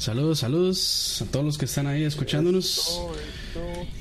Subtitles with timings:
[0.00, 3.02] Saludos, saludos a todos los que están ahí escuchándonos.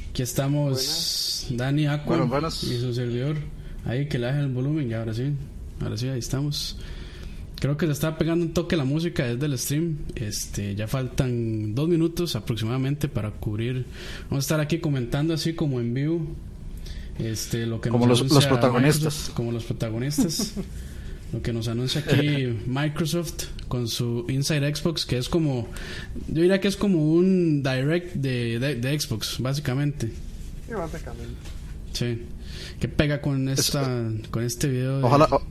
[0.09, 2.25] Aquí estamos Dani Aqua
[2.63, 3.35] y su servidor.
[3.83, 5.33] Ahí que le bajen el volumen y ahora sí.
[5.81, 6.77] Ahora sí, ahí estamos.
[7.59, 9.97] Creo que se está pegando un toque la música desde el stream.
[10.15, 13.85] Este, ya faltan dos minutos aproximadamente para cubrir.
[14.29, 16.21] Vamos a estar aquí comentando así como en vivo.
[17.17, 19.31] Este, lo que como los, los protagonistas.
[19.35, 20.53] Como los protagonistas.
[21.31, 25.67] lo que nos anuncia aquí Microsoft con su Inside Xbox, que es como,
[26.27, 30.07] yo diría que es como un direct de, de, Xbox, básicamente.
[30.67, 31.35] Sí, básicamente.
[31.93, 32.25] Sí.
[32.79, 35.01] Que pega con esta con este video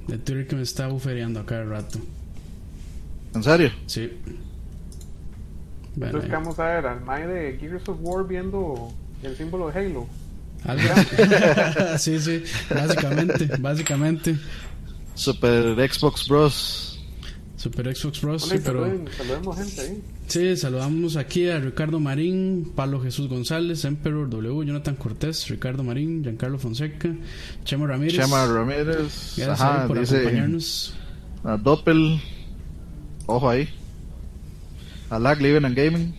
[0.09, 1.98] de, Twitter que me está buferiando a cada rato.
[3.34, 3.70] ¿En serio?
[3.86, 4.10] Sí.
[5.95, 6.86] Entonces, ¿qué vamos a ver?
[6.86, 10.06] Al Mae de Gears of War viendo el símbolo de Halo.
[11.98, 14.36] sí, sí, básicamente, básicamente.
[15.19, 17.00] Super Xbox Bros.
[17.56, 18.42] Super Xbox Bros.
[18.44, 18.86] sí, pero...
[19.16, 20.02] saludemos gente ahí.
[20.28, 26.22] Sí, saludamos aquí a Ricardo Marín, Pablo Jesús González, Emperor W, Jonathan Cortés, Ricardo Marín,
[26.22, 27.12] Giancarlo Fonseca,
[27.64, 28.14] Chema Ramírez.
[28.14, 29.34] Chema Ramírez.
[29.36, 30.94] Gracias Ajá, por acompañarnos.
[31.42, 32.20] A Doppel.
[33.27, 33.69] Ojo ahí.
[35.11, 36.14] A Lag Living and Gaming.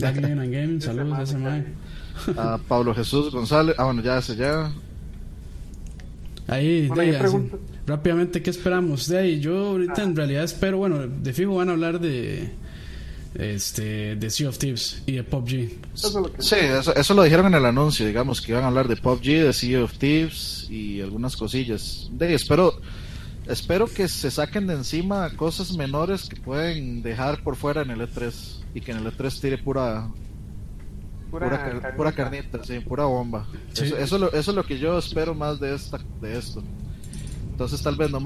[0.00, 3.76] Lag Living and Gaming, saludos a ese A Pablo Jesús González.
[3.78, 4.72] Ah, bueno, ya ese ya.
[6.46, 7.50] Ahí, bueno, ahí
[7.86, 9.08] rápidamente, ¿qué esperamos?
[9.08, 12.50] De ahí, yo ahorita en realidad espero, bueno, de fijo van a hablar de
[13.34, 15.70] este de Sea of Thieves y de PUBG.
[16.38, 16.56] Sí,
[16.96, 19.84] eso, lo dijeron en el anuncio, digamos, que iban a hablar de PUBG, de Sea
[19.84, 22.08] of Thieves y algunas cosillas.
[22.12, 22.74] De espero
[23.46, 28.00] espero que se saquen de encima cosas menores que pueden dejar por fuera en el
[28.00, 28.32] E3
[28.74, 30.08] y que en el E3 tire pura
[31.96, 32.62] Pura, carnita.
[32.62, 33.46] sí, pura bomba.
[33.72, 36.62] Eso, eso, es lo que yo espero más de, esta, de esto.
[37.50, 38.20] Entonces tal vez no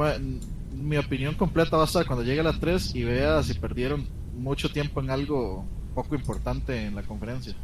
[0.74, 4.06] mi opinión completa va a estar cuando llegue a la 3 y vea si perdieron
[4.36, 5.64] mucho tiempo en algo
[5.94, 7.54] poco importante en la conferencia.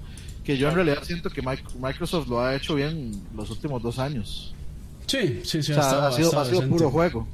[0.43, 4.55] Que yo en realidad siento que Microsoft lo ha hecho bien los últimos dos años.
[5.07, 5.73] Sí, sí, sí.
[5.73, 7.27] ha, sido, ha sido puro juego.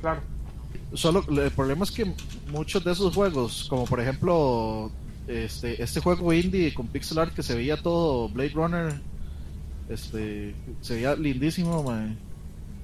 [0.00, 0.20] Claro.
[0.94, 2.12] Solo el problema es que
[2.50, 4.90] muchos de esos juegos, como por ejemplo
[5.28, 9.00] este, este juego indie con pixel art que se veía todo Blade Runner,
[9.88, 11.84] este, se veía lindísimo,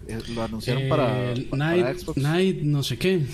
[0.09, 2.19] eh, lo anunciaron para, Night, Xbox.
[2.19, 3.27] Night, no sé qué.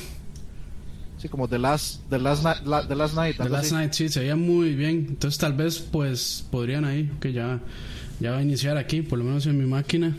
[1.19, 3.36] Sí, como The Last, The Last, Night, The Last Night.
[3.38, 5.06] The Last Night, sí, se veía muy bien.
[5.08, 7.60] Entonces tal vez pues podrían ahí, que ya,
[8.20, 10.14] ya va a iniciar aquí, por lo menos en mi máquina.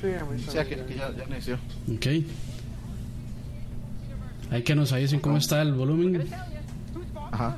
[0.00, 1.58] Sí, aquí, ya, ya inició.
[1.94, 2.06] Ok.
[4.50, 6.26] Hay que nos dicen cómo está el volumen.
[7.32, 7.56] Ajá.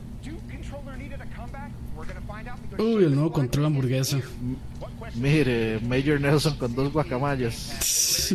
[2.78, 4.18] Uy, el nuevo control hamburguesa.
[5.14, 8.30] Mire, Major Nelson con dos guacamayas.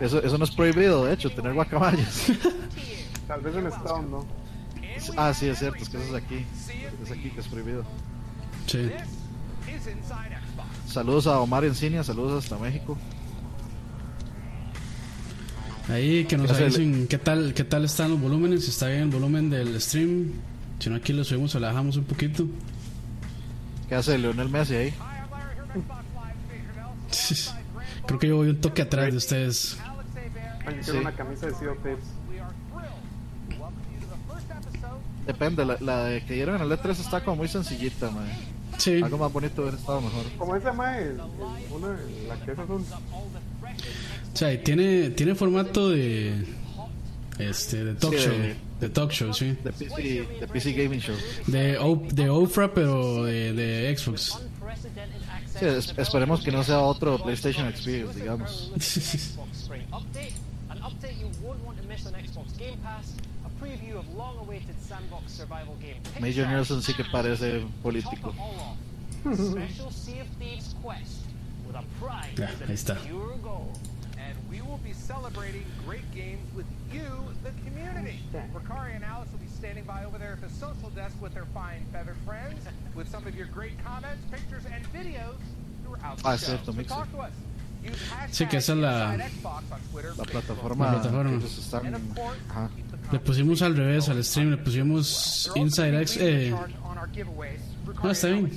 [0.00, 2.26] Eso, eso no es prohibido, de hecho, tener guacamayas.
[3.28, 4.26] Tal vez en Stone, ¿no?
[5.16, 6.44] Ah, sí, es cierto, es que eso es aquí.
[7.02, 7.84] Es aquí que es prohibido.
[8.66, 8.90] Sí.
[10.86, 12.98] Saludos a Omar Encinia, saludos hasta México.
[15.88, 19.10] Ahí que nos dicen qué tal, qué tal están los volúmenes, si está bien el
[19.10, 20.32] volumen del stream.
[20.78, 22.46] Si no, aquí lo subimos o le bajamos un poquito.
[23.90, 24.94] ¿Qué hace Leonel Messi ahí?
[28.06, 29.76] Creo que yo voy un toque atrás de ustedes.
[30.82, 30.92] Sí.
[30.92, 31.74] una camisa de Sea
[35.26, 38.28] Depende, la, la, de que dieron en el E3 está como muy sencillita, man.
[38.78, 39.02] Sí.
[39.02, 40.24] Algo más bonito hubiera estado mejor.
[40.38, 41.10] Como esa, mae,
[41.72, 41.88] una,
[42.28, 42.82] la que esas son.
[42.82, 46.46] O sea, tiene, tiene formato de.
[47.40, 48.34] Este, de talk show.
[48.80, 49.56] De, talk show, sí.
[49.64, 51.16] De PC, de PC Gaming Show.
[51.46, 51.78] De,
[52.12, 54.38] de Ofra, pero de, de Xbox.
[55.58, 58.72] Sí, esperemos que no sea otro PlayStation Experience, digamos.
[66.20, 68.34] Major Nelson sí que parece político.
[72.36, 72.96] ya, ahí está.
[76.92, 77.08] You,
[77.42, 78.20] the community.
[78.54, 81.46] Ricari and Alice will be standing by over there at the social desk with their
[81.46, 82.64] fine feathered friends,
[82.94, 85.36] with some of your great comments, pictures, and videos
[85.84, 86.56] throughout the ah, show.
[86.56, 87.32] Cierto, so talk to us.
[88.30, 90.92] Sí, que esa es la, la plataforma.
[90.92, 91.40] La plataforma.
[91.42, 91.96] Están,
[93.10, 96.16] le pusimos al revés al stream, le pusimos Inside X.
[96.20, 96.54] Eh,
[98.02, 98.50] no, está bien.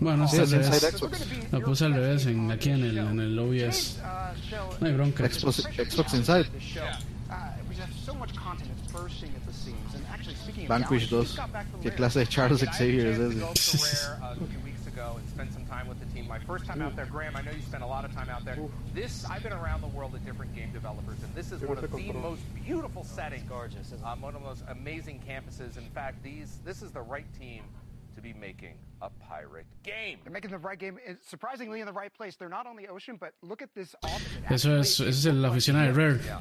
[0.00, 1.02] Bueno, está al revés.
[1.50, 4.00] Lo puse al revés en, aquí en el, en el OBS.
[4.80, 5.28] No hay bronca.
[5.28, 6.46] Xbox, Xbox Inside.
[10.66, 11.38] Vanquish 2.
[11.82, 14.08] ¿Qué clase de Charles Xavier es ese?
[16.28, 17.06] my first time out there.
[17.06, 18.58] Graham, I know you spent a lot of time out there.
[18.94, 21.90] This, I've been around the world at different game developers, and this is one of
[21.90, 23.48] the most beautiful settings.
[23.48, 23.94] Gorgeous.
[24.04, 25.78] Um, one of the most amazing campuses.
[25.78, 27.62] In fact, these, this is the right team
[28.14, 30.18] to be making a pirate game.
[30.24, 32.36] They're making the right game, surprisingly in the right place.
[32.36, 34.26] They're not on the ocean, but look at this office.
[34.50, 36.20] Eso es, es la oficina de Rare.
[36.24, 36.40] Yeah,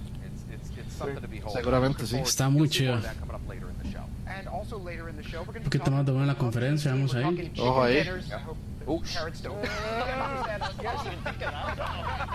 [0.78, 1.56] it's, it's, it's something to behold.
[1.56, 2.18] Seguramente sí.
[2.18, 3.00] Está muy chido.
[4.28, 7.16] And also later in the show, we're going to be talking about la conferencia, vamos
[7.16, 7.52] ahí.
[7.58, 8.04] Ojo ahí.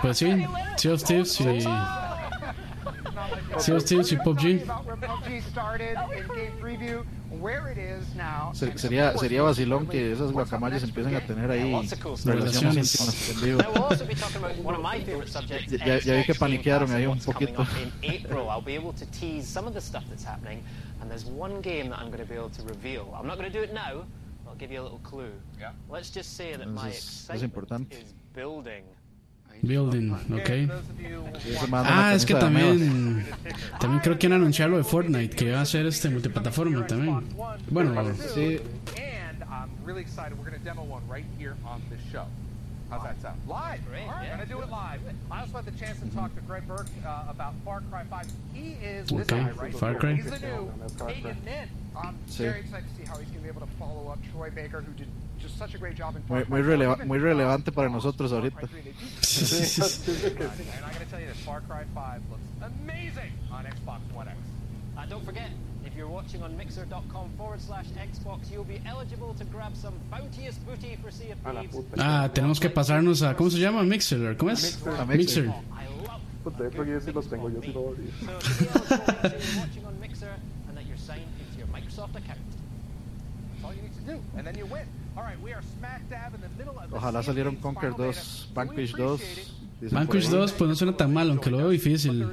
[0.01, 0.45] Pues sí,
[0.77, 1.65] Sea of Thieves y
[3.57, 4.65] Sea of Thieves y PUBG.
[8.53, 11.89] Sería, sería vacilón que esas guacamayas empiecen a tener ahí
[12.25, 12.95] relaciones
[15.85, 17.65] ya, ya vi que paniquearon ahí un poquito.
[21.03, 23.13] And there's one game that I'm going to be able to reveal.
[23.13, 24.05] I'm not going to do it now,
[24.45, 25.33] but I'll give you a little clue.
[25.59, 25.71] Yeah.
[25.89, 28.83] Let's just say that my excitement is building.
[29.63, 30.49] Building, ok.
[31.71, 33.25] Ah, es que también
[33.79, 37.23] también creo que han anunciado lo de Fortnite que va a ser este multiplataforma también.
[37.69, 38.59] Bueno, sí.
[38.97, 40.37] And I'm really excited.
[40.37, 42.25] We're going to demo one right here on this show.
[42.89, 43.39] How's that sound?
[43.47, 43.83] Live.
[43.89, 44.03] Great.
[44.05, 44.37] Yeah.
[44.37, 45.01] gonna do it live.
[45.31, 48.27] I also had the chance to talk to Greg Burke uh, about Far Cry 5.
[48.53, 49.43] He is this okay.
[49.43, 49.73] guy, right?
[49.73, 50.13] Far Cry.
[50.13, 50.71] He's the new
[51.07, 51.69] Pagan Min.
[51.97, 54.81] I'm very excited to see how he's to be able to follow up Troy Baker,
[54.81, 55.07] who did
[55.43, 58.61] just such a great job in Far muy, muy, releva muy relevante para nosotros ahorita.
[58.61, 58.69] and
[60.85, 62.43] I gotta tell you this, Far Cry 5 looks
[62.81, 64.37] amazing on Xbox One X.
[64.97, 65.49] And don't forget,
[65.85, 70.55] if you're watching on mixer.com forward slash Xbox, you'll be eligible to grab some bounteous
[70.65, 71.75] booty for Sea of Thieves.
[71.97, 73.83] Ah, tenemos que pasarnos a, ¿cómo se llama?
[73.83, 74.79] Mixer, ¿cómo es?
[74.85, 75.07] Mixer.
[75.07, 75.53] Mixer.
[76.43, 78.11] Puta, yo yo sí los tengo, yo sí lo odio.
[78.19, 78.33] So,
[79.59, 80.35] watching on Mixer
[80.67, 82.39] and that you're signed into your Microsoft account.
[86.91, 89.21] Ojalá salieron Conquer 2, Vanquish 2.
[89.91, 92.25] Vanquish 2 pues no suena tan mal, aunque lo veo difícil.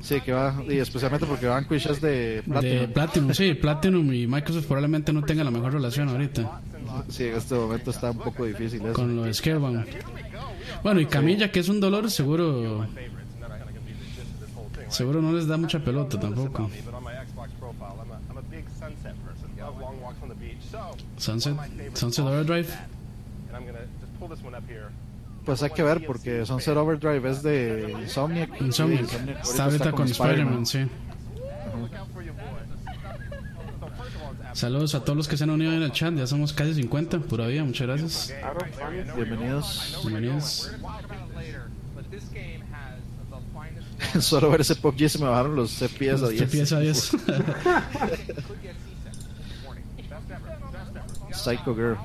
[0.00, 2.80] Sí, que va, y especialmente porque Vanquish es de Platinum.
[2.80, 6.60] De Platinum, sí, Platinum y Microsoft probablemente no tengan la mejor relación ahorita.
[7.08, 8.92] Sí, en este momento está un poco difícil eso.
[8.92, 9.86] Con lo de Scalebound.
[10.82, 12.86] Bueno, y Camilla, que es un dolor, seguro.
[14.88, 16.70] Seguro no les da mucha pelota tampoco.
[21.16, 21.56] Sunset,
[21.94, 22.68] Sunset Overdrive.
[25.44, 28.60] Pues hay que ver porque Sunset Overdrive es de Insomniac.
[28.60, 29.02] Insomniac.
[29.02, 29.42] Insomniac.
[29.42, 30.86] Está ahorita con Spider-Man, sí.
[34.52, 37.18] Saludos a todos los que se han unido en el chat, ya somos casi 50,
[37.20, 38.34] pura vida, muchas gracias.
[39.14, 40.00] Bienvenidos.
[40.02, 40.72] Bienvenidos.
[44.20, 46.50] Solo ver ese PUBG se me bajaron los FPS a 10.
[46.50, 47.10] FPS a 10.
[51.46, 51.96] Psycho Girl.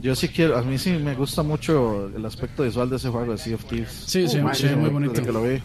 [0.00, 3.32] Yo sí quiero, a mí sí me gusta mucho el aspecto visual de ese juego
[3.32, 3.92] de Sea of Thieves.
[4.06, 5.22] Sí, sí, sí, muy bonito.
[5.22, 5.60] Que lo vi.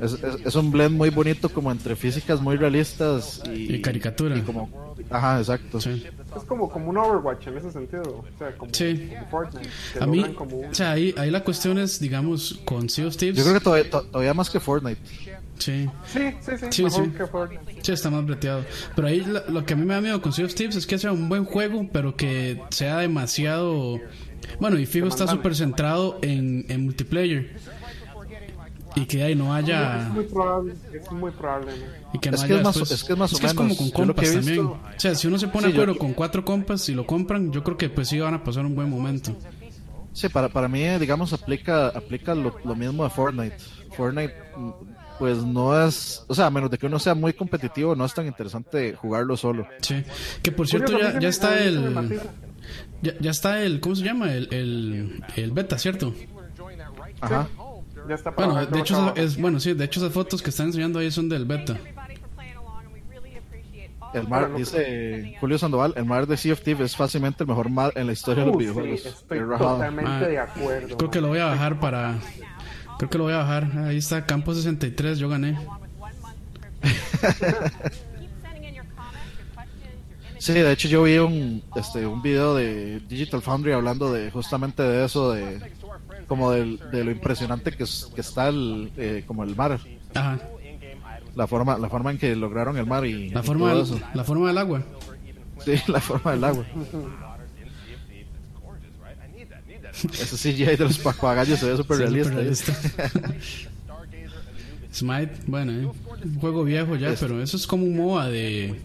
[0.00, 4.36] Es, es, es, un blend muy bonito como entre físicas muy realistas y, y caricatura.
[4.36, 5.80] Y como, ajá, exacto.
[5.80, 6.04] Sí.
[6.36, 8.02] Es como, como un Overwatch en ese sentido.
[8.02, 9.10] O sea, como, sí.
[9.10, 9.70] como Fortnite.
[10.00, 10.60] A mí, como...
[10.60, 13.38] o sea, ahí, ahí la cuestión es, digamos, con Sea of Thieves.
[13.38, 15.00] Yo creo que todavía, todavía más que Fortnite.
[15.58, 15.88] Sí.
[16.06, 16.66] Sí, sí, sí.
[16.70, 17.10] Sí, mejor sí.
[17.12, 17.80] que Fortnite.
[17.82, 18.64] Sí, está más breteado.
[18.94, 20.86] Pero ahí lo, lo, que a mí me da miedo con Sea of Thieves es
[20.86, 23.98] que sea un buen juego, pero que sea demasiado.
[24.60, 27.56] Bueno, y fijo está súper centrado en, en multiplayer.
[28.94, 30.06] Y que ahí no haya.
[30.06, 31.72] Es muy probable, es muy probable.
[31.72, 31.84] ¿no?
[32.14, 33.52] Y que no es, haya que es, más, es que es más o que menos.
[33.52, 34.38] es como con compas visto...
[34.38, 34.66] también.
[34.66, 35.98] O sea, si uno se pone sí, de acuerdo yo...
[35.98, 38.74] con cuatro compas y lo compran, yo creo que pues sí van a pasar un
[38.74, 39.36] buen momento.
[40.14, 43.58] Sí, para, para mí, digamos, aplica, aplica lo, lo mismo a Fortnite.
[43.94, 44.34] Fortnite,
[45.18, 46.24] pues no es.
[46.28, 49.36] O sea, a menos de que uno sea muy competitivo, no es tan interesante jugarlo
[49.36, 49.66] solo.
[49.80, 50.02] Sí,
[50.42, 52.20] que por cierto, ya, ya está el.
[53.02, 53.80] Ya, ya está el.
[53.80, 54.32] ¿Cómo se llama?
[54.32, 56.14] El, el, el beta, ¿cierto?
[57.20, 57.48] Ajá.
[58.08, 60.66] Ya está para bueno, de hecho, es, bueno, sí, de hecho esas fotos que están
[60.66, 61.76] enseñando ahí son del beta.
[64.14, 67.68] El mar, dice Julio Sandoval, el mar de Sea of Thieves es fácilmente el mejor
[67.68, 69.00] mar en la historia de los videojuegos.
[69.00, 70.96] Sí, estoy totalmente ah, de acuerdo.
[70.96, 72.14] Creo que lo voy a bajar para...
[72.98, 73.70] Creo que lo voy a bajar.
[73.78, 75.58] Ahí está, Campo 63, yo gané.
[80.38, 84.82] Sí, de hecho yo vi un, este, un video de Digital Foundry hablando de justamente
[84.82, 85.60] de eso, de
[86.28, 89.80] como de, de lo impresionante que, es, que está el, eh, como el mar.
[90.14, 90.38] Ajá.
[91.34, 93.96] La forma, la forma en que lograron el mar y, la y forma, todo del,
[93.96, 94.06] eso.
[94.14, 94.82] la forma del agua.
[95.64, 96.64] Sí, la forma del agua.
[100.12, 102.30] Ese CGI de los papagayos se ve súper realista.
[102.34, 102.72] realista.
[104.92, 105.88] Smite, bueno, eh.
[106.24, 108.80] un juego viejo ya, es, pero eso es como un MOBA de...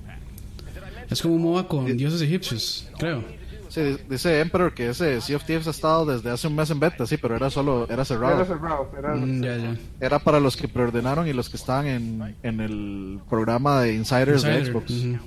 [1.10, 3.24] Es como un MOBA con dioses egipcios, creo.
[3.70, 6.82] Sí, dice Emperor que ese Sea of Thieves ha estado desde hace un mes en
[6.82, 8.36] beta, sí, pero era solo, era cerrado.
[8.36, 9.76] Era cerrado, era, Mm, ya, ya.
[10.02, 14.42] Era para los que preordenaron y los que estaban en, en el programa de Insiders
[14.44, 14.92] de Insider, Xbox.
[14.92, 15.18] ujú.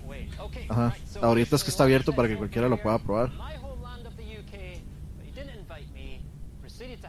[0.68, 0.94] Ajá.
[1.22, 3.30] Ahorita es que está abierto para que cualquiera lo pueda probar.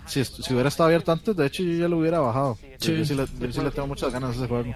[0.07, 2.57] Si, est- si hubiera estado abierto antes, de hecho yo ya lo hubiera bajado.
[2.79, 2.95] Sí.
[2.97, 4.71] Yo, sí le, yo sí le tengo muchas ganas a ese juego.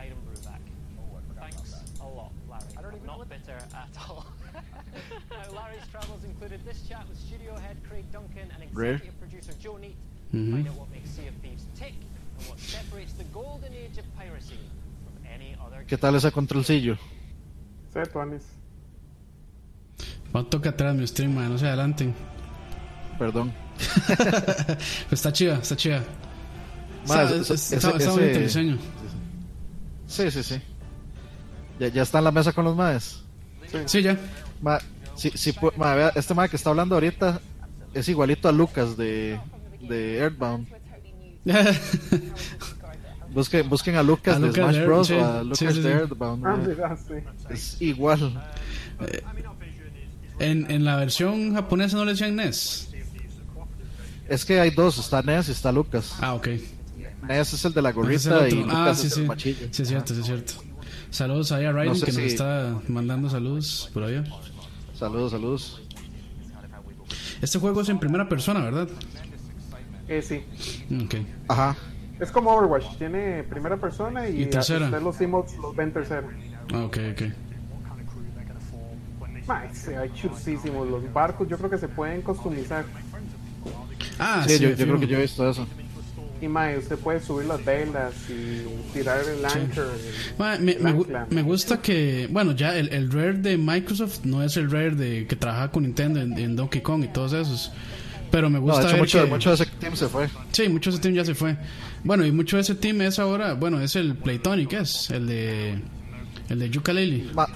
[1.35, 2.31] Thanks a lot,
[2.75, 2.97] Larry.
[2.97, 4.25] I'm not bitter at all.
[5.29, 8.95] now, Larry's travels included this chat with studio head Craig Duncan and Rare.
[8.95, 9.95] executive producer Joe Neat
[10.31, 10.51] to Mhm.
[10.51, 11.93] find out what makes Sea of Thieves tick
[12.39, 14.57] and what separates the golden age of piracy
[15.05, 16.97] from any other ¿Qué tal ese controlcillo?
[17.93, 18.43] Sí, Tuanis.
[20.35, 22.13] Va toca atrás mi stream, man, no se adelanten.
[23.17, 23.51] Perdón.
[25.11, 26.03] está chida, está chida.
[27.07, 28.77] Ma, está, ese- está- ese- está ese- bonito el diseño.
[30.07, 30.61] Sí, sí, sí.
[31.79, 33.21] Ya, ya está en la mesa con los maes.
[33.85, 34.17] Sí, ya.
[34.61, 34.79] Ma,
[35.15, 37.39] sí, sí, ma, vea, este mae que está hablando ahorita
[37.93, 39.39] es igualito a Lucas de,
[39.81, 40.67] de Earthbound.
[43.33, 45.07] Busquen, busquen a Lucas A de Lucas Smash Bros.
[45.07, 45.87] sí, a sí, Lucas sí, de sí.
[45.87, 46.45] Earthbound.
[46.47, 47.13] Ah, sí.
[47.49, 48.41] Es igual.
[50.39, 52.88] En, en la versión japonesa no le decían NES.
[54.29, 56.15] Es que hay dos, está Ness y está Lucas.
[56.21, 56.47] Ah, ok.
[57.27, 58.53] Ness es el de la gorrita y.
[58.69, 59.21] Ah, Lucas sí, es sí.
[59.21, 59.67] el machillo.
[59.71, 60.53] Sí, es cierto, sí, es cierto.
[61.09, 64.23] Saludos ahí a Raiden No sé que nos si- está mandando saludos por allá.
[64.97, 65.81] Saludos, saludos.
[67.41, 68.87] Este juego es en primera persona, ¿verdad?
[70.07, 70.43] Eh, sí.
[71.03, 71.15] Ok.
[71.47, 71.75] Ajá.
[72.19, 74.85] Es como Overwatch, tiene primera persona y, Y tercera.
[74.85, 76.27] usted los emotes los ven tercera.
[76.73, 77.21] Ah, ok, ok.
[79.73, 80.87] Sí, hay chusísimos.
[80.87, 82.85] Los barcos yo creo que se pueden customizar.
[84.17, 85.67] Ah, sí, sí, yo, yo creo que yo he visto eso.
[86.41, 88.63] Y mae, usted puede subir las velas y
[88.93, 89.91] tirar el anchor.
[90.37, 94.41] Ma, me, me gu- me gusta que, bueno, ya el, el Rare de Microsoft no
[94.41, 97.71] es el Rare de que trabaja con Nintendo en, en Donkey Kong y todos esos.
[98.31, 99.29] Pero me No, gusta de hecho, ver mucho, que...
[99.31, 100.29] mucho de ese team se fue.
[100.53, 101.57] Sí, mucho de ese team ya se fue.
[102.05, 105.81] Bueno, y mucho de ese team es ahora, bueno, es el Playtonic, es el de
[106.47, 107.33] el de Yooka-Laylee.
[107.33, 107.49] Ma-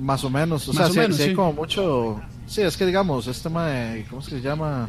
[0.00, 0.68] más o menos.
[0.68, 1.34] O Más sea, o sí, menos, sí hay sí.
[1.36, 2.20] como mucho.
[2.46, 4.88] Sí, es que digamos, este mae, ¿cómo es que se llama?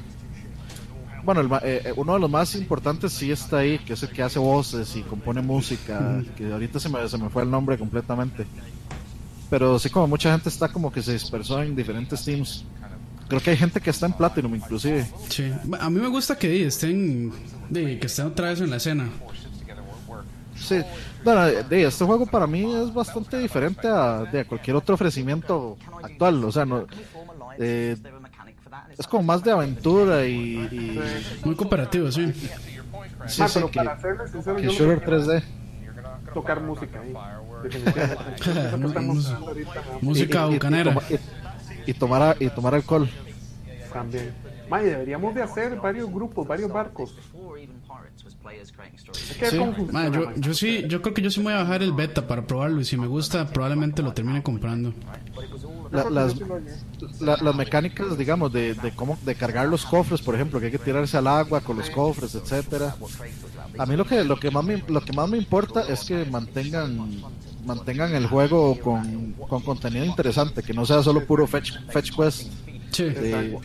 [1.27, 4.07] Bueno, el eh, eh, uno de los más importantes sí está ahí, que es el
[4.12, 7.77] que hace voces y compone música, que ahorita se me, se me fue el nombre
[7.77, 8.48] completamente.
[9.50, 12.63] Pero sí, como mucha gente está como que se dispersó en diferentes teams.
[13.27, 15.05] Creo que hay gente que está en Platinum, inclusive.
[15.27, 15.51] Sí.
[15.81, 17.34] A mí me gusta que estén
[17.74, 19.10] que estén otra vez en la escena.
[20.55, 20.79] Sí,
[21.25, 26.41] bueno, eh, este juego para mí es bastante diferente a, de cualquier otro ofrecimiento actual.
[26.46, 26.88] O sea, no,
[27.60, 27.98] eh,
[28.98, 30.34] es como más de aventura y,
[30.72, 31.00] y
[31.46, 32.32] Muy cooperativo, sí.
[32.34, 32.50] sí,
[33.42, 35.44] Ah, sí, pero que, para serles sincero, que yo shooter lo que 3D.
[36.34, 37.13] tocar música ahí.
[40.01, 40.96] Música Y- y- y bucanera.
[41.86, 43.10] y, y tomar y tomar alcohol.
[43.92, 44.34] También.
[44.70, 47.16] May, deberíamos de hacer varios grupos, varios barcos.
[49.50, 49.58] Sí.
[50.12, 52.46] yo, yo sí, yo creo que yo sí me voy a bajar el beta para
[52.46, 54.94] probarlo y si me gusta probablemente lo termine comprando.
[55.92, 56.36] La- las,
[57.22, 60.72] la- las mecánicas, digamos, de, de cómo de cargar los cofres, por ejemplo, que hay
[60.72, 62.96] que tirarse al agua con los cofres, etcétera.
[63.77, 66.25] A mí lo que lo que más me, lo que más me importa es que
[66.25, 67.22] mantengan
[67.66, 72.51] mantengan el juego con, con contenido interesante, que no sea solo puro fetch, fetch quest.
[72.92, 73.04] Sí.
[73.08, 73.58] Eh,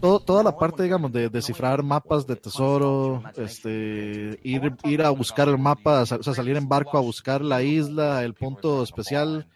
[0.00, 5.48] todo, toda la parte, digamos, de descifrar mapas de tesoro, este, ir, ir a buscar
[5.48, 9.46] el mapa, o sea, salir en barco a buscar la isla, el punto especial,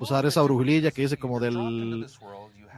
[0.00, 2.06] usar esa brujililla que dice como del,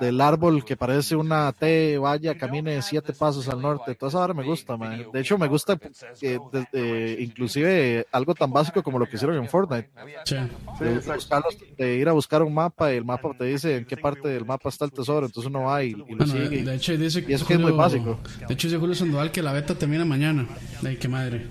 [0.01, 3.95] del árbol que parece una T, vaya, camine siete pasos al norte.
[3.95, 5.07] Toda esa hora me gusta, man.
[5.13, 5.79] De hecho, me gusta
[6.23, 9.89] eh, de- de- inclusive algo tan básico como lo que hicieron en Fortnite.
[10.25, 10.37] Sí.
[10.81, 13.97] De, buscarlos- de ir a buscar un mapa y el mapa te dice en qué
[13.97, 16.63] parte del mapa está el tesoro, entonces uno va y, y lo Bueno, sigue.
[16.63, 18.19] de hecho dice y eso que es muy básico.
[18.47, 20.47] De hecho dice Julio Sandoval que la beta termina mañana.
[20.85, 21.47] Ay, qué madre.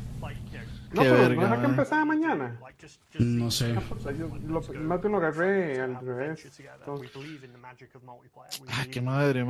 [0.98, 2.60] No, Qué pero verga, no era que empezaba mañana.
[3.20, 3.74] No sé.
[4.18, 6.46] Yo lo, más bien lo agarré al revés.
[6.80, 7.10] Entonces,
[8.68, 9.46] Ah, qué madre.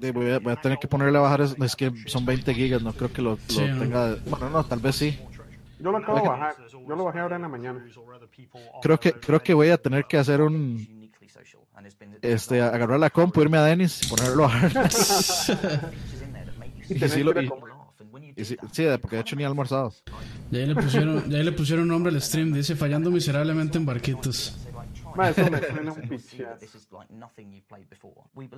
[0.00, 1.56] Sí, voy, a, voy a tener que ponerle a bajar, eso.
[1.64, 4.16] es que son 20 gigas, no creo que lo, lo Sí, tenga.
[4.26, 5.18] Bueno, no, tal vez sí.
[5.78, 6.56] yo lo acabo de bajar.
[6.70, 7.84] Yo lo bajé ahora en la mañana.
[8.82, 10.98] Creo que creo que voy a tener que hacer un
[12.22, 14.72] este agarrar la compu, irme a Dennis y ponerlo a bajar.
[16.90, 17.74] Y Y sí lo- que y- ir a comer.
[18.24, 19.92] y sí, sí, porque de hecho ni almorzado.
[20.50, 22.52] Ya ahí le pusieron, ya ahí le pusieron nombre al stream.
[22.52, 24.56] Dice fallando miserablemente en barquitos.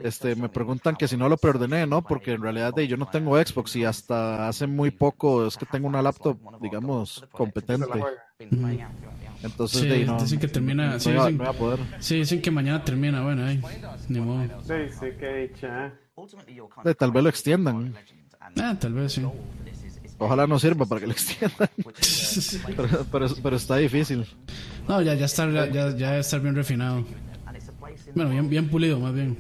[0.03, 2.03] Este, me preguntan que si no lo preordené, ¿no?
[2.03, 5.87] Porque en realidad yo no tengo Xbox y hasta hace muy poco es que tengo
[5.89, 7.87] una laptop, digamos, competente.
[9.43, 9.83] Entonces,
[10.21, 10.99] dicen que termina.
[10.99, 11.41] Sí, dicen,
[12.01, 13.23] sí, dicen que mañana termina.
[13.23, 13.61] Bueno, ahí,
[14.09, 14.45] ni modo.
[14.63, 15.95] Sí, sí, que dicha.
[16.99, 17.95] Tal vez lo extiendan.
[18.61, 19.23] Ah, tal vez sí.
[20.21, 21.71] Ojalá no sirva para que lo extiendan.
[23.11, 24.27] pero, pero, está difícil.
[24.87, 27.07] No, ya, ya está, ya, ya está bien refinado.
[28.15, 29.39] Bueno, bien, bien pulido, más bien.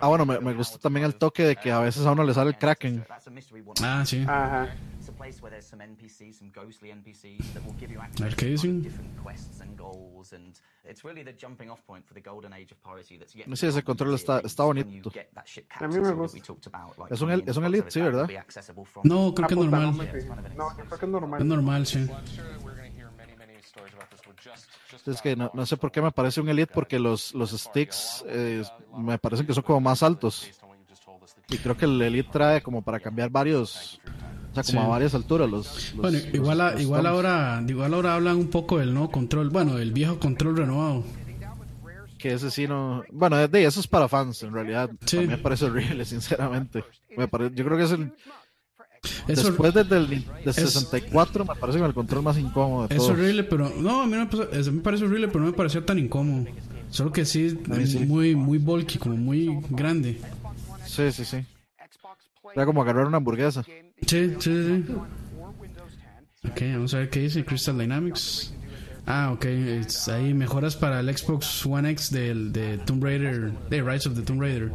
[0.00, 2.34] Ah, bueno, me, me gusta también el toque de que a veces a uno le
[2.34, 3.04] sale el Kraken.
[3.80, 4.24] Ah, sí.
[4.26, 4.74] Ajá.
[8.20, 8.82] A ver qué dicen.
[13.46, 15.10] No sé, ese control está, está bonito.
[15.78, 16.38] A mí me gusta.
[17.10, 18.28] Es un, es un Elite, sí, ¿verdad?
[19.04, 19.96] No, creo que es normal.
[20.56, 21.40] No, creo que es normal.
[21.40, 22.06] Es normal, sí.
[25.06, 28.24] Es que no, no, sé por qué me parece un Elite, porque los, los sticks
[28.26, 28.62] eh,
[28.96, 30.50] me parecen que son como más altos.
[31.48, 34.00] Y creo que el Elite trae como para cambiar varios,
[34.54, 35.92] o sea, como a varias alturas los...
[35.96, 40.18] bueno, igual, igual ahora igual ahora hablan un poco del nuevo control, bueno, el viejo
[40.18, 41.04] control renovado.
[42.18, 43.04] Que ese sí no...
[43.12, 44.88] Bueno, de, eso es para fans, en realidad.
[44.90, 46.82] A mí me parece horrible, sinceramente.
[47.16, 48.12] Me parece, yo creo que es el
[49.26, 52.88] Después del, 64 me parece que el control más incómodo.
[52.90, 56.46] es horrible, pero no, a mí me, parece horrible, pero no me pareció tan incómodo.
[56.90, 60.20] Solo que sí, es muy, muy bulky, como muy grande.
[60.86, 61.44] Sí, sí, sí.
[62.54, 63.64] Era como agarrar una hamburguesa.
[64.06, 64.84] Sí, sí, sí.
[66.48, 68.52] Ok, vamos a ver qué dice Crystal Dynamics.
[69.06, 69.46] Ah, ok.
[70.12, 74.22] ahí mejoras para el Xbox One X del, de Tomb Raider, de Rise of the
[74.22, 74.70] Tomb Raider.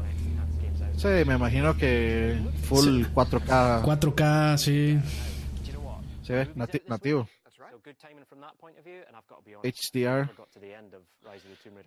[0.98, 3.82] Sí, me imagino que full 4K.
[3.84, 5.00] 4K, sí.
[6.24, 6.34] Sí,
[6.86, 7.28] nativo.
[9.64, 10.30] HDR.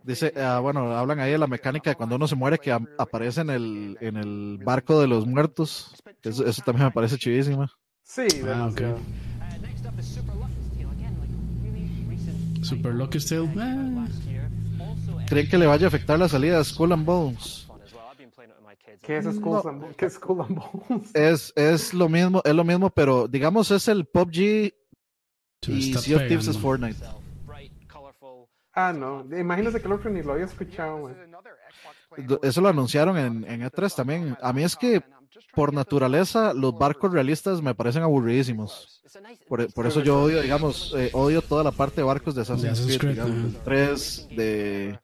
[0.02, 3.42] Dice, ah, bueno, hablan ahí de la mecánica de cuando uno se muere que aparece
[3.42, 5.94] en el, en el barco de los muertos.
[6.22, 7.66] Eso, eso también me parece chidísimo.
[8.02, 8.94] Sí, ah, okay.
[12.62, 13.48] Super Lucky Steel.
[13.58, 14.06] Ah.
[15.28, 17.68] ¿Creen que le vaya a afectar la salida de Skull and Bones?
[19.02, 21.14] ¿Qué es Skull, and, ¿qué es Skull and Bones?
[21.14, 24.72] Es, es lo mismo, es lo mismo, pero digamos es el PUBG
[25.66, 27.04] y Sea of Thieves es Fortnite.
[28.74, 29.26] Ah, no.
[29.36, 31.10] Imagínese que el otro ni lo había escuchado,
[32.42, 34.36] Eso lo anunciaron en, en E3 también.
[34.40, 35.02] A mí es que,
[35.54, 39.02] por naturaleza, los barcos realistas me parecen aburridísimos.
[39.46, 42.98] Por, por eso yo odio, digamos, eh, odio toda la parte de barcos de Assassin's
[42.98, 44.98] Creed, digamos, 3, de...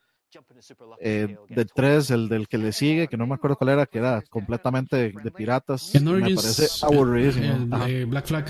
[1.01, 3.99] Eh, del 3, el del que le sigue, que no me acuerdo cuál era, que
[3.99, 5.91] era completamente de, piratas.
[5.95, 7.67] me parece aburridísimo.
[8.09, 8.47] Black Flag.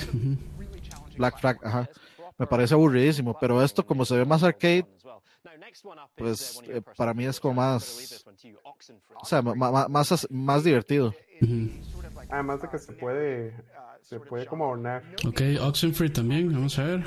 [1.19, 1.89] Black Flag, ajá.
[2.39, 4.87] Me parece aburridísimo, pero esto como se ve más arcade,
[6.17, 8.25] pues eh, para mí es como más,
[9.21, 11.15] o sea, más, más, más divertido.
[12.31, 13.55] Además de que se puede,
[14.03, 15.03] se puede como adornar.
[15.27, 17.05] Ok, Oxenfree también, vamos a ver.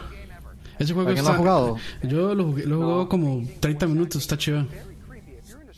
[0.80, 1.24] Ese juego está...
[1.24, 1.78] lo ha jugado?
[2.04, 4.66] Yo lo, jugué, lo jugado como 30 minutos, está chido.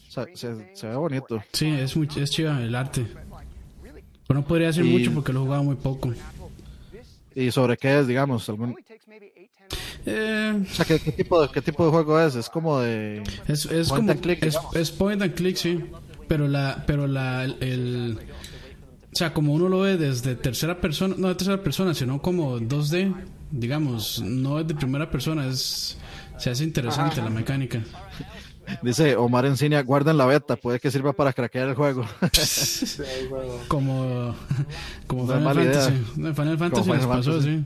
[0.09, 1.43] Se, se, ve bonito.
[1.51, 3.05] Sí, es, muy, es chido el arte.
[4.27, 6.13] Pero no podría decir mucho porque lo he jugado muy poco.
[7.35, 8.47] ¿Y sobre qué es, digamos?
[8.49, 8.75] Algún...
[10.05, 12.35] Eh, o sea, ¿qué, tipo de, ¿qué tipo de juego es?
[12.35, 13.23] Es como de...
[13.47, 15.83] Es, es point and click, es, point and click, sí.
[16.27, 16.83] Pero la...
[16.85, 18.19] Pero la el,
[19.11, 22.59] o sea, como uno lo ve desde tercera persona, no de tercera persona, sino como
[22.59, 23.13] 2D,
[23.51, 25.97] digamos, no es de primera persona, es
[26.37, 27.79] se hace interesante la mecánica.
[28.81, 32.05] Dice Omar Encinia, guarden la beta, puede que sirva para craquear el juego.
[33.67, 34.35] como
[35.07, 35.91] como Final Fantasy.
[36.15, 37.63] Final Fantasy les pasó, sí.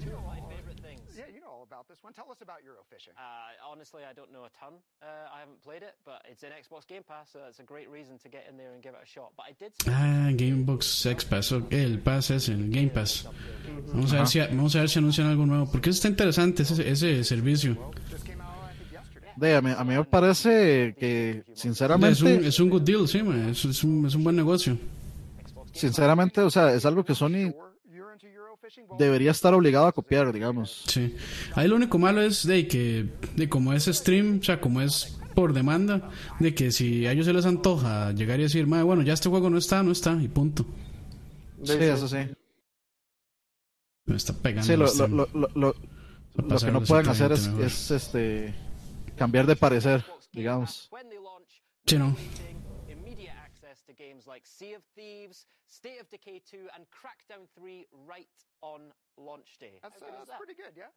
[2.18, 3.14] Tell us about Eurofishing.
[3.14, 4.74] Uh, honestly, I don't know a ton.
[5.04, 7.92] Uh, I haven't played it, but it's in Xbox Game Pass, so it's a great
[7.92, 9.34] reason to get in there and give it a shot.
[9.38, 9.72] But I did.
[9.86, 11.52] Ah, Gamebox X Pass.
[11.52, 13.28] Okay, el Pass es el Game Pass.
[13.94, 15.72] Vamos a, ver si, vamos a ver si anuncian algo nuevo.
[15.72, 17.78] Porque está interesante ese, ese servicio.
[19.38, 22.14] De, a, mí, a, mí, me parece que, sinceramente.
[22.14, 24.78] Es un, es un good deal, sí, es, es, un, es un buen negocio.
[25.74, 27.54] Sinceramente, o sea, es algo que Sony
[28.98, 30.84] debería estar obligado a copiar, digamos.
[30.88, 31.16] Sí.
[31.54, 35.18] Ahí lo único malo es de que, de como es stream, o sea, como es
[35.36, 39.14] por demanda, de que si a ellos se les antoja llegar y decir, bueno, ya
[39.14, 40.66] este juego no está, no está, y punto.
[41.64, 42.18] Sí, eso sí.
[44.06, 44.66] Me está pegando.
[44.66, 45.76] Sí, lo, lo, lo, lo,
[46.36, 48.67] lo que no pueden hacer es, es, este
[49.18, 50.90] cambiar de parecer, digamos.
[51.86, 52.16] Sí, no.
[53.98, 58.28] games like Sea of Thieves, State of Decay 2, and Crackdown 3 right
[58.62, 59.80] on launch day.
[59.82, 60.92] That's, that's pretty good, yeah.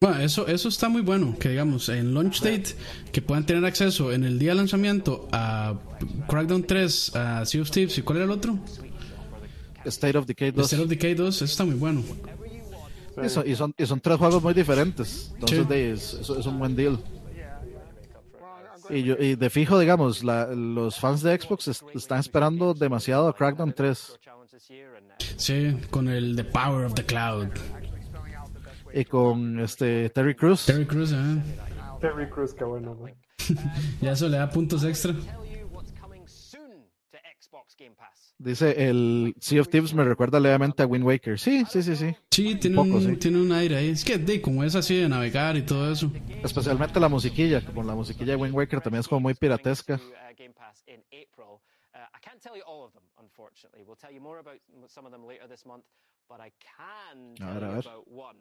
[0.00, 2.74] Bueno, eso, eso está muy bueno, que digamos, en launch date,
[3.10, 5.78] que puedan tener acceso en el día de lanzamiento a
[6.28, 8.58] Crackdown 3, a Sea of Thieves, ¿y cuál era el otro?
[9.86, 10.66] State of Decay 2.
[10.66, 12.02] State of Decay 2, eso está muy bueno.
[13.24, 15.30] Y son, y son, y son tres juegos muy diferentes.
[15.34, 16.20] Entonces, Sí.
[16.20, 16.98] es- es un buen deal.
[18.92, 23.28] Y, yo, y de fijo, digamos, la- los fans de Xbox est- están esperando demasiado
[23.28, 24.18] a Crackdown 3.
[25.36, 27.48] Sí, con el The Power of the Cloud.
[28.94, 30.66] Y con este Terry Crews.
[30.66, 31.42] Terry Crews, ¿eh?
[32.00, 33.14] Terry Crews, qué bueno, güey.
[34.02, 35.14] Ya eso le da puntos extra.
[38.42, 41.38] Dice el Sea of Thieves me recuerda levemente a Wind Waker.
[41.38, 42.16] Sí, sí, sí, sí.
[42.30, 43.16] Sí, tiene, poco, un, sí.
[43.16, 43.90] tiene un aire ahí.
[43.90, 46.10] Es que, de, como es así de navegar y todo eso.
[46.42, 49.94] Especialmente la musiquilla, como la musiquilla de Wind Waker también es como muy piratesca.
[49.94, 51.60] uh, Game Pass in April.
[51.94, 53.84] Uh, I can't tell you all of them, unfortunately.
[53.86, 55.84] We'll tell you more about some of them later this month,
[56.28, 57.78] but I can A tell ver, a you ver.
[57.90, 58.38] about one,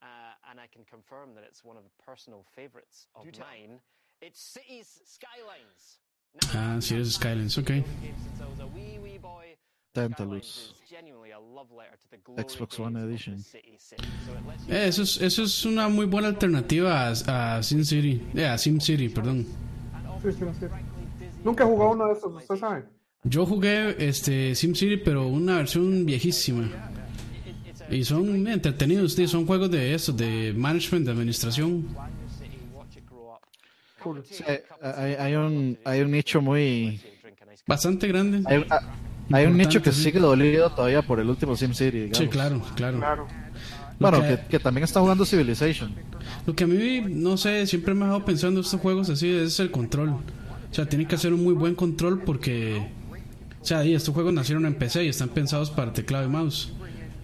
[0.00, 3.80] uh, and I can confirm that it's one of the personal favorites of mine.
[4.20, 5.98] It's Cities Skylines.
[6.54, 7.70] Ah, sí, es Skylines, ok.
[9.92, 10.74] Tantalus.
[12.36, 13.36] Xbox One Edition.
[14.68, 18.22] Eh, eso, es, eso es una muy buena alternativa a, a Sin City.
[18.34, 19.46] Eh, a Sim City, perdón.
[20.22, 20.66] Sí, sí, sí.
[21.44, 22.84] Nunca he jugado uno de esos, ¿usted sabe?
[23.24, 26.70] Yo jugué este Sim City, pero una versión viejísima.
[27.90, 31.88] Y son entretenidos, sí, son juegos de eso, de management, de administración.
[34.28, 34.44] Sí,
[34.82, 37.00] hay, hay un, hay un nicho muy...
[37.66, 38.42] Bastante grande.
[38.46, 38.80] Hay, ah,
[39.32, 42.18] hay un nicho que sigue dolido todavía por el último SimCity, digamos.
[42.18, 42.98] Sí, claro, claro.
[42.98, 43.26] Claro.
[43.98, 45.94] Bueno, Lo que- que, también está jugando Civilization.
[46.46, 49.60] Lo que a mí, no sé, siempre me ha dejado pensando estos juegos así es
[49.60, 50.08] el control.
[50.10, 52.88] O sea, tienen que hacer un muy buen control porque...
[53.60, 56.72] O sea, y estos juegos nacieron en PC y están pensados para teclado y mouse.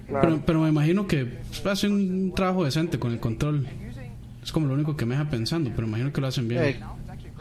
[0.06, 3.66] Pero, pero me imagino que hacen un trabajo decente con el control.
[4.46, 6.62] Es como lo único que me deja pensando, pero imagino que lo hacen bien.
[6.62, 6.80] Eh,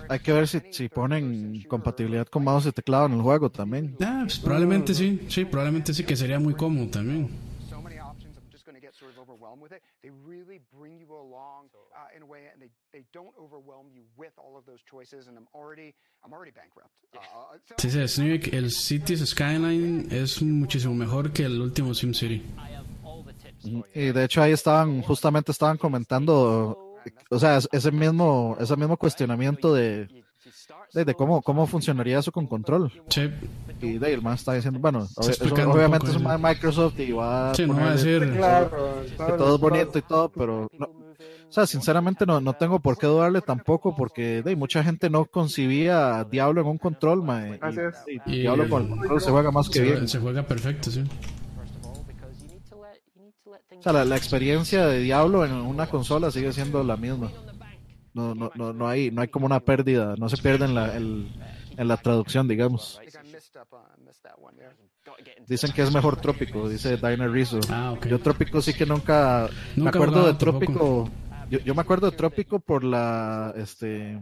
[0.10, 3.96] hay que ver si, si ponen compatibilidad con mouse y teclado en el juego también.
[4.02, 7.30] Ah, pues probablemente sí, sí, probablemente sí, que sería muy cómodo también.
[7.70, 8.36] so many options.
[8.38, 9.84] I'm just going to get sort of overwhelmed with it.
[10.02, 11.70] They really bring you along
[12.16, 15.28] in a way, and they, they don't overwhelm you with all of those choices.
[15.28, 16.90] And I'm already I'm already bankrupt.
[17.14, 17.20] So
[17.78, 22.42] Sí, sí, Snake, el Cities Skyline es muchísimo mejor que el último SimCity.
[23.94, 26.85] Y de hecho ahí estaban, justamente estaban comentando,
[27.30, 30.08] o sea, es- ese mismo, ese mismo cuestionamiento de,
[30.94, 32.92] de, de cómo, cómo funcionaría eso con control.
[33.10, 33.30] Sí,
[33.82, 37.00] Y Dale más está diciendo, bueno, Está eso explicando un obviamente es un ma- Microsoft
[37.00, 38.34] y va a sí, no va a ponerle- decir...
[38.38, 38.96] Claro.
[39.18, 40.86] que todo es bonito y todo, pero no-
[41.48, 45.26] o sea, sinceramente no, no tengo por qué dudarle tampoco porque de, mucha gente no
[45.26, 47.60] concibía Diablo en un control, mae,
[48.26, 50.08] y Y- Diablo con el control se juega más que Se, bien.
[50.08, 51.04] se juega perfecto, sí.
[53.78, 57.32] O sea, la, la experiencia de Diablo en una consola sigue siendo la misma.
[58.14, 60.96] No, no, no, no hay, no hay como una pérdida, no se pierde en la,
[60.96, 61.30] el-
[61.78, 63.00] en la traducción, digamos.
[65.48, 67.60] Dicen que es mejor Trópico, dice Diner Rizzo.
[67.70, 67.94] Ah.
[68.08, 71.10] Yo Trópico sí que nunca, me Nunca acuerdo de Trópico.
[71.50, 74.20] Yo, yo me acuerdo de Trópico por la, este,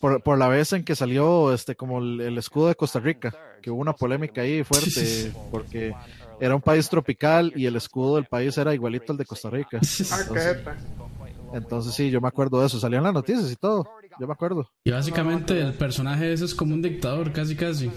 [0.00, 3.32] por, por la vez en que salió, este, como el, el escudo de Costa Rica,
[3.62, 5.94] que hubo una polémica ahí fuerte porque
[6.40, 9.78] era un país tropical y el escudo del país era igualito al de Costa Rica.
[11.52, 12.78] Entonces, sí, yo me acuerdo de eso.
[12.78, 13.88] Salían las noticias y todo.
[14.18, 14.70] Yo me acuerdo.
[14.84, 17.90] Y básicamente el personaje ese es como un dictador, casi casi.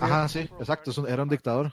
[0.00, 1.06] Ajá, sí, exacto.
[1.06, 1.72] Era un dictador.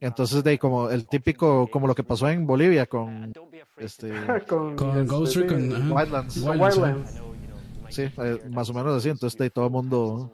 [0.00, 3.32] Entonces, de ahí, como el típico, como lo que pasó en Bolivia con
[3.76, 4.12] este
[4.48, 5.40] Con, Con este, Ghost sí.
[5.40, 5.92] Recon.
[5.92, 6.36] Wildlands.
[6.36, 6.86] Wildlands, ajá.
[6.86, 7.22] Wildlands.
[7.90, 9.08] Sí, eh, más o menos así.
[9.08, 10.32] Entonces, de ahí, todo el mundo,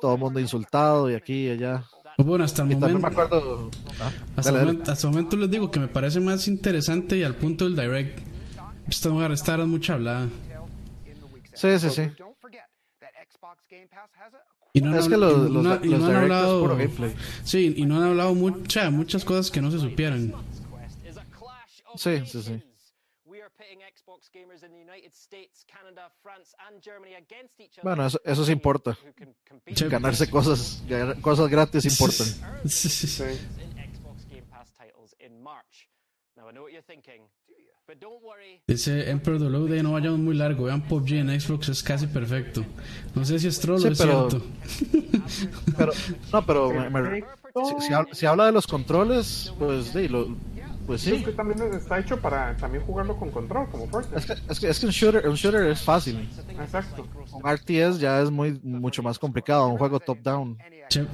[0.00, 1.84] todo el mundo insultado y aquí y allá.
[2.16, 3.70] Pues Bueno, hasta el me momento, acuerdo.
[4.00, 4.66] ah, hasta, dale, el dale.
[4.66, 7.76] momento, hasta el momento les digo que me parece más interesante y al punto del
[7.76, 8.20] direct.
[8.88, 10.28] Esta mujer esta era mucha hablada.
[11.52, 12.02] Sí, sí, sí.
[12.02, 12.12] A
[14.72, 16.60] Y no han, Es que los, no- los y no han hablado.
[16.62, 17.14] puro gameplay.
[17.44, 20.32] Sí, y no han hablado mucha, muchas cosas que no se supieran.
[21.96, 22.62] Sí, sí, sí.
[27.82, 28.90] Bueno, eso, eso sí importa.
[28.90, 29.88] Who can compete Sí.
[29.88, 30.82] Ganarse cosas,
[31.20, 32.26] cosas gratis importan.
[32.68, 33.24] Sí.
[38.66, 40.64] Dice Emperor de no vayamos muy largo.
[40.64, 42.64] Vean PUBG en Xbox, es casi perfecto.
[43.14, 44.46] No sé si es troll Sí, o es pero- cierto.
[45.76, 45.92] Pero,
[46.32, 50.36] no, pero me- me- si, si habla de los controles, pues sí, lo-
[50.86, 51.16] Pues sí.
[51.16, 54.18] Es que también está hecho para también jugarlo con control, como Fortnite.
[54.18, 56.28] Es que, es que, es que un, shooter, un shooter es fácil.
[56.48, 57.06] Exacto.
[57.32, 60.56] Un RTS ya es muy mucho más complicado, un juego top-down.
[60.88, 61.06] Sí.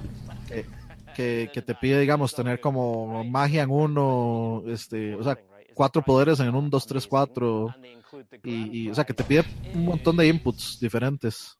[0.46, 0.66] Que,
[1.14, 5.38] que, que, te pide, digamos, tener como magia en uno, este, o sea,
[5.74, 7.74] cuatro poderes en un 2, 3, 4.
[8.44, 11.56] Y, y, o sea, que te pide un montón de inputs diferentes.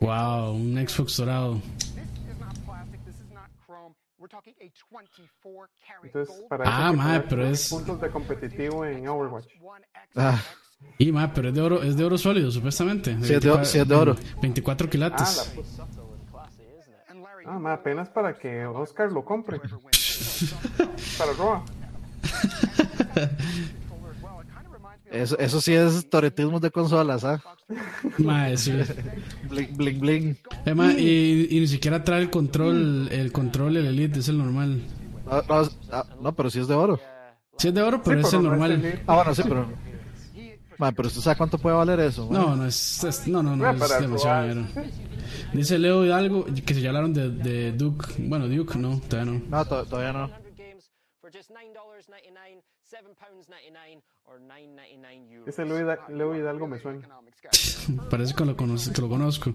[0.00, 1.60] Wow, un Xbox dorado.
[6.02, 7.68] Entonces, para ah, madre, pero es.
[7.68, 9.46] Puntos de competitivo en Overwatch.
[10.16, 10.40] Ah.
[10.98, 13.16] Y madre, pero es de oro, es de oro sólido, supuestamente.
[13.22, 14.16] Sí, es de, sí, es de oro.
[14.40, 15.38] 24 quilates.
[15.38, 15.80] Ah, pues...
[17.46, 19.60] ah madre, apenas para que Oscar lo compre.
[21.18, 21.64] para Roa.
[25.12, 27.42] Eso, eso sí es toretismo de consolas, ¿ah?
[28.16, 28.72] Mae, sí.
[29.50, 30.38] Bling, bling, bling.
[30.64, 34.38] Eh, ma, y, y, ni siquiera trae el control, el control, el Elite, es el
[34.38, 34.82] normal.
[35.26, 36.98] No, no, no pero sí es de oro.
[37.58, 38.84] Sí es de oro, pero sí, es el normal.
[38.84, 39.68] Es ah, bueno, sí, pero...
[40.78, 42.26] Ma, pero usted sabe cuánto puede valer eso.
[42.28, 42.40] Man?
[42.40, 44.66] No, no es, es, no, no, no, es demasiado dinero.
[45.52, 48.06] Dice Leo Hidalgo que se hablaron de, de Duke.
[48.18, 49.42] Bueno, Duke, no, todavía no.
[49.50, 50.30] No, to todavía no.
[55.46, 57.08] Ese Leo, Leo Hidalgo me suena.
[58.10, 59.54] Parece que lo, conozco, que lo conozco.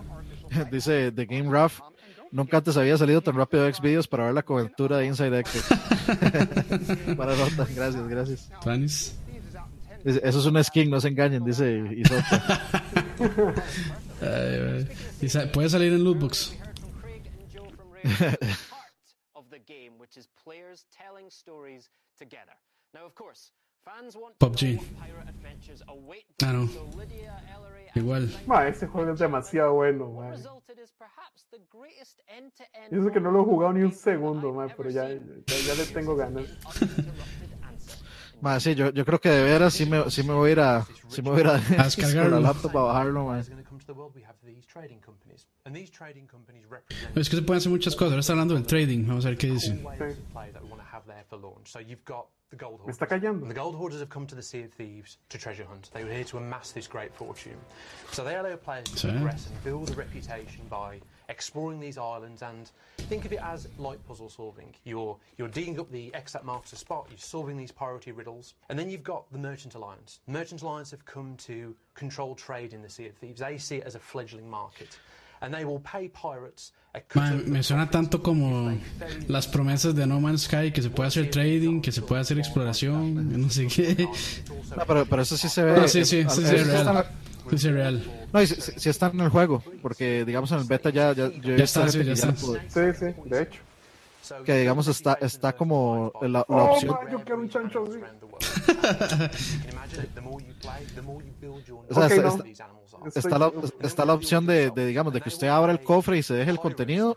[0.70, 1.80] Dice The Game Rough.
[2.30, 5.64] Nunca antes había salido tan rápido Xvideos para ver la cobertura de Inside Active.
[7.16, 8.50] para nota, gracias, gracias.
[8.62, 9.18] Tanis.
[10.04, 12.84] Eso es un skin, no se engañen, dice Isota.
[14.20, 16.54] Ay, puede salir en Lootbox.
[24.38, 24.80] PUBG.
[26.44, 26.68] Ah, no.
[27.94, 28.30] Igual.
[28.46, 30.34] Ma, ese juego es demasiado bueno, man.
[32.90, 35.18] Y eso que no lo he jugado ni un segundo, man, pero ya, ya,
[35.66, 36.44] ya le tengo ganas.
[38.40, 40.60] Ma, sí, yo, yo creo que de veras sí me, sí me voy a ir
[40.60, 42.38] a, sí me voy a, ir a, a descargarlo.
[42.38, 43.40] la laptop para bajarlo, man.
[47.16, 48.12] Es que se pueden hacer muchas cosas.
[48.12, 49.06] Ahora está hablando del trading.
[49.08, 49.82] Vamos a ver qué dice.
[52.50, 53.46] Me está callando.
[53.46, 55.90] The gold hoarders have come to the Sea of Thieves to treasure hunt.
[55.92, 57.58] They were here to amass this great fortune.
[58.10, 59.10] So they allow players to Sí.
[59.10, 64.02] progress and build a reputation by exploring these islands and think of it as like
[64.06, 64.74] puzzle solving.
[64.84, 68.54] You're you're digging up the X that marks a spot, you're solving these priority riddles,
[68.70, 70.20] and then you've got the Merchant Alliance.
[70.26, 73.40] Merchant Alliance have come to control trade in the Sea of Thieves.
[73.40, 74.98] They see it as a fledgling market.
[75.40, 78.76] And they will pay pirates a cut Ma, of the me suena tanto como
[79.28, 82.38] las promesas de No Man's Sky, que se puede hacer trading, que se puede hacer
[82.38, 84.08] exploración, no sé qué.
[84.76, 85.72] No, pero, pero eso sí se ve.
[85.76, 87.06] No, sí, sí, sí, sí, real.
[87.50, 88.26] Sí, sí, es real.
[88.32, 91.12] No, y sí, sí- sí está en el juego, porque digamos en el beta ya,
[91.12, 92.34] ya, yo Ya está, sí, ya está.
[92.36, 92.58] Sí,
[92.98, 93.60] sí, de hecho.
[94.44, 96.92] que digamos está, está como la, la Oh, opción.
[96.92, 97.98] man, yo quiero un chancho así.
[101.88, 102.28] O sea, Ok, está, no.
[102.28, 102.44] está-
[103.14, 106.22] está la, está la opción de, de, digamos, de que usted abra el cofre y
[106.22, 107.16] se deje el contenido,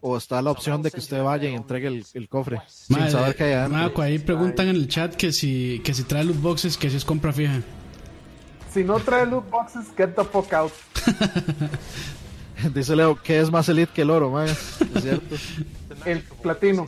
[0.00, 3.10] o está la opción de que usted vaya y entregue el, el cofre sin Madre,
[3.12, 4.02] saber qué hay adentro.
[4.02, 7.04] Ahí preguntan en el chat que si, que si trae loot boxes, que si es
[7.04, 7.60] compra fija.
[8.70, 10.72] Si no trae loot boxes, get the fuck out.
[12.74, 14.48] Dice Leo, ¿qué es más elite que el oro, man?
[14.48, 15.36] Es cierto.
[16.04, 16.86] El platino.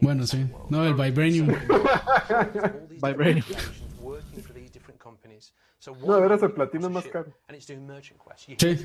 [0.00, 0.46] Bueno, sí.
[0.68, 1.48] No, el Vibranium.
[3.02, 3.44] Vibranium.
[5.86, 7.32] No, de veras, el platino es más caro.
[8.36, 8.78] Sí.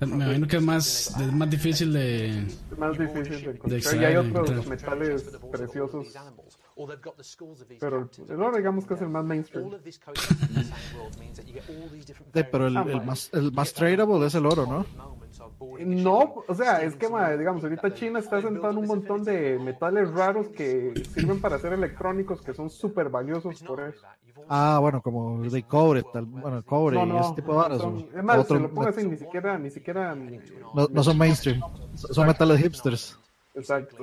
[0.00, 2.38] Me imagino que es más, es más difícil de.
[2.40, 3.94] Es más difícil de encontrar.
[3.94, 4.68] y hay otros entrar.
[4.68, 6.06] metales preciosos.
[7.80, 9.70] Pero el oro, digamos que es el más mainstream.
[12.34, 15.17] Sí, pero el, el más, el más tradable es el oro, ¿no?
[15.60, 19.58] No, o sea, es que, ma, digamos, ahorita China está sentado en un montón de
[19.58, 24.06] metales raros que sirven para hacer electrónicos que son súper valiosos por eso.
[24.48, 27.82] Ah, bueno, como de cobre, tal, bueno, cobre No, y ese tipo de varas.
[28.14, 30.14] es más, otro se lo pongo así, ni siquiera, ni siquiera...
[30.14, 31.60] no, no son mainstream,
[31.94, 33.18] son metales hipsters.
[33.54, 33.96] Exacto.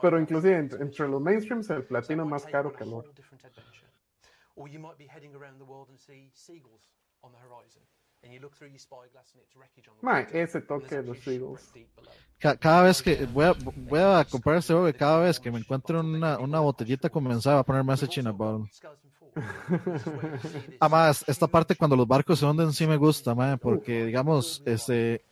[0.00, 3.10] Pero inclusive entre, entre los mainstreams el platino es más caro que el oro.
[8.22, 8.28] Or you might be heading around the world and see seagulls on the horizon.
[8.28, 10.36] And you look through your spyglass and it's wreckage on the Ma, water.
[10.36, 11.70] ese toque de los Seagulls.
[12.38, 15.58] Ca- cada vez que voy a, voy a comprar este juego cada vez que me
[15.58, 18.70] encuentro una, una botellita condensada voy a ponerme ese China Bottle.
[20.80, 25.22] Además, esta parte cuando los barcos se hunden sí me gusta, man, porque digamos, este,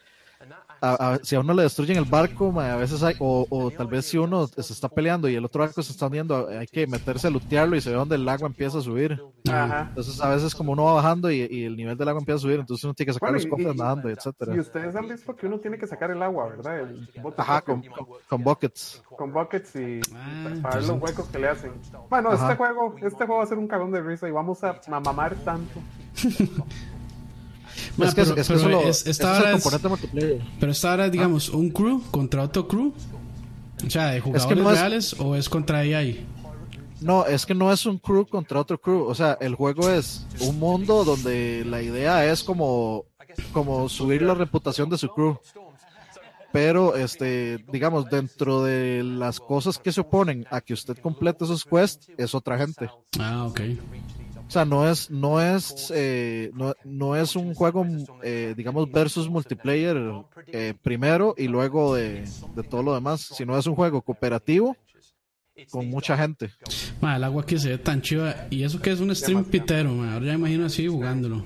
[0.80, 4.06] a, si a uno le destruyen el barco, a veces hay, o, o, tal vez
[4.06, 7.26] si uno se está peleando y el otro barco se está hundiendo, hay que meterse
[7.26, 9.20] a lutearlo y se ve donde el agua empieza a subir.
[9.44, 12.40] Entonces a veces como uno va bajando y, y, el nivel del agua empieza a
[12.40, 14.54] subir, entonces uno tiene que sacar los cofres nadando, etcétera.
[14.54, 16.80] Y ustedes han visto que uno tiene que sacar el agua, ¿verdad?
[16.80, 17.82] El Ajá, con,
[18.28, 19.02] con, buckets.
[19.16, 21.72] Con buckets y ah, para ver los huecos que le hacen.
[22.08, 24.80] Bueno, este juego, este juego va a ser un cagón de risa y vamos a,
[24.86, 25.80] a mamar tanto.
[27.98, 30.40] es que, pero, es, que solo, es, esta es multiplayer.
[30.60, 32.92] Pero esta ahora, digamos, un crew contra otro crew.
[33.86, 36.26] O sea, de jugadores reales o es contra AI.
[37.00, 39.04] No, es que no es un crew contra otro crew.
[39.04, 43.04] O sea, el juego es un mundo donde la idea es como,
[43.52, 45.38] como subir la reputación de su crew.
[46.52, 51.64] Pero, este, digamos, dentro de las cosas que se oponen a que usted complete esos
[51.64, 52.90] quests, es otra gente.
[53.20, 53.60] Ah, ok.
[54.48, 57.84] O sea, no es, no es, eh, no, no, es un juego,
[58.22, 59.98] eh, digamos, versus multiplayer
[60.46, 62.24] eh, primero y luego de,
[62.56, 64.74] de, todo lo demás, sino es un juego cooperativo
[65.70, 66.50] con mucha gente.
[67.02, 68.34] el agua que se ve tan chiva.
[68.48, 71.44] Y eso que es un stream pitero, ahora ya imagino así jugándolo.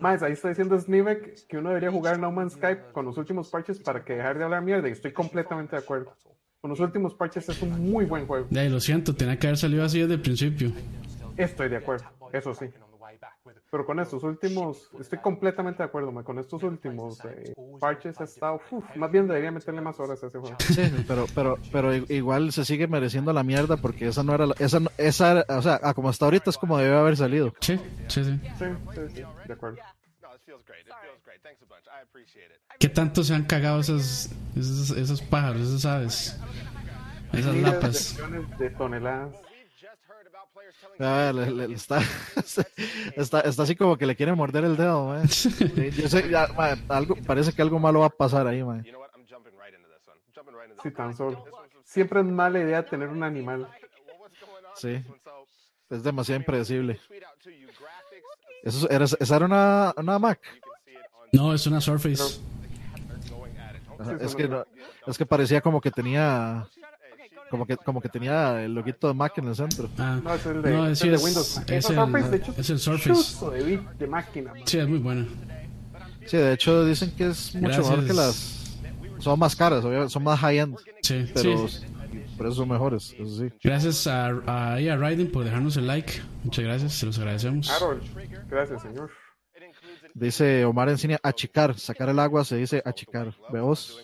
[0.00, 3.50] Más, ahí está diciendo Snivek que uno debería jugar No Man's Skype con los últimos
[3.50, 4.88] parches para que dejar de hablar mierda.
[4.88, 6.16] Y estoy completamente de acuerdo.
[6.60, 8.46] Con los últimos parches es un muy buen juego.
[8.50, 10.72] Ya, lo siento, tenía que haber salido así desde el principio.
[11.36, 12.66] Estoy de acuerdo, eso sí.
[13.70, 18.60] Pero con estos últimos, estoy completamente de acuerdo, con estos últimos eh, parches ha estado,
[18.94, 20.56] más bien debería meterle más horas a ese juego.
[20.60, 24.54] Sí, pero, pero, pero igual se sigue mereciendo la mierda porque esa no era, la,
[24.58, 27.54] esa, esa, o sea, como hasta ahorita es como debe haber salido.
[27.60, 28.40] Sí, sí, sí.
[28.58, 28.64] Sí,
[29.14, 29.78] sí, de acuerdo.
[32.78, 36.40] ¿Qué tanto se han cagado esos, esos, esos pájaros, esas aves?
[37.32, 38.18] Esas lapas.
[38.58, 39.34] De toneladas.
[40.98, 42.00] Ah, le, está,
[43.16, 46.44] está, está, así como que le quiere morder el dedo, Yo sé, ya,
[46.88, 48.84] algo, parece que algo malo va a pasar ahí, man.
[50.82, 51.44] Sí, tan solo.
[51.84, 53.68] Siempre es mala idea tener un animal.
[54.74, 55.02] Sí.
[55.90, 57.00] Es demasiado impredecible.
[58.62, 60.40] ¿Eso era, ¿Esa era una, una Mac?
[61.32, 62.40] No, es una Surface.
[64.20, 64.64] es, que,
[65.06, 66.68] es que parecía como que tenía
[67.52, 69.90] como que, como que tenía el loguito de Mac en el centro.
[69.98, 71.60] Ah, no, es el de, no, sí, de Windows.
[71.66, 73.50] Es, el, Surface, de hecho, es el Surface.
[73.50, 74.54] De, de máquina.
[74.64, 75.26] Sí, es muy buena.
[76.24, 77.90] Sí, de hecho dicen que es mucho Gracias.
[77.90, 78.78] mejor que las...
[79.18, 80.78] Son más caras, son más high-end.
[81.02, 81.84] Sí, pero, sí.
[82.38, 83.52] pero eso son mejores, eso sí.
[83.62, 86.22] Gracias a, a, a Raiden por dejarnos el like.
[86.44, 87.70] Muchas gracias, se los agradecemos.
[88.48, 89.10] Gracias, señor.
[90.14, 93.34] Dice Omar Encina, achicar, sacar el agua se dice achicar.
[93.52, 94.02] ¿Veos?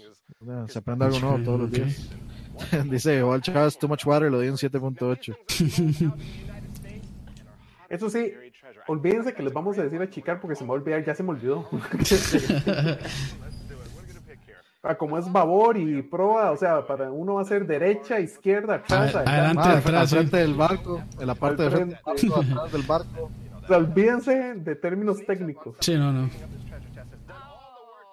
[0.67, 2.11] Se aprende algo nuevo todos los días.
[2.91, 6.13] Dice Walt Chávez, Too Much Water, lo di en 7.8.
[7.89, 8.33] Eso sí,
[8.87, 11.15] olvídense que les vamos a decir a chicar porque se me va a olvidar, ya
[11.15, 11.69] se me olvidó.
[14.81, 18.77] Ah, como es babor y proa, o sea, para uno va a ser derecha, izquierda,
[18.77, 23.31] atrás, adelante, ah, atrás, frente del barco, en la parte de frente, atrás del barco.
[23.61, 25.75] O sea, olvídense de términos técnicos.
[25.81, 26.31] Sí, no, no.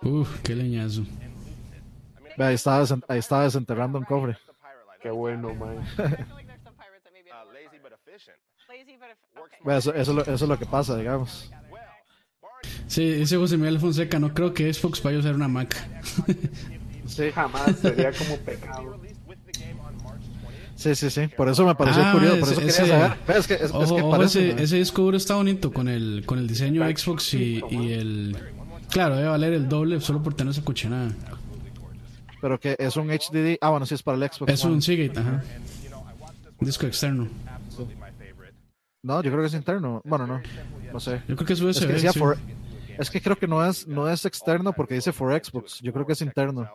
[0.01, 1.03] Uf, qué leñazo.
[2.37, 4.37] Ahí estaba, ahí estaba desenterrando un cofre.
[5.01, 5.85] Qué bueno, man.
[9.77, 11.51] eso, eso, eso, es lo que pasa, digamos.
[12.87, 15.75] Sí, ese José Miguel Fonseca, no creo que Xbox vaya a usar una Mac.
[17.07, 18.99] sí, jamás, sería como pecado.
[20.75, 23.37] Sí, sí, sí, por eso me pareció ah, curioso, por eso ese, quería saber.
[23.37, 26.23] Es que, es, ojo, es que ojo, ese, ese, disco duro está bonito con el,
[26.25, 28.37] con el diseño Xbox y, y el...
[28.91, 31.11] Claro, debe valer el doble solo por tener esa cochinada
[32.45, 33.57] pero que es un HDD.
[33.59, 34.53] Ah, bueno, sí es para el Xbox.
[34.53, 35.41] Es un Seagate, ajá.
[36.59, 37.27] Disco externo.
[39.01, 39.99] No, yo creo que es interno.
[40.05, 40.43] Bueno, no.
[40.93, 41.23] No sé.
[41.27, 41.89] Yo creo que es USB.
[41.89, 42.37] Es que, for,
[42.99, 45.79] es que creo que no es, no es externo porque dice for Xbox.
[45.81, 46.69] Yo creo que es interno.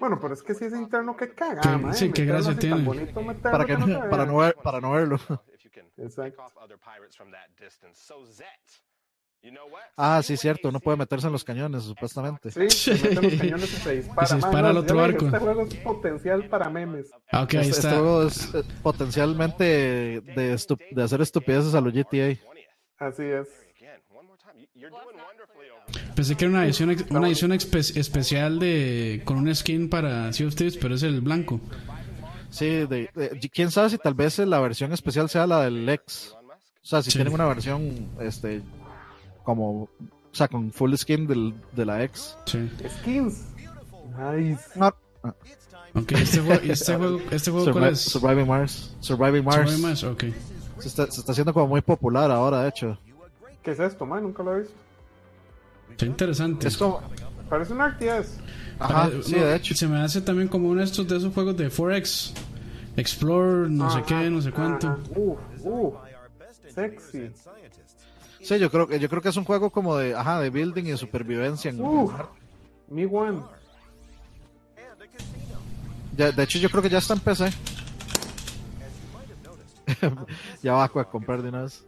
[0.00, 2.84] Bueno, pero es que si es interno, que caga, ¿Qué, Sí, qué gracia tiene.
[3.40, 5.20] Para, que, para, no ver, para no verlo.
[5.96, 6.42] Exacto.
[9.96, 12.50] Ah, sí, cierto, no puede meterse en los cañones, supuestamente.
[12.50, 14.26] Sí, se mete en los cañones y se dispara.
[14.26, 15.26] se dispara al otro barco.
[15.26, 17.10] Este juego es potencial para memes.
[17.30, 17.88] Ah, ok, ahí este, está.
[17.88, 20.56] Este juego es eh, potencialmente de,
[20.90, 22.38] de hacer estupideces a los GTA.
[22.98, 23.48] Así es.
[26.14, 30.46] Pensé que era una edición, una edición espe especial de con un skin para Sea
[30.46, 31.60] of Thieves, pero es el blanco.
[32.50, 36.34] Sí, de, de, quién sabe si tal vez la versión especial sea la del X.
[36.34, 37.18] O sea, si sí.
[37.18, 38.62] tienen una versión este
[39.42, 39.88] como, o
[40.32, 42.36] sea, con full skin del, de la ex.
[42.46, 42.70] Sí.
[43.00, 43.44] Skins.
[44.18, 44.62] Nice.
[44.76, 44.94] No.
[45.94, 48.00] Ok, este juego, este juego, este juego Survi ¿cuál es?
[48.00, 48.96] Surviving Mars.
[49.00, 49.56] Surviving Mars.
[49.56, 50.24] Surviving Mars, ok.
[50.78, 52.98] Se está, se está haciendo como muy popular ahora, de hecho.
[53.62, 54.22] ¿Qué es esto, man?
[54.22, 54.74] Nunca lo he visto.
[55.90, 56.66] Está interesante.
[56.66, 57.00] Es como...
[57.48, 58.38] Parece un RTS.
[58.78, 59.74] Ajá, sí, de hecho.
[59.74, 62.32] Se me hace también como uno de estos de esos juegos de Forex.
[62.96, 64.98] Explore, no sé qué, no sé cuánto.
[65.14, 65.94] Uf, uf.
[66.74, 67.30] Sexy.
[68.42, 70.84] Sí, yo creo que yo creo que es un juego como de, ajá, de building
[70.84, 71.70] y de supervivencia.
[71.70, 71.80] En...
[71.80, 72.12] Uf,
[72.88, 73.40] Mi One.
[76.16, 77.50] Ya, de hecho, yo creo que ya está en PC.
[80.62, 81.84] ya va a comprar de una vez.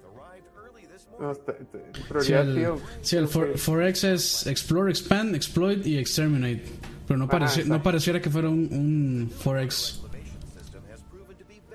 [1.20, 2.68] No, está- está- Sí, prioridad, el,
[3.02, 6.64] sí, el for- Forex es Explore, Expand, Exploit y Exterminate.
[7.06, 7.82] Pero no, pareci- no exacto.
[7.82, 10.00] pareciera que fuera un, un Forex.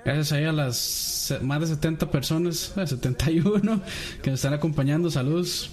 [0.09, 3.79] Gracias ahí a las más de 70 personas, eh, 71,
[4.23, 5.11] que nos están acompañando.
[5.11, 5.69] Saludos.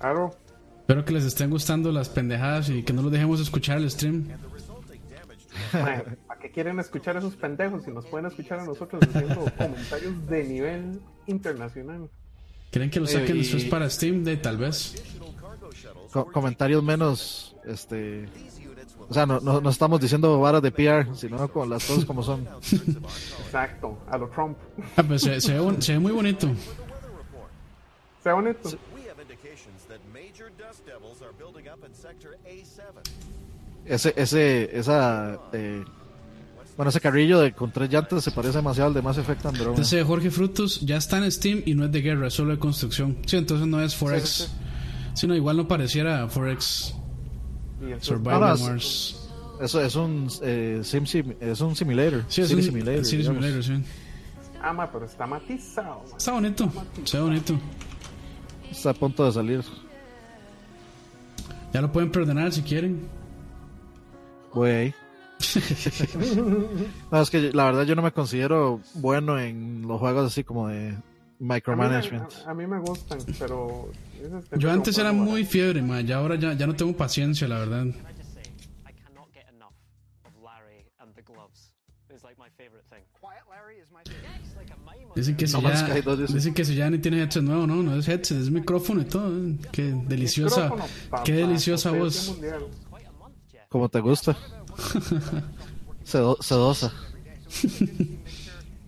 [0.00, 0.34] Claro.
[0.80, 4.26] Espero que les estén gustando las pendejadas y que no los dejemos escuchar el stream.
[5.70, 6.04] ¿Para
[6.42, 10.42] qué quieren escuchar a esos pendejos si nos pueden escuchar a nosotros haciendo comentarios de
[10.44, 12.10] nivel internacional?
[12.72, 14.24] ¿Creen que lo saquen Y- después para Steam?
[14.24, 15.00] De tal vez.
[16.10, 18.28] Co- comentarios menos, este...
[19.10, 22.22] O sea, no, no, no estamos diciendo varas de PR, sino con las cosas como
[22.22, 22.46] son.
[23.44, 24.56] Exacto, a lo Trump.
[24.96, 26.48] Ah, pues se, se ve, bon- se ve muy bonito.
[28.24, 28.68] Bonito.
[33.84, 35.38] Ese, ese, esa...
[35.52, 35.84] eh,
[36.76, 39.70] bueno, ese carrillo de, con tres llantas se parece demasiado al de Mass Effect Andromeda.
[39.70, 42.58] Entonces Jorge Frutos ya está en Steam y no es de guerra, es solo de
[42.58, 43.18] construcción.
[43.26, 44.28] Sí, entonces no es Forex.
[44.28, 44.50] Sí, sí,
[45.14, 46.94] Si no, igual no pareciera Forex
[48.00, 49.28] Survival Wars.
[49.60, 52.24] Eso es un, eh, sim, sim- es un simulator.
[52.28, 53.04] Sí, es un simulator.
[53.04, 53.72] Simulator, sí.
[54.62, 56.02] Ah, ma, pero está matizado.
[56.10, 56.16] ma.
[56.16, 56.70] Está bonito,
[57.12, 57.54] ve bonito.
[58.70, 59.62] Está a punto de salir.
[61.72, 63.08] Ya lo pueden perdonar si quieren.
[64.52, 64.94] Güey.
[67.10, 70.68] no, es que la verdad yo no me considero bueno en los juegos así como
[70.68, 70.96] de
[71.40, 72.32] A mí, micromanagement.
[72.36, 73.90] me, a, a mí me gustan, pero...
[74.20, 77.46] ese es Yo antes era muy fiebre, ma, ya ahora ya, ya no tengo paciencia,
[77.46, 77.86] la verdad.
[85.14, 87.66] Dicen que si No Man's ya, dos dicen que si ya ni tiene headset nuevo,
[87.66, 89.36] no, no es headset, es micrófono y todo.
[89.36, 89.58] eh.
[89.72, 92.38] Qué deliciosa, papá, qué deliciosa voz.
[93.68, 94.36] Como te gusta.
[96.04, 96.90] Sedo- sedosa.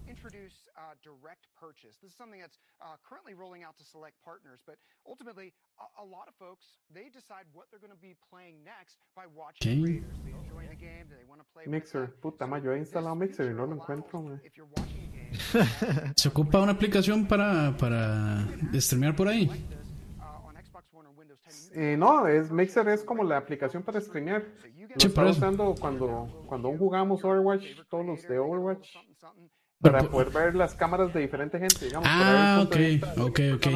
[0.09, 1.97] introduce uh, direct purchase.
[2.01, 4.77] This is something that's uh, currently rolling out to select partners, but
[5.09, 5.49] ultimately,
[5.81, 9.25] a, a lot of folks they decide what they're going to be playing next by
[9.35, 9.81] watching Okay.
[9.83, 10.17] creators.
[10.25, 11.05] They enjoy the game.
[11.09, 12.05] Do they want to play with Mixer.
[12.21, 14.41] Puta, ma, yo he instalado Mixer y no lo encuentro,
[16.17, 19.49] ¿Se ocupa una aplicación para, para streamear por ahí?
[20.21, 23.37] uh, on Xbox One or Windows 10, you Eh, no, es Mixer es como la
[23.37, 24.43] aplicación para streamear.
[24.43, 28.97] Lo Sí, estaba usando cuando, cuando jugamos Overwatch, todos los de Overwatch,
[29.83, 32.07] Pero para poder ver las cámaras de diferente gente, digamos.
[32.07, 33.67] para ver Ah, el ok, ok, ok.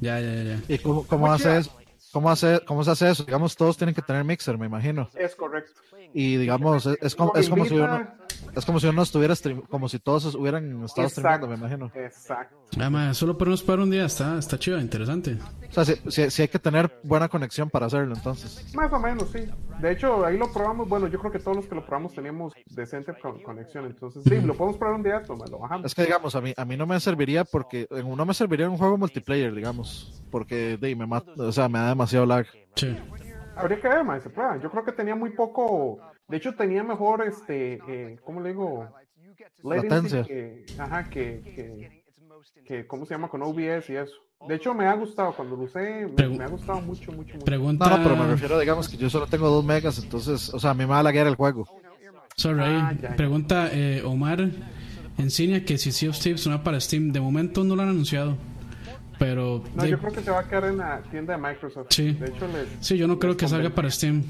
[0.00, 0.60] Ya, ya, ya.
[0.68, 1.72] ¿Y cómo, cómo hace eso?
[2.12, 3.24] ¿Cómo, hace, ¿Cómo se hace eso?
[3.24, 5.08] Digamos, todos tienen que tener mixer, me imagino.
[5.14, 5.80] Es correcto.
[6.12, 8.06] Y digamos, es, es como, es como si uno,
[8.54, 11.90] es como si uno estuviera stream, como si todos hubieran estado streamando, me imagino.
[11.94, 12.56] Exacto.
[12.80, 15.38] Ah, ma, solo podemos parar un día, está, está chido, interesante.
[15.68, 18.74] O sea, sí, sí- sí hay que tener buena conexión para hacerlo, entonces.
[18.74, 19.40] Más o menos, sí.
[19.80, 20.88] De hecho, ahí lo probamos.
[20.88, 23.86] Bueno, yo creo que todos los que lo probamos teníamos decente con- conexión.
[23.86, 25.86] Entonces, sí, lo podemos probar un día, toma, lo bajamos.
[25.86, 28.66] Es que digamos, a mí, a mí no me serviría porque, en- no me serviría
[28.66, 32.26] en un juego multiplayer, digamos, porque de, ahí me mata, o sea, me da demasiado
[32.26, 32.46] lag.
[32.74, 32.96] Sí.
[33.56, 34.56] Habría que ver, más se prueba.
[34.58, 35.98] Yo creo que tenía muy poco.
[36.30, 38.86] De hecho, tenía mejor, este, eh, ¿cómo le digo?
[39.62, 40.22] Latencia.
[40.24, 42.02] Que, ajá, que, que,
[42.64, 43.28] que, ¿cómo se llama?
[43.28, 44.12] Con OBS y eso.
[44.48, 45.34] De hecho, me ha gustado.
[45.34, 47.44] Cuando lo usé, me, me ha gustado mucho, mucho, mucho.
[47.44, 47.88] Pregunta.
[47.90, 50.70] No, no, pero me refiero, digamos, que yo solo tengo dos megas, entonces, o sea,
[50.70, 51.66] a mí me va a laguear el juego.
[52.36, 53.16] Sorry, Ah, ya, ya.
[53.16, 54.48] pregunta eh, Omar
[55.18, 57.12] Encinia que si Sea of Thieves no va para Steam.
[57.12, 58.36] De momento no lo han anunciado.
[59.18, 59.62] Pero.
[59.74, 61.88] No, de- yo creo que se va a quedar en la tienda de Microsoft.
[61.90, 62.12] Sí.
[62.12, 64.22] De hecho, les, Sí, yo no creo que salga para Steam.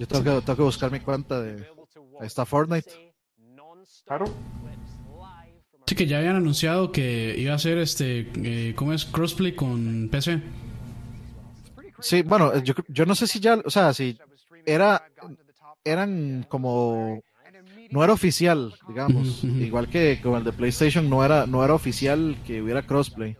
[0.00, 1.66] Yo tengo que, tengo que buscar mi cuenta de...
[2.18, 2.90] Ahí está Fortnite.
[4.06, 4.24] Claro.
[5.86, 8.30] Sí, que ya habían anunciado que iba a ser este.
[8.36, 9.04] Eh, ¿Cómo es?
[9.04, 10.40] Crossplay con PC.
[11.98, 14.16] Sí, bueno, yo, yo no sé si ya, o sea, si
[14.64, 15.02] era,
[15.84, 17.20] eran como,
[17.90, 22.38] no era oficial, digamos, igual que con el de PlayStation no era, no era oficial
[22.46, 23.36] que hubiera crossplay,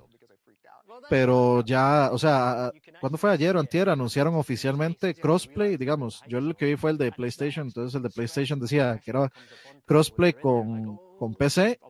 [1.10, 3.88] pero ya, o sea, ¿cuándo fue ayer o antier?
[3.88, 8.10] Anunciaron oficialmente crossplay, digamos, yo el que vi fue el de PlayStation, entonces el de
[8.10, 9.30] PlayStation decía que era
[9.84, 11.80] crossplay con, con PC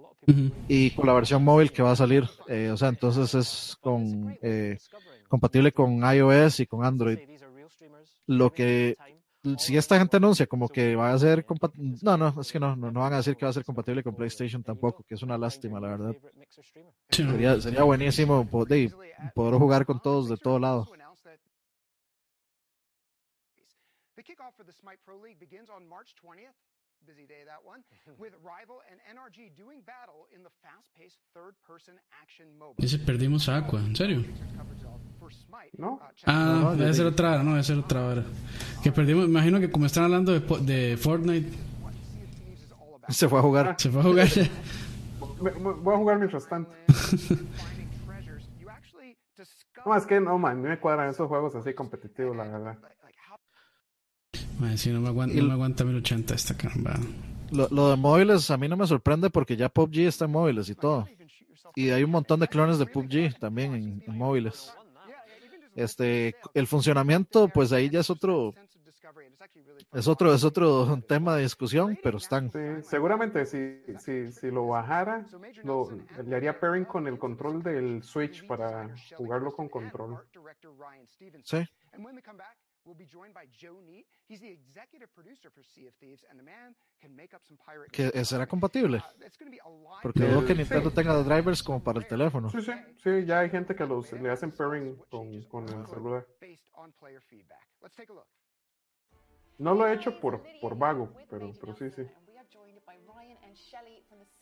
[0.69, 4.39] y con la versión móvil que va a salir, eh, o sea, entonces es con
[4.41, 4.79] eh,
[5.29, 7.19] compatible con iOS y con Android.
[8.27, 8.97] Lo que
[9.59, 12.77] si esta gente anuncia como que va a ser compatible, no, no, es que no,
[12.77, 15.39] no, van a decir que va a ser compatible con PlayStation tampoco, que es una
[15.39, 16.17] lástima, la verdad.
[17.09, 18.91] Sería, buenísimo poder,
[19.35, 20.87] poder jugar con todos de todo lado.
[27.07, 27.17] The kickoff for the Smite Pro League begins on March 20th.
[27.17, 27.83] Busy day that one,
[28.19, 32.75] with Rival and NRG doing battle in the fast-paced third-person action mobile.
[32.79, 34.25] Dice perdimos a Aqua, ¿en serio?
[35.79, 36.01] ¿No?
[36.27, 38.25] Ah, debe ser otra hora, no, debe ser otra hora.
[38.83, 41.51] Que perdimos, imagino que como están hablando de, de Fortnite.
[43.09, 43.77] Se fue a jugar.
[43.79, 44.29] Se fue a jugar.
[45.41, 46.71] Voy a jugar mientras tanto.
[49.87, 52.79] no, es que no, man, a mí me cuadran esos juegos así competitivos, la verdad.
[54.63, 56.99] Ay, sí, no me aguanta, no me aguanta 1080 esta caramba.
[57.51, 60.69] Lo, lo, de móviles a mí no me sorprende porque ya PUBG está en móviles
[60.69, 61.07] y todo.
[61.75, 64.73] Y hay un montón de clones de PUBG también en, en móviles.
[65.75, 68.55] Este, el funcionamiento, pues ahí ya es otro,
[69.93, 72.51] es otro, es otro tema de discusión, pero están.
[72.51, 75.27] Sí, seguramente si, si, si lo bajara,
[75.65, 75.89] lo,
[76.27, 80.19] le haría pairing con el control del Switch para jugarlo con control.
[81.45, 81.59] Sí.
[87.93, 89.03] ¿Que será compatible?
[90.03, 92.51] Porque veo que Nintendo tenga drivers como para el teléfono.
[92.51, 92.73] Sí, sí,
[93.03, 96.27] sí, ya hay gente que los, le hacen pairing con, con el celular.
[99.59, 102.03] No lo he hecho por, por vago, pero, pero sí, sí.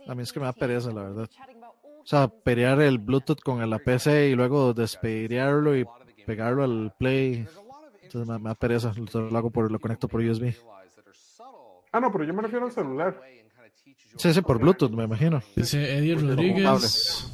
[0.07, 1.30] A mí es que me da pereza, la verdad.
[1.82, 5.84] O sea, pelear el Bluetooth con la PC y luego despediarlo y
[6.24, 7.47] pegarlo al Play.
[8.09, 8.93] Entonces me, me da pereza.
[9.13, 10.55] Lo, hago por, lo conecto por USB.
[11.93, 13.21] Ah, no, pero yo me refiero al celular.
[14.17, 15.43] Sí, sí, por Bluetooth, me imagino.
[15.55, 17.31] Dice Eddie Rodríguez.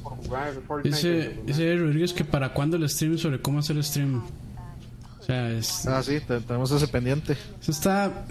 [0.83, 4.23] Dice, dice Eddie Rodríguez que para cuándo el stream sobre cómo hacer el stream.
[5.21, 5.87] O sea, es...
[5.87, 7.37] Ah, sí, tenemos ese pendiente.
[7.61, 8.27] Eso está...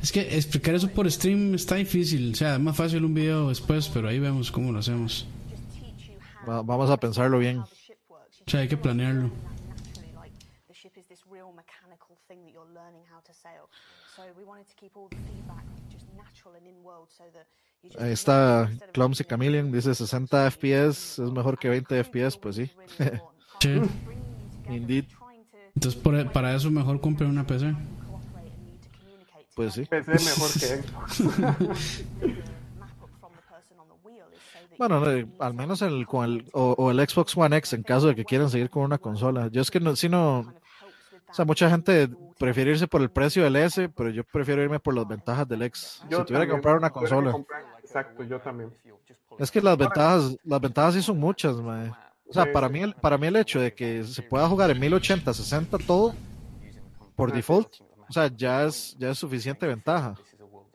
[0.00, 2.32] Es que explicar eso por stream está difícil.
[2.32, 5.26] O sea, es más fácil un video después, pero ahí vemos cómo lo hacemos.
[6.48, 7.58] Va, vamos a pensarlo bien.
[7.58, 7.68] O
[8.46, 9.30] sea, hay que planearlo.
[17.98, 22.70] Ahí está Clumsy Chameleon, dice 60 FPS es mejor que 20 FPS, pues sí.
[23.60, 23.80] sí.
[24.68, 25.06] Indeed.
[25.74, 27.74] Entonces por, para eso mejor compre una PC.
[29.54, 29.84] Pues sí.
[29.86, 30.82] PC mejor que
[34.78, 35.02] Bueno,
[35.40, 38.24] al menos el, con el, o, o, el Xbox One X en caso de que
[38.24, 39.48] quieran seguir con una consola.
[39.48, 40.54] Yo es que no, si no,
[41.30, 42.08] o sea, mucha gente
[42.38, 45.62] prefiere irse por el precio del S, pero yo prefiero irme por las ventajas del
[45.62, 46.02] X.
[46.08, 47.32] Yo si tuviera que comprar una consola.
[47.32, 48.72] Comprar, exacto, yo también.
[49.38, 51.90] Es que las ventajas, las ventajas sí son muchas, mae.
[52.28, 55.34] O sea, para mí, para mí el hecho de que se pueda jugar en 1080,
[55.34, 56.14] 60 todo
[57.16, 57.68] por default,
[58.08, 60.14] o sea, ya es, ya es suficiente ventaja.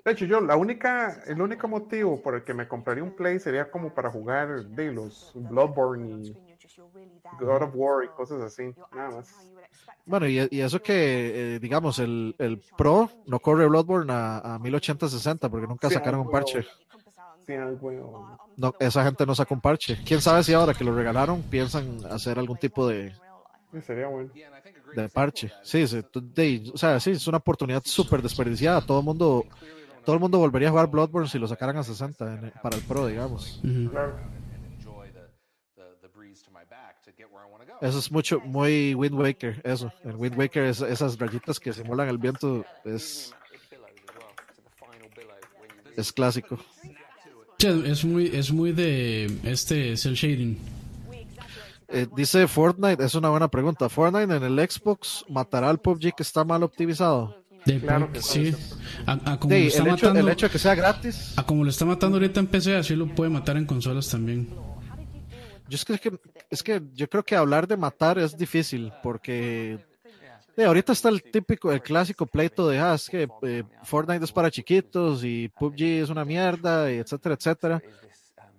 [0.04, 3.40] De hecho, yo la única, el único motivo por el que me compraría un Play
[3.40, 6.38] sería como para jugar de los Bloodborne y
[7.40, 9.52] God of War y cosas así, nada más.
[10.06, 14.60] Bueno, y, y eso que, eh, digamos, el, el, Pro no corre Bloodborne a, a
[14.60, 16.64] 1080-60 porque nunca Sí, sacaron un parche.
[17.46, 20.00] Sí, algo- No, esa gente no sacó un parche.
[20.06, 23.14] ¿Quién sabe si ahora que lo regalaron piensan hacer algún tipo de,
[23.72, 24.30] sí, sería bueno.
[24.96, 25.52] de parche?
[25.64, 28.82] Sí, sí, de- o sea, sí, es una oportunidad súper desperdiciada.
[28.82, 29.44] Todo el mundo,
[30.04, 32.84] todo el mundo volvería a jugar Bloodborne si lo sacaran a 60 en- para el
[32.84, 33.60] Pro, digamos.
[37.82, 39.92] Eso es mucho, muy Wind Waker, eso.
[40.04, 43.34] En Wind Waker es- esas rayitas que simulan el viento es,
[45.98, 46.58] es clásico.
[47.60, 50.58] Es muy, es muy de este cel shading.
[51.88, 53.88] Eh, dice Fortnite, es una buena pregunta.
[53.90, 57.42] ¿Fortnite en el Xbox matará al PUBG que está mal optimizado?
[57.66, 58.54] De, Claro que sí.
[59.08, 61.34] A, a como Sí, lo está el, hecho, matando, el hecho de que sea gratis.
[61.38, 64.50] a como lo está matando ahorita en PC, así lo puede matar en consolas también.
[65.68, 69.80] Yo es que, es que, yo creo que hablar de matar es difícil porque
[70.58, 74.32] eh, ahorita está el típico, el clásico pleito de, ah, es que eh, Fortnite es
[74.32, 77.82] para chiquitos y PUBG es una mierda, y etcétera, etcétera.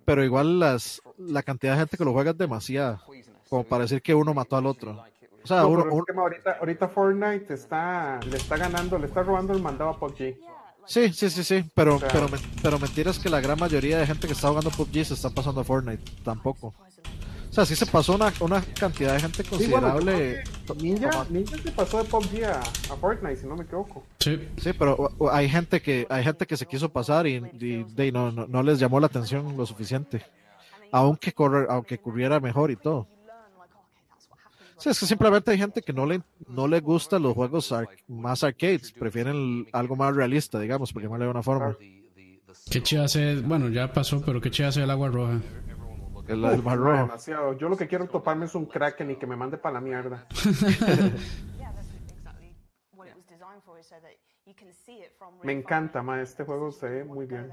[0.05, 3.01] Pero igual las, la cantidad de gente que lo juega es demasiada,
[3.49, 5.03] como para decir que uno mató al otro.
[5.43, 5.85] O sea, No, uno,
[6.19, 10.37] ahorita, ahorita Fortnite está, le está ganando, le está robando el mandado a PUBG.
[10.87, 12.27] sí, sí, sí, sí, pero, sea- pero,
[12.63, 15.31] pero mentira es que la gran mayoría de gente que está jugando PUBG se está
[15.31, 16.75] pasando a Fortnite, tampoco.
[17.49, 20.45] O sea, sí se pasó una, una cantidad de gente Sí, bueno, considerable.
[20.79, 24.05] Ninja, Ninja se pasó de PUBG a, a Fortnite, si no me equivoco.
[24.21, 24.47] Sí.
[24.59, 28.13] Sí, pero hay gente que hay gente que se quiso pasar y, y- de- y
[28.13, 30.23] no, no, no les llamó la atención lo suficiente.
[30.93, 33.07] Aunque correr, aunque corriera mejor y todo.
[34.79, 37.89] Sí, es que simplemente hay gente que no le, no le gusta los juegos ar-
[38.09, 41.75] más arcades, prefieren algo más realista, digamos, porque no le da una forma.
[42.71, 45.41] Qué chido hace, bueno, ya pasó, pero qué chido hace el agua roja.
[46.29, 46.97] El, el más No, rojo.
[47.03, 47.53] demasiado.
[47.55, 50.27] Yo lo que quiero toparme es un Kraken y que me mande para la mierda.
[55.43, 57.53] Me encanta, ma, este juego se ve muy bien.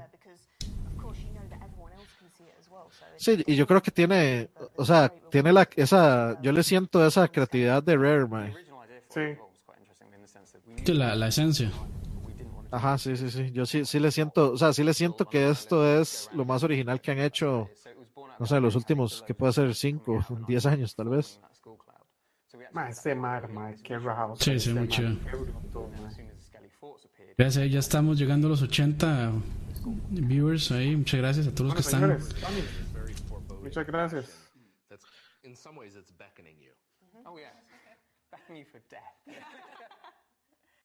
[3.16, 7.28] Sí, y yo creo que tiene, o sea, tiene la, esa, yo le siento esa
[7.28, 8.50] creatividad de Rare, ma.
[9.08, 10.92] Sí.
[10.92, 11.70] La, la esencia.
[12.70, 13.52] Ajá, sí, sí, sí.
[13.52, 16.62] Yo sí, sí le siento, o sea, sí le siento que esto es lo más
[16.64, 17.70] original que han hecho,
[18.38, 21.40] no sé, los últimos, que puede ser 5, 10 años tal vez.
[22.72, 24.36] Ma, ese mar, ma, qué rajado.
[24.36, 24.86] Sí, sí, ma.
[27.36, 29.32] Gracias, ya estamos llegando a los 80
[30.10, 30.96] viewers ahí.
[30.96, 32.18] Muchas gracias a todos los que están.
[33.62, 34.26] muchas gracias.
[34.88, 35.04] That's
[35.42, 36.70] in some ways it's beckoning you.
[37.26, 37.50] Oh, yeah.
[38.30, 39.02] Backing you for death.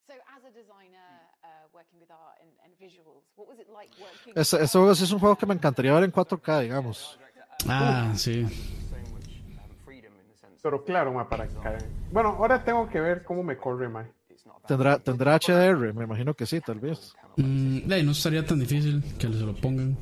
[0.08, 1.06] So, as a designer
[1.43, 4.34] uh, working with art and, and visuals, what was it like working?
[4.36, 7.20] Este, este juego es un juego que me encantaría ver en 4K, digamos.
[7.68, 8.45] Ah, sí.
[10.62, 11.86] Pero claro, ma, para caer.
[12.12, 14.05] Bueno, ahora tengo que ver cómo me corre, ma.
[14.68, 15.93] ¿Tendrá, tendrá HDR?
[15.93, 17.14] Me imagino que sí, tal vez.
[17.38, 19.97] Mm, no estaría tan difícil que se lo pongan.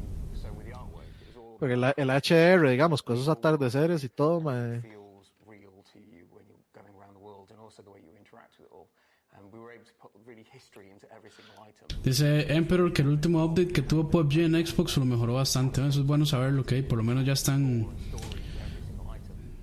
[1.59, 6.25] Porque el, el HDR, digamos, con esos atardeceres y todo, mae, feels real to you
[6.31, 8.87] when you're going around the world and also the way you interact with it all.
[9.33, 11.76] And we were able to put really history into every single item.
[12.03, 15.85] Dice Emperor que el último update que tuvo PUBG en Xbox lo mejoró bastante.
[15.85, 17.87] Eso es bueno saberlo, que por lo menos ya están.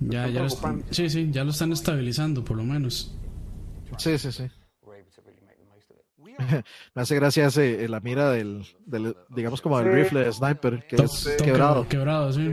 [0.00, 3.14] Ya, ya lo están, sí, sí, ya lo están estabilizando, por lo menos.
[3.98, 4.44] Sí, sí, sí.
[6.94, 9.94] Me hace gracia ese, eh, la mira del, del digamos como del Sí.
[10.02, 11.88] rifle de sniper, que To- es quebrado.
[11.88, 12.50] Quebrado, sí.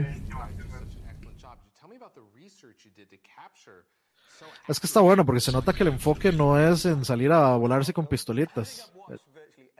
[4.68, 7.56] Es que está bueno porque se nota que el enfoque no es en salir a
[7.56, 8.92] volarse con pistolitas.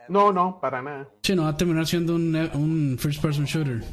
[0.09, 1.07] No, no, para nada.
[1.21, 3.83] Sí, no va a terminar siendo un, un first person shooter.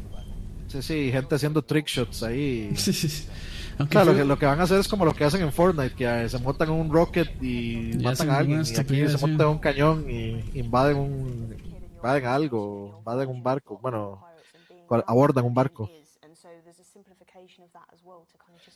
[0.68, 2.70] Sí, sí, gente haciendo trick shots ahí.
[2.76, 3.28] Sí, sí, sí.
[3.78, 5.52] Aunque Claro, lo que, lo que van a hacer es como lo que hacen en
[5.52, 8.62] Fortnite, que eh, se montan en un rocket y Ya matan a alguien.
[8.66, 9.26] Y aquí se sí.
[9.26, 11.56] montan en un cañón y invaden un
[11.96, 14.22] invaden algo, invaden un barco, bueno,
[15.06, 15.90] abordan un barco.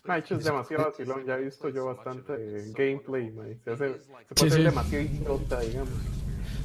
[0.04, 1.24] Ma, hecho es demasiado vacilón.
[1.26, 3.44] Ya he visto yo bastante eh, gameplay, ma.
[3.64, 4.62] Se, hace, se Sí, puede ser sí.
[4.64, 5.88] demasiado idiota, digamos.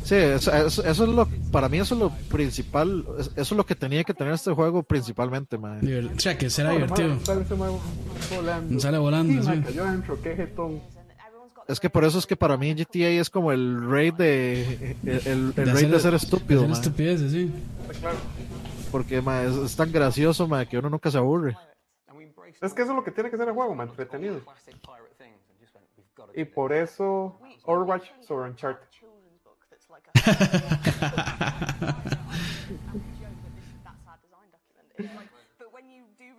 [0.03, 3.51] Sí, eso, eso- eso es lo, para mí eso es lo principal, es- eso es
[3.51, 5.79] lo que tenía que tener este juego principalmente, man.
[6.15, 7.19] O sea, que será No, divertido.
[7.23, 7.67] sale ese ma
[8.35, 8.79] volando.
[8.79, 9.61] Sale volando, Sí, sí.
[9.63, 10.81] cayó adentro, qué jetón.
[11.67, 15.27] Es que por eso es que para mí GTA es como el rey de el,
[15.27, 16.71] el- el rey de ser estúpido, de man.
[16.77, 17.51] hacer estupideces, sí.
[18.91, 21.55] porque man, es, es tan gracioso, man, que uno nunca se aburre.
[22.61, 24.41] Es que eso es lo que tiene que ser el juego, ma, entretenido.
[26.35, 28.88] Y por eso Overwatch sobre Uncharted.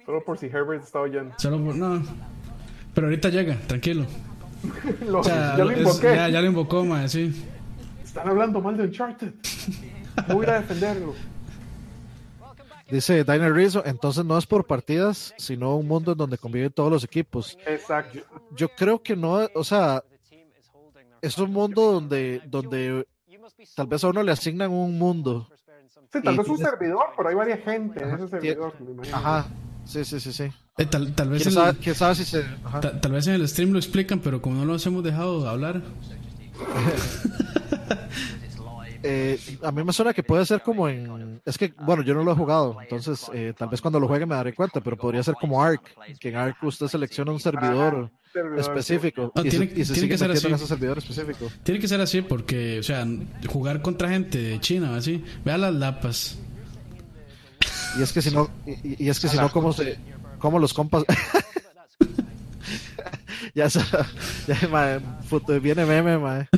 [0.04, 1.34] Solo por si Herbert está oyendo.
[1.38, 2.02] Solo por- no.
[2.94, 4.06] Pero ahorita llega, tranquilo.
[5.06, 6.14] Lo- O sea, ya lo es- invoqué.
[6.14, 7.44] ya, ya lo invocó, ma, sí.
[8.04, 9.32] Están hablando mal de Uncharted.
[10.28, 11.14] Voy a defenderlo.
[12.90, 16.90] Dice Diner Rizzo, entonces no es por partidas, sino un mundo en donde conviven todos
[16.90, 17.56] los equipos.
[17.64, 18.18] Exacto.
[18.56, 20.02] Yo creo que no, o sea,
[21.22, 23.06] es un mundo donde, donde
[23.74, 25.48] tal vez a uno le asignan un mundo.
[26.12, 28.74] Sí, tal vez un tienes- servidor, pero hay varias gente en ese servidor.
[28.80, 29.08] me.
[29.12, 29.46] Ajá,
[29.84, 30.44] sí, sí, sí, sí.
[30.78, 32.44] Eh, tal, tal vez ¿Quién en- sabe, quién sabe si se...
[32.64, 32.80] ajá.
[32.80, 35.82] ta- tal vez en el stream lo explican, pero como no los hemos dejado hablar.
[39.02, 41.40] Eh, a mí me suena que puede ser como en...
[41.46, 44.26] Es que, bueno, yo no lo he jugado, entonces eh, tal vez cuando lo juegue
[44.26, 45.80] me daré cuenta, pero podría ser como Ark,
[46.20, 48.10] que en Ark usted selecciona un servidor
[48.58, 50.52] específico No, y, tiene- se, y se tiene sigue que ser en así.
[50.52, 51.50] ese servidor específico.
[51.62, 53.06] Tiene que ser así porque, o sea,
[53.48, 55.24] jugar contra gente de China, así.
[55.44, 56.38] Vea las lapas.
[57.98, 59.98] Y es que si no, y, y es que si no, ¿cómo se,
[60.38, 61.04] cómo los compas?
[63.54, 66.48] ya, ya mae, puto, viene meme, mae.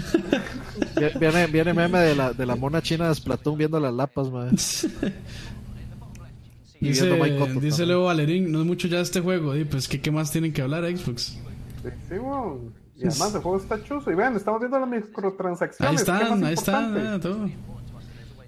[0.97, 4.31] Vi- Viene, viene meme de la, de la mona china de Splatoon viendo las lapas,
[4.31, 4.51] mae.
[6.81, 7.87] Y Dice, Cotton dice.
[7.87, 9.55] Leo Valerín, no es mucho ya este juego.
[9.57, 11.39] Y pues, ¿qué, ¿qué más tienen que hablar Xbox?
[12.09, 12.73] Sí, weón.
[12.97, 14.11] Y además el juego está chuzo.
[14.11, 15.91] Y vean, estamos viendo las microtransacciones.
[15.91, 17.49] Ahí ¿qué están, ahí están, ah, todo.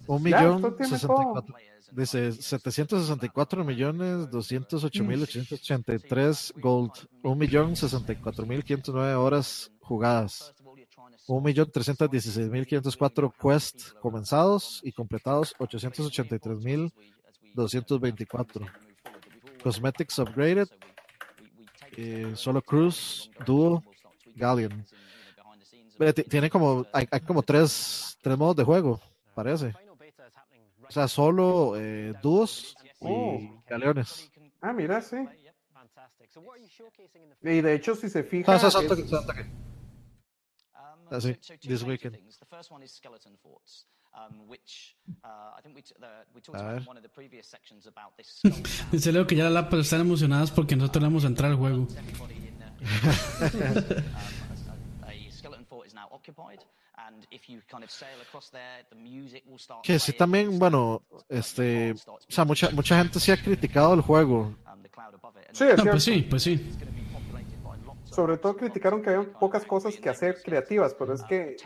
[0.07, 1.55] Un Ya, millón sesenta y cuatro.
[1.95, 6.91] Dice 764 millones 208 mil 883 gold.
[7.23, 10.53] Un millón 64 mil 509 horas jugadas.
[11.29, 15.55] Un millón 316 mil 504 quest comenzados y completados.
[15.57, 16.93] 883 mil
[17.55, 18.67] 224.
[19.63, 20.69] Cosmetics upgraded.
[21.97, 23.85] eh, solo Cruise, Duo,
[24.35, 24.85] Galleon.
[26.29, 29.01] Tiene como, hay, hay como tres, tres modos de juego,
[29.33, 29.73] parece.
[30.89, 33.63] O sea, solo eh, dúos y Oh.
[33.69, 34.31] galeones.
[34.61, 35.17] Ah, mira, sí.
[37.43, 38.51] Y de hecho, si se fija.
[38.53, 39.13] No, eso es es-
[41.11, 42.17] Así, this weekend.
[43.43, 47.09] forts, um, which I think we, t- the, we talked about in one of the
[47.11, 48.41] previous sections about this.
[48.43, 48.67] sound.
[48.91, 51.87] Dice Leo que ya lapas están emocionadas porque nosotros le vamos a entrar al juego.
[56.95, 56.95] Everybody in there.
[56.95, 58.85] a, a skeleton fort is now occupied, and if you kind of sail across there,
[58.91, 59.83] the music will start.
[59.83, 64.55] Que sí también, bueno, este, o sea, mucha, mucha gente sí ha criticado el juego.
[65.53, 66.73] Sí, es No, pues sí, pues sí.
[68.05, 71.57] Sobre todo criticaron que había pocas cosas que hacer creativas, pero es que,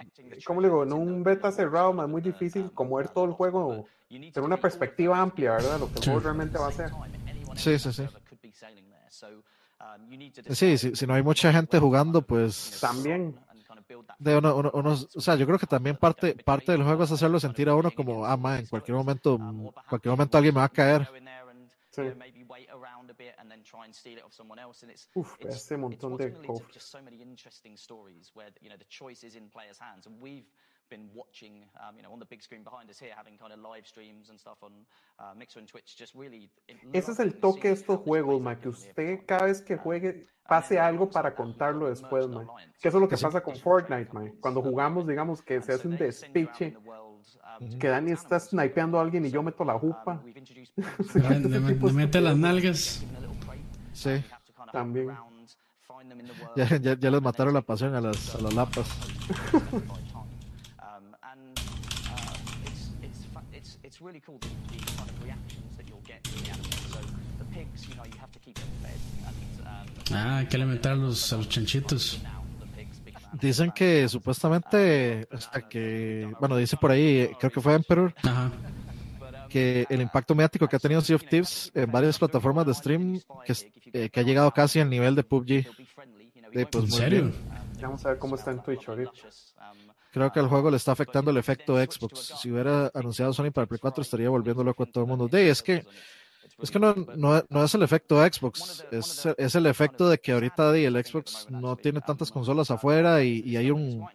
[0.46, 3.86] como le digo, en un beta cerrado es muy difícil como ver todo el juego
[4.10, 5.80] en una perspectiva amplia, ¿verdad?
[5.80, 6.90] Lo que el juego realmente va a ser.
[7.56, 8.02] Sí, sí, sí.
[9.80, 13.38] um, Sí, si, si no hay mucha gente jugando, pues También.
[14.18, 17.12] De uno, uno, uno- o sea, yo creo que también parte, parte del juego es
[17.12, 20.60] hacerlo sentir a uno como, ah, ma, en cualquier momento, en cualquier momento alguien me
[20.60, 21.08] va a caer.
[21.90, 22.04] Sí.
[22.04, 24.60] you know, maybe wait around a bit and then try and steal it off someone
[24.60, 24.82] else.
[24.84, 26.46] And it's Uf, ese montón de going
[30.88, 33.58] been watching, um, you know, on the big screen behind us here, having kind of
[33.60, 34.72] live streams and stuff on
[35.18, 36.50] uh, Mixer and Twitch, just really.
[36.92, 40.78] Ese es el toque de estos juegos, ma, que usted cada vez que juegue pase
[40.78, 42.46] algo para contarlo después, ma.
[42.80, 44.30] Que eso es lo que pasa con Fortnite, ma.
[44.40, 46.76] Cuando jugamos, digamos que se hace un despiche,
[47.80, 50.22] que Dani está snipeando a alguien y yo meto la jupa.
[50.98, 53.04] Ese le tipo de mete las nalgas.
[53.92, 54.22] Sí,
[54.72, 55.10] También.
[56.54, 58.88] ya, ya, ya les mataron la pasión a las, a las lapas.
[59.52, 63.42] Um, and uh, it's, it's, fa-
[63.98, 66.76] it's, really cool the, the kind of reactions that you'll get in the animals.
[66.92, 66.98] So
[67.38, 68.98] the pigs, you know, you have to keep them fed.
[69.26, 72.20] And um, Ah, hay que alimentar a los, a los chanchitos.
[73.32, 78.50] Dicen que supuestamente, hasta que, bueno, dice por ahí, creo que fue Emperor, Ajá.
[79.50, 83.20] que el impacto mediático que ha tenido Sea of Thieves en varias plataformas de stream,
[83.44, 83.54] que,
[83.92, 85.66] eh, que ha llegado casi al nivel de PUBG.
[86.52, 87.22] De, pues, ¿En serio?
[87.24, 87.34] bien.
[87.82, 89.12] Vamos a ver cómo está en Twitch ahorita.
[90.12, 92.34] Creo que al juego le está afectando el efecto Xbox.
[92.40, 95.28] Si hubiera anunciado Sony para el Play 4 estaría volviendo loco a todo el mundo.
[95.28, 95.84] De, es que
[96.60, 100.32] es que no, no, no es el efecto Xbox, es, es el efecto de que
[100.32, 104.02] ahorita el Xbox no tiene tantas consolas afuera y, hay un...
[104.02, 104.08] O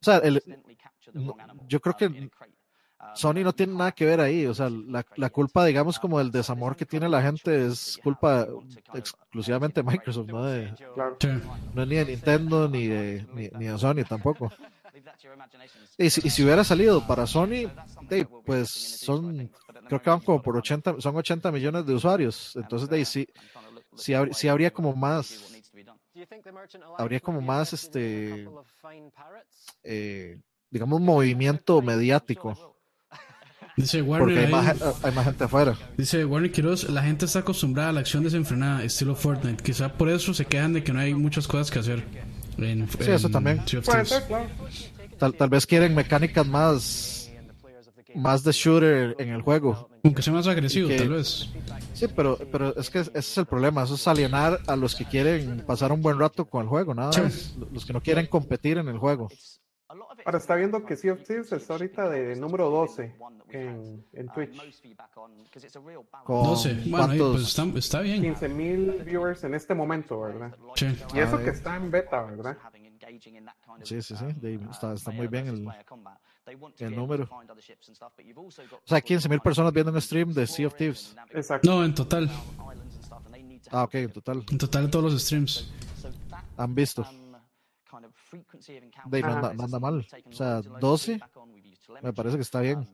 [0.00, 0.42] sea, el-
[1.66, 2.30] yo creo que
[3.14, 4.46] Sony no tiene nada que ver ahí.
[4.46, 8.46] O sea, la, la culpa, digamos, como del desamor que tiene la gente es culpa
[8.94, 10.74] exclusivamente de Microsoft, no, de,
[11.74, 14.50] no es ni de Nintendo ni de, ni, ni de Sony tampoco.
[15.98, 17.68] Y si, y si hubiera salido para Sony,
[18.44, 19.50] pues son,
[19.88, 22.56] creo que van como por 80, son 80 millones de usuarios.
[22.56, 23.28] Entonces, de, ahí sí,
[23.96, 25.30] sí, habr- sí habría como más,
[26.98, 28.44] habría como más, este,
[29.82, 30.38] eh,
[30.70, 32.50] digamos, movimiento mediático.
[33.78, 35.78] Dice Porque Warner hay más, ahí, gen- hay más gente afuera.
[35.96, 39.62] dice Warner Quiroz, la gente está acostumbrada a la acción desenfrenada, estilo Fortnite.
[39.62, 42.04] Quizá por eso se quejan de que no hay muchas cosas que hacer.
[42.58, 43.62] En, Sí, eso también.
[45.18, 47.30] Tal, tal vez quieren mecánicas más,
[48.14, 49.88] más de shooter en el juego.
[50.04, 51.48] Aunque sea más agresivo, que- tal vez.
[51.94, 53.82] Sí, pero, pero es que ese es el problema.
[53.84, 57.12] Eso es alienar a los que quieren pasar un buen rato con el juego, nada
[57.12, 57.20] Sí.
[57.20, 57.54] más.
[57.72, 59.28] Los que no quieren competir en el juego.
[60.28, 63.16] Ahora está viendo que Sea of Thieves está ahorita de número 12
[63.48, 64.60] en, en Twitch.
[66.22, 66.82] Con 12.
[66.90, 68.22] Bueno, ahí, pues está, está bien.
[68.34, 70.54] 15.000 viewers en este momento, ¿verdad?
[70.74, 70.84] Sí.
[71.14, 71.52] Y eso Ah, que eh.
[71.54, 72.58] está en beta, ¿verdad?
[73.84, 74.24] Sí, sí, sí.
[74.38, 75.66] de- está, está muy bien el,
[76.78, 77.24] el número.
[77.24, 81.16] O sea, sea, 15.000 personas viendo un stream de Sea of Thieves.
[81.30, 81.70] Exacto.
[81.70, 82.30] No, en total.
[83.70, 84.44] Ah, ok, en total.
[84.50, 85.72] En total de todos los streams.
[86.58, 87.06] Han visto.
[89.06, 90.06] De, no, anda, no anda mal.
[90.26, 91.20] O sea, 12
[92.02, 92.86] me parece que está bien.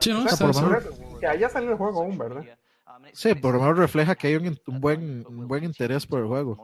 [0.00, 0.24] Sí, ¿no?
[0.24, 0.84] O sea, por lo menos-
[1.20, 2.44] Que haya salido el juego aún, ¿verdad?
[3.12, 6.26] Sí, por lo menos refleja que hay un, un buen, un buen interés por el
[6.26, 6.56] juego.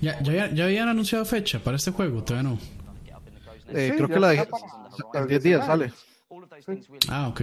[0.00, 2.58] Ya, ya, ya habían anunciado fecha para este juego, todavía no.
[3.68, 5.92] Eh, Sí, creo que la en 10 días sale.
[7.08, 7.42] Ah, ok.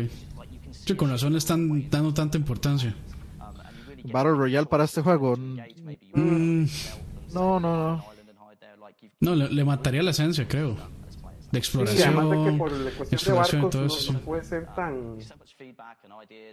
[0.71, 2.95] Sí, con razón le están dando tanta importancia.
[4.11, 5.35] Battle Royale para este juego.
[5.37, 6.65] Mm,
[7.33, 8.05] No, no, no.
[9.19, 10.75] no, le, le mataría la esencia, creo.
[11.51, 13.87] De Sí, además de que exploración, por la cuestión de exploración y barcos todo no,
[13.87, 14.13] eso.
[14.13, 14.25] no sí.
[14.25, 15.17] puede ser tan,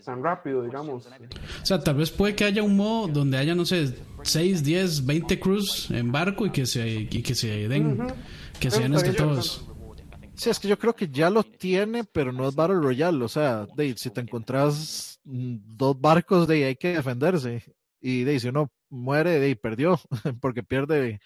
[0.05, 1.07] tan rápido, digamos.
[1.07, 3.93] O sea, tal vez puede que haya un modo donde haya, no sé,
[4.23, 8.07] 6, 10, 20 crews en barco y que se, y que se den,
[8.61, 9.65] que se den estaría todos.
[10.37, 13.25] Sí, es que yo creo que ya lo tiene, pero no es Battle Royale.
[13.25, 17.65] O sea, de, si te encontrás mm, dos barcos, de ahí hay que defenderse.
[18.01, 19.99] Y de, ahí, si uno muere, de ahí perdió,
[20.41, 21.21] porque pierde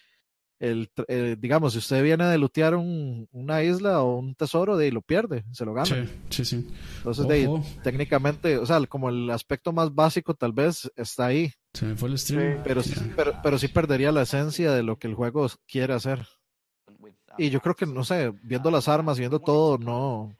[0.61, 4.87] el, eh, digamos, si usted viene de lootear un, una isla o un tesoro, de
[4.87, 5.87] ahí lo pierde, se lo gana.
[5.87, 6.69] Sí, sí, sí.
[6.99, 7.49] Entonces, de ahí,
[7.83, 11.53] técnicamente, o sea, como el aspecto más básico tal vez está ahí.
[11.75, 12.63] Se me fue el stream.
[12.65, 16.27] Pero, sí, pero, pero sí perdería la esencia de lo que el juego quiere hacer.
[17.37, 20.33] Y yo creo que, no sé, viendo las armas, viendo todo, no,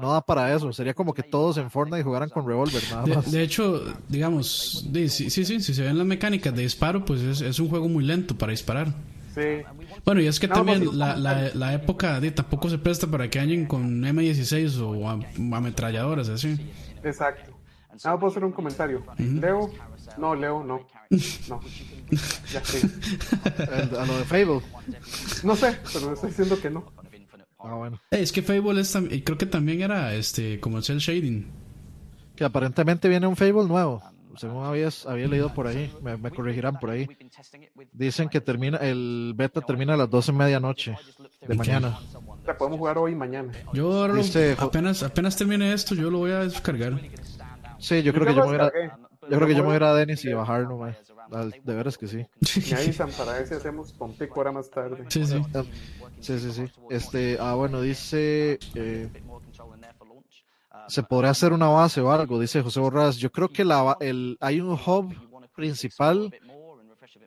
[0.00, 0.72] no da para eso.
[0.72, 3.30] Sería como que todos en Fortnite jugaran con revólver, nada más.
[3.30, 7.40] De, hecho, digamos, sí, sí, sí, si se ven las mecánicas de disparo, pues es,
[7.40, 8.88] es un juego muy lento para disparar.
[9.34, 9.62] Sí.
[10.04, 13.38] Bueno, y es que también la, la, la, época de, tampoco se presta para que
[13.38, 16.56] hayan con M16 o ametralladoras, así.
[17.04, 17.52] Exacto.
[18.04, 19.02] Ah, puedo hacer un comentario.
[19.18, 19.70] Leo,
[20.18, 20.86] no, Leo, no.
[21.48, 21.60] No.
[22.52, 22.80] Ya sí.
[23.98, 24.60] A lo de Fable.
[25.44, 26.92] No sé, pero me estoy diciendo que no.
[27.58, 28.00] Ah, bueno.
[28.10, 31.50] es que Fable es creo que también era este como el cel shading.
[32.34, 34.02] Que aparentemente viene un Fable nuevo.
[34.36, 37.08] Según habías, había leído por ahí, me, me, corregirán por ahí.
[37.92, 40.94] Dicen que termina el beta termina a las 12 medianoche
[41.46, 41.98] de mañana.
[42.44, 43.52] Sea, podemos jugar hoy y mañana.
[43.72, 44.22] Yo ahora lo,
[44.58, 47.00] apenas, apenas termine esto, yo lo voy a descargar.
[47.78, 48.98] Sí, yo creo que yo me voy a,
[49.30, 50.96] yo creo que yo me voy a ir a Dennis y bajarlo, man.
[51.64, 52.26] De veras que sí.
[52.70, 55.04] Me avisan para ver si hacemos Pompico ahora más tarde.
[55.08, 55.42] Sí, sí.
[56.20, 56.64] Sí, sí, sí.
[56.90, 58.58] Este, ah, bueno, dice.
[58.74, 59.08] Eh,
[60.88, 63.16] se podría hacer una base o algo, dice José Borras.
[63.16, 65.14] Yo creo que la, el, hay un hub
[65.54, 66.32] principal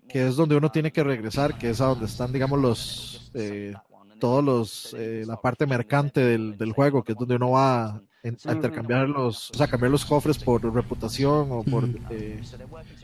[0.07, 3.31] que es donde uno tiene que regresar, que es a donde están, digamos, los.
[3.33, 3.73] Eh,
[4.19, 4.95] todos los.
[4.97, 9.49] Eh, la parte mercante del, del juego, que es donde uno va a intercambiar los,
[9.51, 12.41] o sea, cambiar los cofres por reputación o por eh,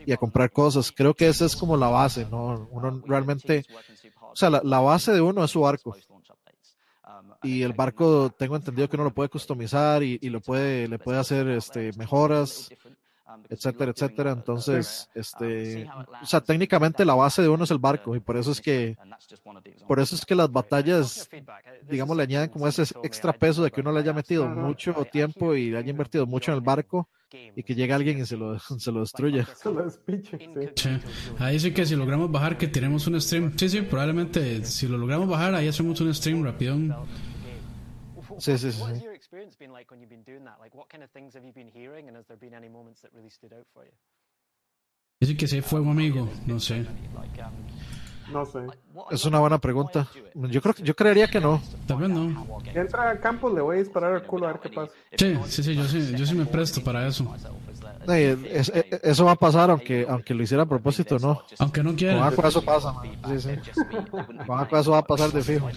[0.04, 0.92] y a comprar cosas.
[0.92, 2.68] Creo que esa es como la base, ¿no?
[2.70, 3.64] Uno realmente,
[4.20, 5.96] o sea, la, la base de uno es su barco.
[7.42, 10.98] Y el barco, tengo entendido que uno lo puede customizar y, y lo puede, le
[10.98, 12.68] puede hacer este, mejoras
[13.48, 14.32] etcétera, etcétera.
[14.32, 15.88] Entonces, este,
[16.22, 18.96] o sea, técnicamente la base de uno es el barco y por eso es que,
[19.86, 21.28] por eso es que las batallas,
[21.88, 25.54] digamos, le añaden como ese extra peso de que uno le haya metido mucho tiempo
[25.54, 27.08] y le haya invertido mucho en el barco
[27.54, 29.46] y que llegue alguien y se lo, se lo destruya.
[30.76, 30.90] Sí.
[31.38, 33.52] Ahí sí que si logramos bajar, que tenemos un stream.
[33.56, 36.76] Sí, sí, probablemente si lo logramos bajar, ahí hacemos un stream rápido.
[38.38, 38.82] Sí, sí, sí.
[39.36, 40.56] Experience been like when you've been doing that?
[40.58, 43.02] Like, what kind of things have you been hearing, and has there been any moments
[43.02, 43.92] that really stood out for you?
[45.20, 46.86] Dice que se fuego amigo, no sé.
[48.32, 48.66] No sé.
[49.10, 50.08] Es una buena pregunta.
[50.34, 51.60] Yo creo, yo creería que no.
[51.86, 52.58] También no.
[52.74, 54.92] Entra a campo, le voy a disparar al culo a ver qué pasa.
[55.14, 57.30] Sí, sí, sí, yo sí, yo sí me presto para eso.
[58.08, 61.42] Eh, es, es, eso va a pasar aunque aunque lo hiciera a propósito, ¿no?
[61.58, 62.14] Aunque no quiera.
[62.20, 63.10] Con Aqua eso pasa, man.
[63.28, 63.72] Sí, sí.
[64.46, 65.68] Con Aqua eso va a pasar de fijo.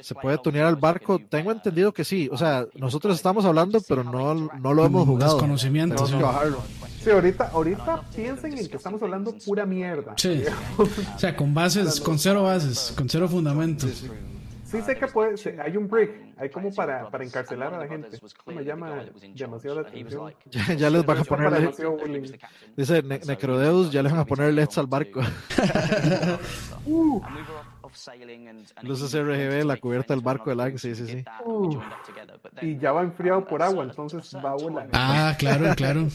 [0.00, 1.18] ¿Se puede tunear al barco?
[1.28, 2.30] Tengo entendido que sí.
[2.32, 5.34] O sea, nosotros estamos hablando, pero no, no lo hemos jugado.
[5.34, 6.06] Desconocimiento.
[6.06, 10.14] Sí, ahorita, ahorita piensen en que estamos hablando pura mierda.
[10.16, 10.42] Sí.
[10.78, 14.04] O sea, con bases, con cero bases, con cero fundamentos.
[14.74, 14.86] Sí, sí.
[14.86, 18.18] Sí sé que puede, hay un break, hay como para, para encarcelar a la gente.
[18.46, 19.04] me llama
[19.34, 20.34] demasiado la atención.
[20.46, 21.74] Ya, ya les van a poner
[22.76, 25.20] Dice ne Necrodeus, ya les van a poner LEDs al barco.
[26.86, 27.22] uh.
[28.82, 31.24] Luces RGB, la cubierta del barco del Lang, sí, sí, sí.
[31.44, 31.80] Uh.
[32.60, 34.88] Y ya va enfriado por agua, entonces va a volar.
[34.92, 36.08] Ah, claro, claro.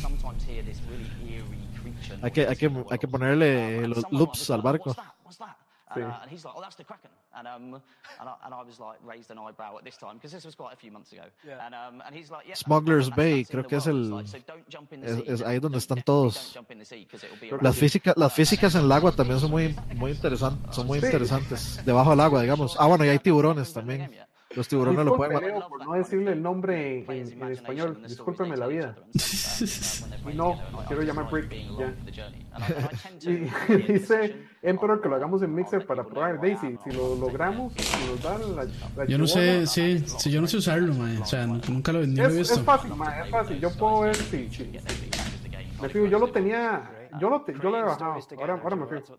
[2.21, 4.93] hay, que, hay, que, hay que ponerle los loops al barco.
[5.95, 7.81] And, uh, and he's like, "Oh, that's the Kraken." And um,
[8.19, 10.55] and I, and I was like, raised an eyebrow at this time because this was
[10.55, 11.23] quite a few months ago.
[11.45, 11.65] Yeah.
[11.65, 14.13] And um, and he's like, yeah, Smugglers Bay, creo que es el,
[15.03, 16.57] es, es ahí donde están todos.
[17.61, 21.83] Las físicas, las físicas en el agua también son muy, muy interesantes, son muy interesantes.
[21.85, 22.75] Debajo del agua, digamos.
[22.79, 24.11] Ah, bueno, y hay tiburones también.
[24.55, 25.67] Los tiburones lo pueden matar.
[25.69, 28.95] Por no decirle el nombre en, en español, discúlpeme la vida.
[30.31, 31.51] y no, quiero llamar Brick.
[31.77, 31.95] Ya.
[33.21, 36.77] y dice Emperor que lo hagamos en Mixer para probar Daisy.
[36.83, 38.65] Si lo logramos, si nos dan la,
[38.97, 41.21] la Yo no sé, sí, sí, yo no sé usarlo, man.
[41.21, 42.55] O sea, nunca lo, ni es, lo he visto.
[42.55, 43.59] Es fácil, man, es fácil.
[43.59, 44.49] Yo puedo ver si.
[44.49, 44.81] si, si.
[45.81, 46.89] Me fijo, yo lo tenía.
[47.19, 48.19] Yo te, yo lo he bajado.
[48.39, 49.17] Ahora, ahora me fijo.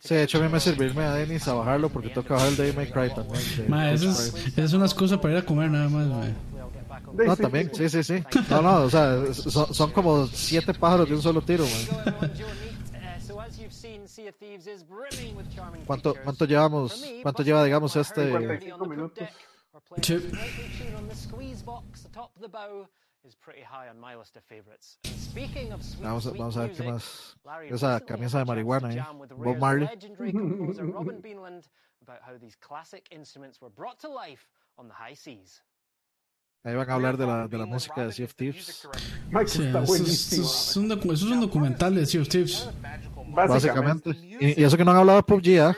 [0.00, 2.56] Sí, de hecho a mí me servirme a Dennis a bajarlo porque toca bajar el
[2.56, 3.42] Day May Cry también.
[3.68, 6.26] Ma, eso es, es una excusa para ir a comer nada más, ma.
[7.12, 8.24] No, también, sí, sí, sí.
[8.50, 12.32] No, no, o sea, son, son como siete pájaros de un solo tiro, man.
[15.86, 17.04] ¿Cuánto, cuánto llevamos?
[17.22, 18.26] ¿Cuánto lleva, digamos, este?
[18.26, 19.28] 55 minutos.
[20.02, 20.30] Sí.
[26.00, 27.36] Vamos, a, vamos a ver qué más.
[27.68, 29.04] Esa camisa de marihuana, ¿eh?
[29.36, 29.88] Bob Marley.
[36.62, 38.86] Ahí van a hablar de la, de la música de Sea of Thieves.
[39.46, 42.68] Sí, eso, es, eso es un eso es un documental de Sea of Thieves.
[43.28, 44.10] Básicamente.
[44.10, 45.76] Y, y eso que no han hablado de PUBG, ¿ah?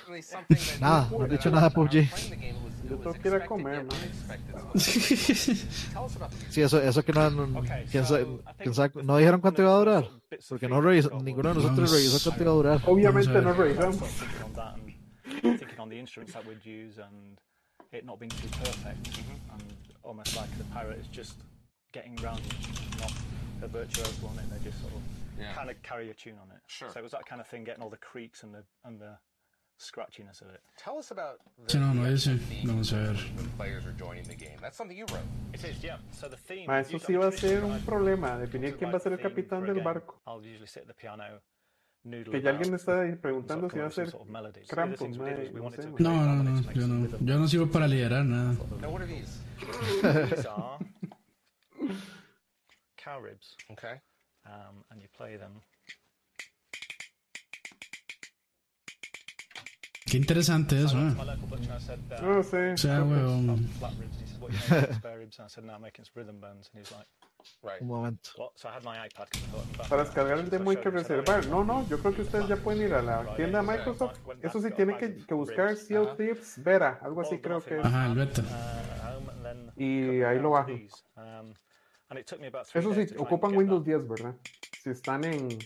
[0.80, 2.61] Nada, no han dicho nada de PUBG.
[2.92, 3.98] Yo tengo que ir a comer, man.
[6.50, 8.26] Sí, eso, eso que no, no, quién sabe-
[8.58, 10.04] quién sabe- no dijeron cuánto iba a durar.
[10.48, 12.80] Porque no revisó, ninguno de nosotros revisó cuánto iba a durar.
[12.86, 13.98] Obviamente no revisamos.
[13.98, 14.74] thinking on that
[15.44, 17.38] and thinking on the instruments that we'd use and
[17.92, 19.52] it not being too perfect mm-hmm.
[19.54, 19.62] and
[20.02, 21.34] almost like the pirate is just
[21.92, 22.40] getting round
[23.00, 23.12] not
[23.62, 25.00] a virtuoso on it they just sort of
[25.38, 25.54] Yeah.
[25.54, 26.90] kind of carry a tune on it Sure.
[26.90, 29.16] so it was that kind of thing getting all the creaks and the and the
[29.78, 32.38] scratchiness of it Tell us about Sí, no, no dice.
[32.64, 33.16] Vamos a ver.
[33.36, 34.56] when players are joining the game.
[34.60, 35.24] That's something you wrote.
[35.54, 38.76] it is yeah so the theme Ma, eso sí va a ser un problema, definir
[38.76, 40.20] quién va a ser el capitán del barco.
[40.26, 41.40] I'll usually sit at the piano
[42.04, 44.10] noodle Que ya alguien me está preguntando si va a ser.
[44.10, 45.26] The Krampus, no.
[45.98, 48.56] No, no, no, yo no, yo no sirvo para liderar nada.
[52.96, 53.56] Cow ribs.
[53.70, 54.00] Okay.
[54.46, 55.60] Um, and you play them.
[65.70, 66.70] I'm making rhythm bands.
[66.72, 67.06] And he was like,
[67.62, 67.80] Right.
[67.80, 68.30] Un momento.
[69.88, 71.46] Para descargar el demo hay que "Oh, reservar.
[71.46, 74.18] No, no, yo creo que ustedes ya pueden ir a la tienda de Microsoft.
[74.42, 77.84] Eso sí, tienen que, que buscar Sea of Thieves Vera, algo así creo que es.
[77.84, 78.42] Ajá, el beta.
[79.42, 80.70] then Y ahí lo bajo.
[80.70, 81.54] Um,
[82.24, 83.98] three Eso sí, ocupan Windows that.
[83.98, 84.34] 10, ¿verdad?
[84.82, 85.58] Si están en,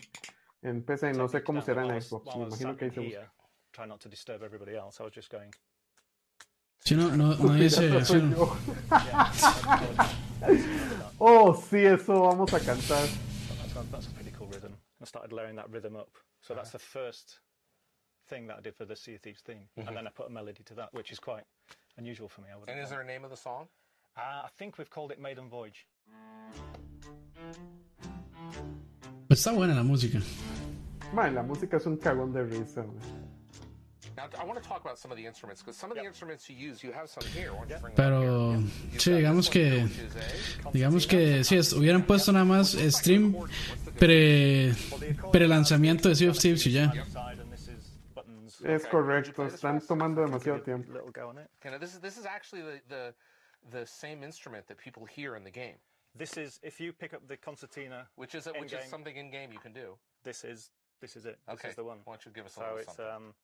[0.63, 2.37] en PC, no sé cómo será en Xbox.
[2.37, 3.33] Me imagino que ahí se busca.
[3.77, 5.01] Here, Try not to disturb everybody else.
[5.01, 5.53] I was just going.
[6.85, 7.79] Sí, no, no, no dice.
[7.81, 8.21] Pirata sí, soy
[11.19, 13.09] Oh, sí, eso vamos a cantar.
[13.59, 14.73] That's, a- that's a pretty cool rhythm.
[15.01, 16.11] I started layering that rhythm up.
[16.43, 17.41] So that's the first
[18.29, 19.69] thing that I did for the Sea of Thieves theme.
[19.77, 19.89] Mhm.
[19.89, 21.45] And then I put a melody to that, which is quite
[21.97, 22.49] unusual for me.
[22.53, 23.69] I would And is there a name of the song?
[24.17, 25.87] Uh, I think we've called it Maiden Voyage.
[29.29, 30.21] Pues está buena la música.
[31.13, 33.26] Man, la música es un cagón de risa, man.
[37.95, 38.99] Pero here?
[38.99, 40.17] sí, digamos que Which is
[40.67, 43.35] a digamos que si es- hubieran puesto nada más stream
[43.99, 44.73] pre
[45.33, 46.93] pre lanzamiento de Sea of Thieves y ya.
[46.93, 48.61] Side, and this is buttons.
[48.63, 50.93] Es correcto, están tomando demasiado tiempo.
[50.93, 51.49] Little go on it.
[51.61, 53.15] Okay, now this is this is actually the, the
[53.71, 55.77] the same instrument that people hear in the game,
[56.15, 59.31] This is if you pick up the concertina, which is a, which is something in
[59.31, 59.97] game you can do.
[60.25, 61.39] this is this is it.
[61.47, 61.99] This Okay, is the one.
[62.05, 63.07] why don't you give us a So little it's something?
[63.15, 63.35] um.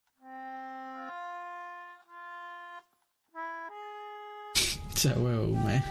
[5.10, 5.82] Huevo, man.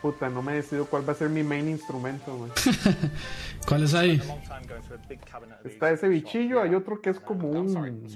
[0.00, 2.50] Puta, no me he decidido cuál va a ser mi main instrumento, man.
[3.68, 4.20] ¿Cuáles hay?
[5.64, 8.12] Está ese bichillo, hay otro que es como un...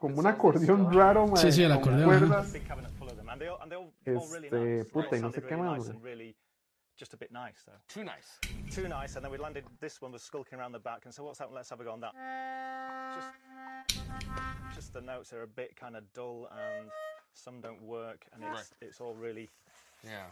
[0.00, 1.36] como un acordeón raro, man.
[1.36, 2.52] Sí, sí, el acordeón, cuerdas.
[4.04, 6.36] Este, puta, y no sé qué más, really
[7.02, 7.80] just a bit nice though.
[7.88, 8.28] Too nice.
[8.70, 9.64] Too nice, and then we landed.
[9.80, 11.52] This one was skulking around the back, and so what's that?
[11.52, 12.14] Let's have a go on that.
[13.16, 13.30] Just,
[14.76, 16.88] just the notes are a bit kind of dull, and
[17.34, 19.50] some don't work, and it's it's all really.
[20.04, 20.26] Yeah.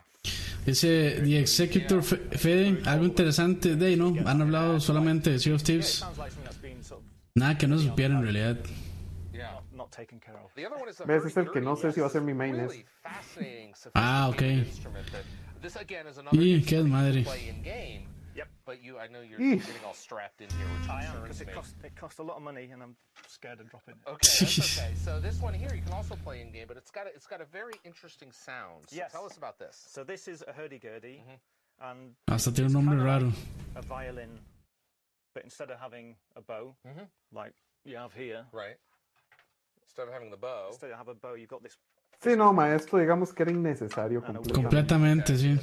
[0.64, 4.14] Ese The Executor Fe- Fede, algo interesante de ahí, ¿no?
[4.28, 5.88] Han hablado solamente de Sea of it Thieves.
[5.88, 8.58] sounds like something that's been sort of Nada que no supiera en realidad.
[9.32, 9.52] Yeah.
[9.52, 10.52] not, not taken care of.
[10.54, 11.24] The other one is a ¿Ves?
[11.24, 11.80] Es el que no hurdy-gurdy.
[11.82, 12.86] sé si va a This ser is mi main really ese.
[13.02, 15.49] fascinating, Ah, sophisticated ok.
[15.60, 17.22] Instrument that- This again is another Y, instrument qué you can madre.
[17.24, 18.06] play in game.
[18.36, 18.48] Yep.
[18.64, 19.66] But you, I know you're Eesh.
[19.66, 21.52] getting all strapped in here, which I am because it me.
[21.52, 22.94] cost it cost a lot of money, and I'm
[23.26, 24.08] scared of dropping it.
[24.08, 24.94] Okay, that's okay.
[24.94, 27.26] So this one here you can also play in game, but it's got a, it's
[27.26, 28.84] got a very interesting sound.
[28.88, 29.10] So Yes.
[29.12, 29.76] Tell us about this.
[29.90, 31.90] So this is a hurdy-gurdy, Mm-hmm.
[31.90, 33.26] and Hasta tiene un it's nombre kinda raro.
[33.26, 33.34] like
[33.76, 34.38] a violin,
[35.34, 37.08] but instead of having a bow, Mhm.
[37.32, 37.54] like
[37.84, 38.76] you have here, Right.
[39.82, 40.68] Instead of having the bow.
[40.70, 41.76] instead of have a bow, you've got this
[42.22, 44.62] Sí, no, maestro, digamos que era innecesario completamente.
[44.62, 45.58] Completamente, sí.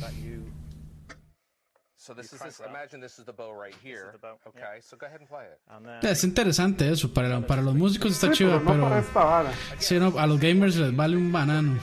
[6.02, 9.24] Es interesante eso, para, para los músicos está Sí, chido, pero no para pero esta
[9.24, 9.52] vara.
[9.78, 11.78] sí, no, a los gamers les vale un banano.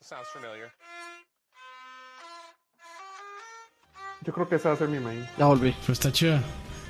[0.00, 0.72] Sounds familiar.
[4.22, 5.24] Yo creo que ese va a ser mi main.
[5.38, 5.74] Ya volví.
[5.82, 6.40] Pero está chido.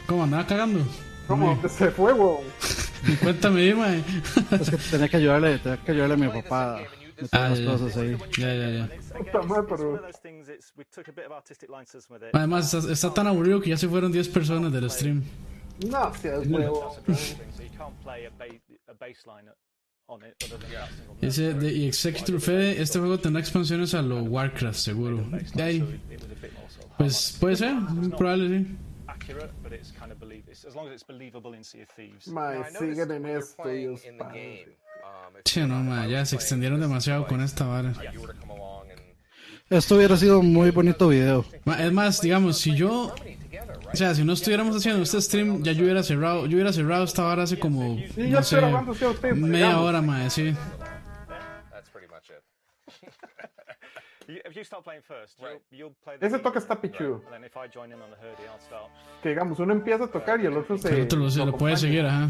[0.07, 0.81] ¿Cómo andaba cagando?
[1.27, 1.49] ¿Cómo?
[1.51, 2.45] ¿Dónde se fue, weón?
[3.23, 4.05] Cuéntame, dime.
[4.51, 6.83] Es que tenía que ayudarle, tenía que ayudarle a mi papá
[7.33, 7.65] Ah, ya.
[7.65, 8.17] cosas ahí.
[8.39, 8.89] Ya, ya, ya.
[12.33, 15.23] Además, está, está tan aburrido que ya se fueron 10 personas del stream.
[15.89, 16.97] No, seas huevo.
[21.21, 25.25] De y Executor Fede, este juego tendrá expansiones a lo Warcraft, seguro.
[25.55, 26.01] De ahí,
[26.97, 27.75] pues puede ser,
[28.17, 28.77] probable, sí.
[29.29, 31.89] Accurate, but it's kind of believe it's, as long as it's believable in Sea of
[31.89, 32.29] Thieves.
[32.29, 34.67] Now, I siguen en esto, Dios game,
[35.45, 37.93] Sí, no, ma, ya se extendieron demasiado con esta vara.
[39.71, 41.45] Esto hubiera sido un muy bonito video.
[41.65, 43.15] Ma, Es más, digamos, si yo.
[43.93, 47.05] O sea, si no estuviéramos haciendo este stream, ya yo hubiera cerrado, yo hubiera cerrado
[47.05, 50.55] esta vara hace como, no estoy sé, media hora, ma, sí.
[54.29, 57.23] If you start playing first, you'll, you'll play the Ese game, toque está pichudo.
[57.25, 58.91] and then if I join in on the hurdy, I'll start.
[59.23, 60.89] Que digamos, uno empieza a tocar y el otro se.
[60.95, 61.77] El otro lo, se lo puede acompaña.
[61.77, 62.29] seguir, ajá.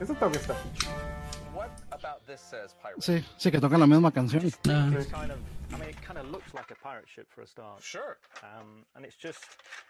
[0.00, 0.92] Ese toque está pichudo.
[1.54, 3.00] What about this says pirate?
[3.00, 4.42] Sí, sí, que tocan la misma canción.
[4.68, 4.90] Ah.
[4.92, 5.08] It's
[5.72, 7.82] I mean, it kind of looks like a pirate ship for a start.
[7.82, 8.18] Sure.
[8.42, 9.42] Um, and it's just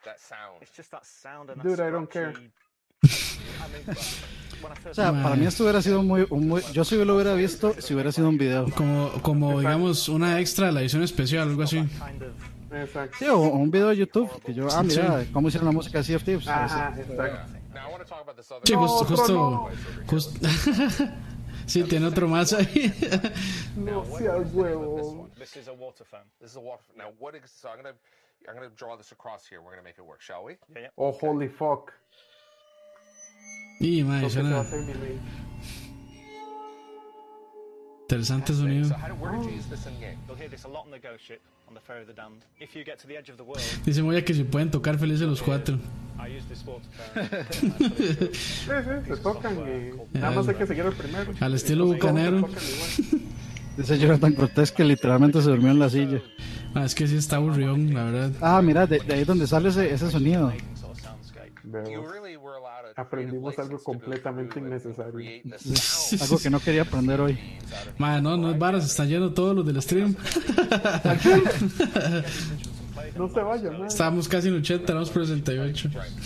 [0.05, 0.63] That sound.
[0.63, 2.33] It's just that sound and Dude, I don't care.
[3.07, 3.97] Scratchy- I mean,
[4.63, 6.27] when I O first sea, para mí esto hubiera sido muy.
[6.73, 8.67] Yo sí lo hubiera visto si hubiera sido un video.
[8.75, 11.79] Como, como digamos, una extra de la edición especial, algo así.
[12.73, 13.17] Exacto.
[13.19, 14.31] Sí, o, un video de YouTube.
[14.43, 16.49] Que yo, ah, mira, cómo hicieron la música de Sea of Thieves.
[16.49, 17.01] Ajá, Sí.
[17.03, 17.53] exacto.
[18.65, 19.69] Sí, justo, justo, no.
[20.07, 20.41] justo-
[21.67, 22.93] sí, tiene otro más ahí.
[23.77, 25.29] No seas huevo.
[25.39, 26.25] This is a water phone.
[26.41, 26.85] This is a water.
[26.97, 27.35] Now what?
[27.35, 27.95] Is, so I'm gonna
[28.49, 29.61] I'm gonna draw this across here.
[29.61, 30.57] We're gonna make it work, shall we?
[30.75, 30.89] Yeah, yeah.
[30.97, 31.93] Oh, holy fuck.
[33.81, 35.19] Y, ma, Creo que se va a suena hacer mi ley.
[38.03, 38.97] interesante sonido.
[43.85, 45.77] Dice Moya que se pueden tocar felices los cuatro.
[49.07, 49.57] Se tocan
[50.15, 51.33] y nada más hay que seguir el primero.
[51.41, 52.49] Al estilo bucanero.
[53.77, 56.21] Dice Jonathan Cortés que literalmente se durmió en la silla.
[56.75, 58.33] Ah, es que sí está aburrión, la verdad.
[58.41, 60.53] Ah, mira, de, de ahí donde sale ese, ese sonido.
[62.97, 65.43] Aprendimos algo completamente innecesario.
[66.21, 67.39] Algo que no quería aprender hoy.
[67.99, 70.15] Ma, no, no es vara, se están yendo todos los del stream.
[73.17, 73.87] No se vaya, man.
[73.87, 75.91] Estábamos casi en 80, vamos por 68.
[75.91, 76.17] Try and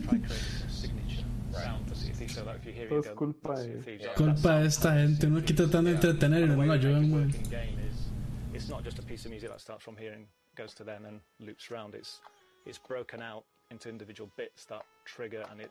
[0.00, 0.24] create
[0.64, 3.54] a signature sound for Sea of Thieves so that if you hear Todo es culpa
[3.60, 7.30] de- Culpa de esta gente, uno aquí tratando de entretener y no lo ayudan, man.
[7.30, 8.10] is
[8.54, 10.26] it's not just a piece of music that starts from here and
[10.56, 11.94] goes to them and loops round.
[11.94, 12.20] It's
[12.64, 15.70] it's broken out into individual bits that trigger and it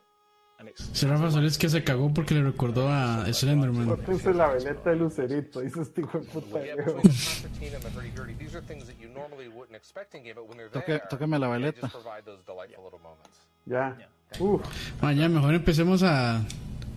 [0.60, 3.88] and it's Si Rafa Solís que se cagó porque le recordó a Slenderman.
[3.88, 6.64] Bótense la veleta de lucerito, dice este hijo de puta.
[6.64, 6.94] Yeah, viejo.
[6.96, 10.24] between the concertina and the hurdy-gurdy, these are things that you normally wouldn't expect in
[10.24, 11.82] game, but when they're Toque- tóqueme la veleta.
[11.82, 13.40] just provide those delightful little moments.
[13.66, 13.96] Ya.
[14.40, 14.62] Uf.
[15.02, 16.44] Ma, ya mejor empecemos a.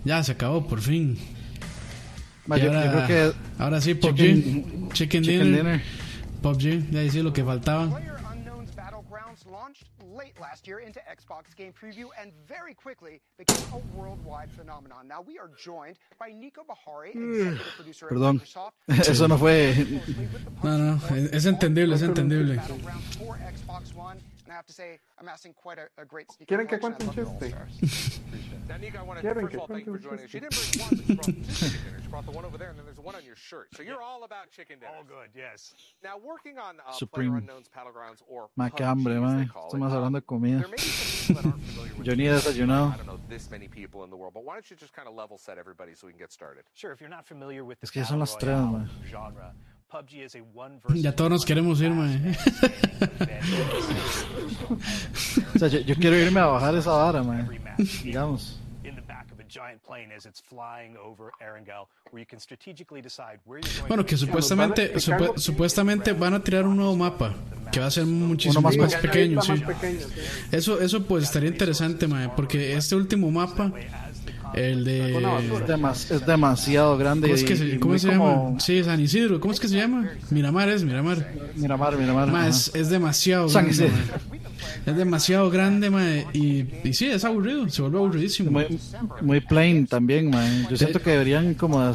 [0.04, 1.18] Ya, se acabó, por fin.
[2.46, 4.16] Ma, Y yo, yo ahora, creo que ahora sí, PUBG.
[4.16, 5.46] Chicken- Chicken, Chicken dinner.
[5.56, 5.82] Dinner.
[6.42, 8.00] PUBG, ya decía lo que faltaba.
[10.48, 15.08] Last year into Xbox Game Preview and very quickly became a worldwide phenomenon.
[15.08, 18.40] Now we are joined by Nico Bahari, executive producer at Perdón.
[18.40, 18.74] Microsoft.
[19.08, 19.74] Eso no fue.
[20.62, 22.60] No, no, es, es entendible, es entendible.
[24.46, 26.04] Battlegrounds for Xbox One, and I have to say, I am asking quite a, a
[26.04, 26.56] great speaker.
[26.56, 27.08] ¿Quieren que collection.
[27.08, 27.56] cuente I un love the chiste?
[27.56, 28.20] All-Stars.
[28.68, 30.30] Now, Nico, I want to first of all thank you for joining us.
[30.30, 32.02] She didn't bring one, but she brought two chicken dinners.
[32.02, 33.68] She brought the one over there, and then there's one on your shirt.
[33.76, 34.94] So you're all about chicken dinners.
[34.96, 35.30] all good.
[35.36, 35.74] Yes.
[36.02, 37.30] Now, working on uh, Supreme.
[37.32, 39.36] PlayerUnknown's Battlegrounds or Ma, qué PUBG, hambre, as ma.
[39.38, 40.58] they call Estamos hablando de comida.
[40.58, 42.92] There may be some that aren't familiar with Yo ni he desayunado.
[42.92, 45.06] I don't know this many people in the world, but why don't you just kind
[45.08, 46.64] of level set everybody so we can get started?
[46.74, 46.90] Sure.
[46.92, 48.88] If you're not familiar with the Es que ya son las tres, man.
[49.08, 49.54] genre,
[50.94, 52.36] Ya todos nos queremos ir, man.
[55.54, 57.48] O sea, yo, yo quiero irme a bajar esa vara, man.
[58.02, 58.58] Digamos.
[58.84, 62.38] in the back of a giant plane as it's flying over Erangel, where you can
[62.38, 66.76] strategically decide where you're going Bueno, to que supuestamente, supu- supuestamente van a tirar un
[66.76, 67.34] nuevo mapa
[67.72, 69.42] que va a ser muchísimo más más, pequeño.
[69.42, 69.50] sí.
[69.52, 70.20] Más pequeño, sí.
[70.52, 73.72] Eso, eso pues estaría interesante, mae, porque este último mapa,
[74.54, 75.16] el de...
[75.16, 77.28] Es, demas- es demasiado grande.
[77.28, 78.60] ¿Cómo es que se, y cómo se como- llama?
[78.60, 80.08] Sí, San Isidro, ¿cómo es que se llama?
[80.30, 81.32] Miramar es, Miramar.
[81.56, 82.30] Miramar, Miramar.
[82.30, 83.90] Ma, es, es demasiado San grande.
[84.86, 88.50] Es demasiado grande, mae, y, y sí, es aburrido, se vuelve aburridísimo.
[88.50, 88.78] Muy,
[89.20, 90.66] muy plain también, man.
[90.70, 91.92] Yo siento que deberían como...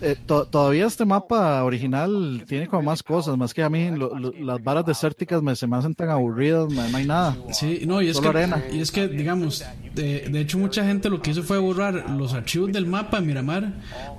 [0.00, 4.18] eh, to- todavía este mapa original tiene como más cosas, más que a mí lo-
[4.18, 7.36] lo- las varas desérticas me se me hacen tan aburridas, man, no hay nada.
[7.52, 8.62] Sí, no, y es, Solo que, arena.
[8.72, 12.34] y es que, digamos, de, de hecho mucha gente lo que hizo fue borrar los
[12.34, 13.72] archivos del mapa de Miramar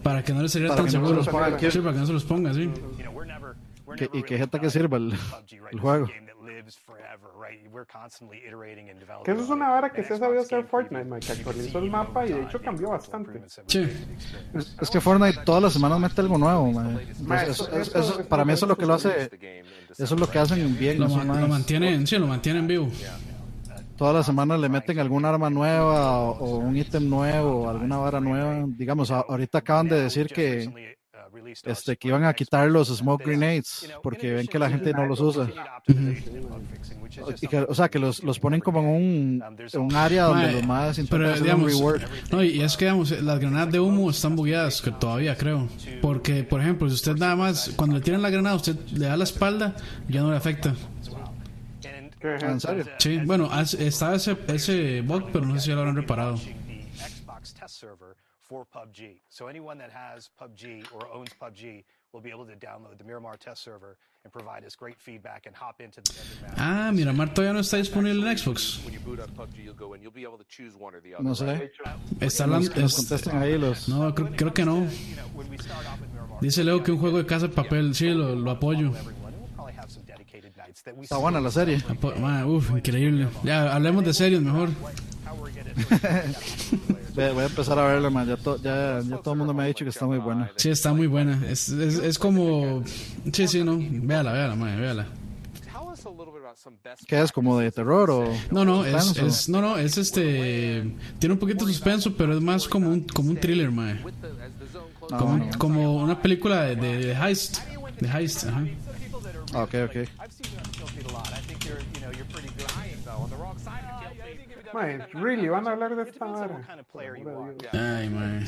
[0.03, 1.23] para que no les sería tan no seguro.
[1.23, 2.69] Sí, para que no se los ponga, sí.
[3.97, 5.13] Que- y que gente que sirva el,
[5.81, 6.07] juego.
[7.49, 7.73] A game that lives forever, right?
[7.73, 9.25] We're constantly iterating and developing.
[9.25, 11.79] Que eso es una vara que se ha sabido hacer Fortnite, Mike, you can actualizó
[11.79, 13.41] el mapa y de hecho cambió bastante.
[13.67, 13.87] Sí.
[14.53, 16.93] Es, es que Fortnite todas las semanas mete algo nuevo, man.
[17.23, 19.29] Ma, Entonces, eso- eso- eso- eso- eso para mí eso es lo que lo hace,
[19.33, 19.65] in
[20.03, 20.99] eso es lo que hacen bien.
[20.99, 22.89] Lo, lo mantienen, sí, lo mantienen vivo.
[23.97, 27.97] Todas las semanas le meten algún arma nueva o, o un ítem nuevo o alguna
[27.97, 28.63] vara nueva.
[28.65, 30.97] Digamos, ahorita acaban de decir que,
[31.63, 35.19] este, que iban a quitar los smoke grenades porque ven que la gente no los
[35.19, 35.49] usa.
[37.67, 39.43] o sea, que los, los ponen como en un,
[39.75, 41.73] un área donde los más pero, digamos,
[42.31, 45.67] No, y es que digamos, las granadas de humo están bugueadas que todavía creo.
[46.01, 49.17] Porque, por ejemplo, si usted nada más, cuando le tiran la granada, usted le da
[49.17, 49.75] la espalda,
[50.07, 50.73] ya no le afecta.
[52.21, 52.85] ¿En serio?
[52.97, 56.37] Sí, bueno, estaba ese, ese bug, pero no sé si ya lo habrán reparado.
[58.49, 59.21] For PUBG.
[59.29, 63.37] So anyone that has PUBG or owns PUBG will be able to download the Miramar
[63.37, 66.11] test server and provide us great feedback and hop into the
[66.57, 68.81] Ah, Miramar todavía no está disponible en Xbox.
[71.19, 71.71] No sé.
[72.19, 73.87] Está hablando, es, ahí los...
[73.87, 74.87] No, creo, creo, que no.
[76.41, 78.91] Dice Leo que un juego de casa de papel, sí, lo, lo apoyo.
[81.01, 81.77] Está buena la serie.
[82.45, 83.27] Uf, increíble.
[83.43, 84.69] Ya, hablemos de series mejor.
[87.15, 88.27] Voy a empezar a verla, man.
[88.27, 90.51] Ya, ya, ya, todo el mundo me ha dicho que está muy buena.
[90.55, 91.41] Sí, está muy buena.
[91.49, 92.83] Es, es, es como.
[93.31, 93.77] Sí, sí, no.
[93.79, 95.07] Véala, véala, man, véala.
[97.07, 97.31] ¿Qué es?
[97.31, 98.33] ¿Como de terror o.?
[98.51, 100.83] No, no, es, es, no, no, es este.
[101.19, 103.99] Tiene un poquito de suspenso, pero es más como un, como un thriller, man.
[105.07, 107.59] Como, como una película de, de, de heist.
[107.99, 108.65] De heist, ajá.
[109.53, 109.95] Ok, ok.
[114.73, 116.61] Man, really, van a hablar de esta hora.
[117.73, 118.45] Ay, man.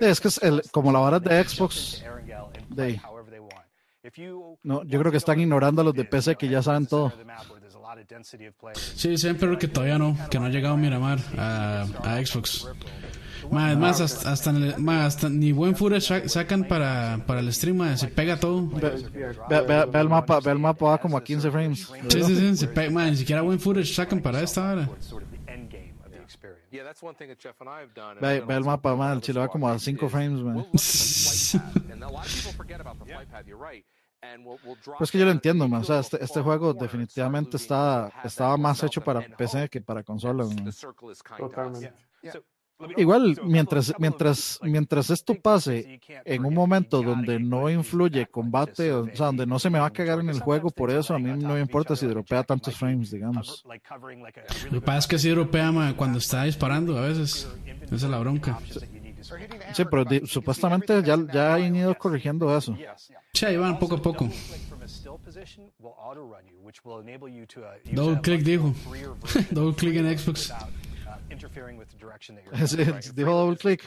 [0.00, 2.04] Es que es el, como la vara de Xbox.
[2.68, 3.00] De,
[4.62, 7.12] no, yo creo que están ignorando a los de PC que ya saben todo.
[8.74, 12.66] Sí, siempre que todavía no, que no ha llegado Miramar a, a Xbox.
[13.50, 18.08] Más, más hasta, hasta, más, hasta ni buen footage sacan para, para el stream, se
[18.08, 18.66] pega todo.
[18.68, 19.04] Ve,
[19.48, 21.90] ve, ve, el mapa, ve el mapa va como a 15 frames.
[22.08, 24.88] Sí, sí, sí, se pega, ni siquiera buen footage sacan para esta hora.
[28.20, 30.66] Ve, ve el mapa, man, el chile va como a 5 frames, man.
[34.98, 35.82] Pues que yo lo entiendo, man.
[35.82, 40.44] O sea, este, este juego definitivamente está, estaba más hecho para PC que para consola.
[41.36, 41.92] Totalmente.
[42.96, 49.26] Igual, mientras, mientras, mientras esto pase en un momento donde no influye combate, o sea,
[49.26, 51.54] donde no se me va a cagar en el juego, por eso a mí no
[51.54, 53.64] me importa si dropea tantos frames, digamos.
[54.70, 57.48] Lo que pasa es que si dropea cuando está disparando a veces.
[57.84, 58.58] Esa es la bronca.
[59.72, 62.76] Sí, pero supuestamente ya, ya han ido corrigiendo eso.
[63.32, 64.28] Sí, ahí van poco a poco.
[67.92, 68.74] Double click dijo.
[69.50, 70.52] Double click en Xbox.
[71.30, 73.02] Interfering with the direction that you're going.
[73.14, 73.82] the whole click.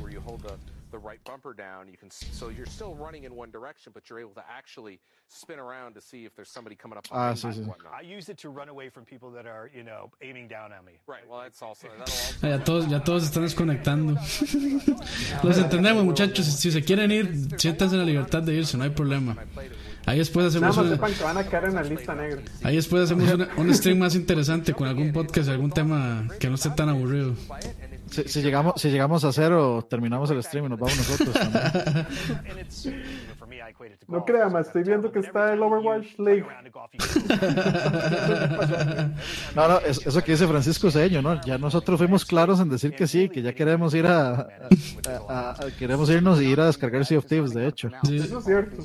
[0.00, 0.46] Where you hold
[0.92, 4.20] the, right bumper down, you can so you're still running in one direction, but you're
[4.20, 7.66] able to actually spin around to see if there's somebody coming up ah, sí, sí.
[7.92, 10.84] I use it to run away from people that are, you know, aiming down at
[10.84, 10.92] me.
[11.06, 11.28] Right.
[11.28, 11.88] Well, that's also.
[12.00, 14.14] also ya todos, ya todos están desconectando.
[15.42, 16.46] Los entendemos, muchachos.
[16.46, 19.36] Si se quieren ir, siéntanse en la libertad de irse, no hay problema.
[20.06, 20.98] Ahí después hacemos una...
[20.98, 22.42] que van a caer en la lista negra.
[22.62, 26.56] Ahí después hacemos una, un stream más interesante con algún podcast, algún tema que no
[26.56, 27.34] esté tan aburrido.
[28.12, 32.06] Si, si, llegamos, si llegamos a cero, terminamos el stream y nos vamos nosotros también.
[34.08, 36.44] No crea, más estoy viendo que está el Overwatch League.
[39.56, 41.40] no, no, eso que dice Francisco Seño, ¿no?
[41.42, 44.48] Ya nosotros fuimos claros en decir que sí, que ya queremos ir a,
[45.28, 47.90] a, queremos irnos y ir a descargar Sea of Thieves, de hecho.
[48.04, 48.82] Eso es cierto.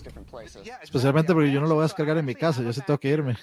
[0.82, 3.10] Especialmente porque yo no lo voy a descargar en mi casa, yo sí tengo que
[3.10, 3.38] irme.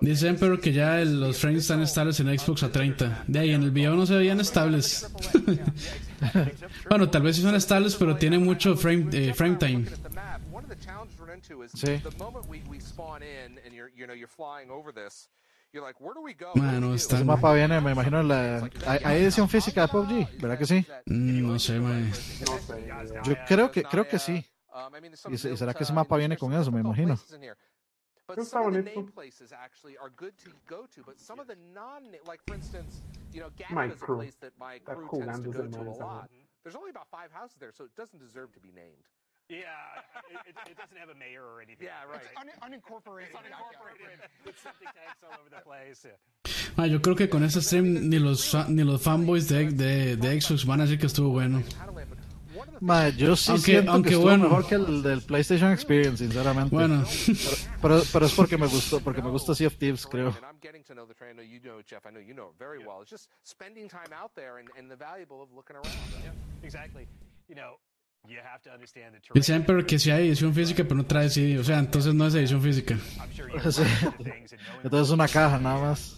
[0.00, 3.24] Dicen pero que ya los frames están estables en Xbox a 30.
[3.26, 5.10] De ahí en el video no se veían estables.
[6.88, 9.84] bueno, tal vez sí son estables, pero tienen mucho frame, eh, frame time.
[11.74, 12.02] Sí.
[16.54, 17.16] Bueno, está...
[17.16, 18.70] Ese mapa viene, me imagino, en la...
[18.86, 20.40] ¿Hay edición física de PUBG?
[20.40, 20.86] ¿Verdad que sí?
[21.06, 22.12] Mm, no sé, man.
[23.24, 24.46] Yo creo que, creo que sí.
[25.30, 26.70] ¿Y será que ese mapa viene con eso?
[26.70, 27.18] Me imagino.
[28.26, 31.38] But That's some of the name places actually are good to go to, but some
[31.38, 33.02] of the non, like for instance,
[33.32, 35.92] you know, Gap is a place that my crew cool tends to go to a
[36.00, 36.30] lot.
[36.62, 39.04] There's only about five houses there, so it doesn't deserve to be named.
[39.50, 39.60] Yeah,
[40.32, 41.86] it, it, doesn't have a mayor or anything.
[41.86, 42.22] Yeah, right.
[42.24, 43.28] It's un unincorporated.
[43.28, 44.16] It's unincorporated.
[44.46, 46.06] With septic tanks all over the place.
[46.06, 46.16] Yeah.
[46.78, 50.40] Ah, yo creo que con ese stream ni los ni los fanboys de, de, de
[50.40, 51.62] Xbox van a decir que estuvo bueno.
[52.80, 54.44] Ma, yo sí aunque, siento aunque que estuvo bueno.
[54.44, 56.74] mejor que el del PlayStation Experience, sinceramente.
[56.74, 57.04] Bueno.
[57.26, 60.34] Pero, pero, pero, es porque me gustó, porque me gusta Sea of Thieves, creo.
[69.34, 72.26] Dicen pero que si hay edición física pero no trae CD, o sea, entonces no
[72.26, 72.94] es edición física.
[74.82, 76.16] Entonces es una caja nada más.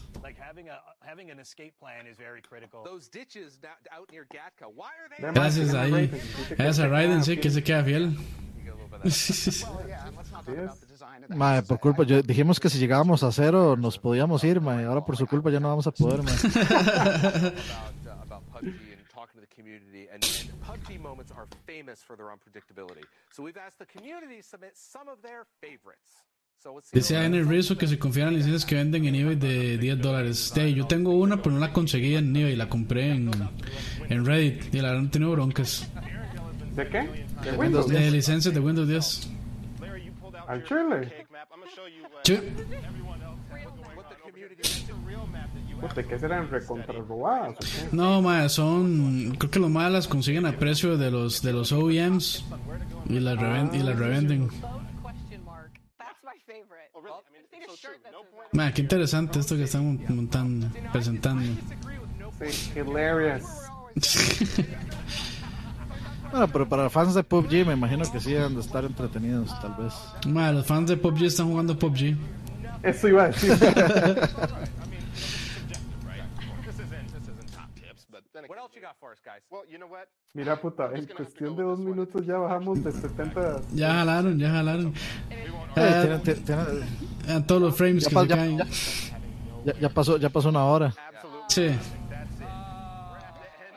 [5.18, 6.10] Gracias ahí.
[6.50, 8.16] Gracias a Raiden, sí, que se queda fiel.
[11.28, 14.84] Mae, por culpa, yo, dijimos que si llegábamos a cero nos podíamos ir, mae.
[14.84, 16.20] Ahora por su culpa ya no vamos a poder,
[19.48, 19.54] mae.
[19.54, 23.04] community, and, and PUBG moments are famous for their unpredictability.
[23.30, 26.22] So we've asked the community to submit some of their favorites.
[26.92, 30.52] Dice el Rizzo que se confían en licencias que venden en eBay de 10 dólares.
[30.74, 33.30] yo tengo una, pero no la conseguí en eBay, la compré en,
[34.08, 35.88] en Reddit y la verdad no tengo broncas.
[36.74, 37.26] ¿De qué?
[37.44, 38.00] ¿De, Windows 10?
[38.00, 39.30] De licencias de Windows 10.
[40.48, 41.26] ¿Al chile?
[42.24, 42.40] Sí.
[45.94, 47.56] ¿De qué serán recontrarrobadas?
[47.90, 49.34] No, ma, son.
[49.38, 52.44] Creo que los más las consiguen a precio de los de los OEMs
[53.08, 54.50] y las, reven, y las revenden.
[58.52, 61.42] Ma, qué interesante esto que están montando, presentando.
[62.38, 63.44] Sí, hilarious.
[66.30, 69.74] bueno, pero para fans de PUBG me imagino que sí han de estar entretenidos, tal
[69.76, 69.94] vez.
[70.26, 72.16] Ma, los fans de PUBG están jugando PUBG.
[72.86, 73.52] Eso iba a decir.
[80.34, 83.62] Mira, puta, en cuestión de dos minutos ya bajamos de 70.
[83.72, 84.94] Ya jalaron, ya jalaron.
[85.76, 86.20] Eh,
[87.28, 88.58] a todos los frames ya que se caen.
[89.64, 90.94] Ya, ya, pasó, ya pasó una hora.
[91.48, 91.68] Sí.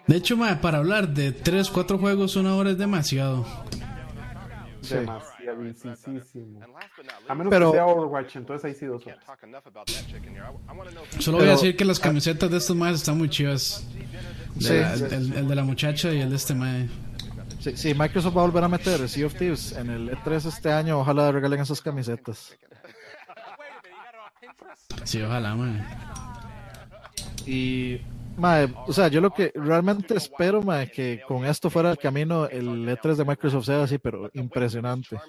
[0.07, 3.45] De hecho, ma, para hablar de 3, 4 juegos, una hora es demasiado.
[4.81, 4.95] Sí.
[7.28, 9.20] A menos Pero, que sea Overwatch, entonces ahí sí dos horas.
[11.20, 13.88] Solo voy a decir que las camisetas de estos más están muy chivas.
[14.60, 16.90] Sí, el, el, de la muchacha y el de este mae.
[17.60, 20.72] Sí, sí, Microsoft va a volver a meter Sea of Thieves en el E3 este
[20.72, 21.00] año.
[21.00, 22.58] Ojalá regalen esas camisetas.
[25.04, 25.84] Sí, ojalá, mae.
[27.46, 28.02] Y,
[28.40, 32.48] mae, o sea, yo lo que realmente espero, mae, que con esto fuera el camino,
[32.48, 35.20] el E3 de Microsoft sea así, pero impresionante.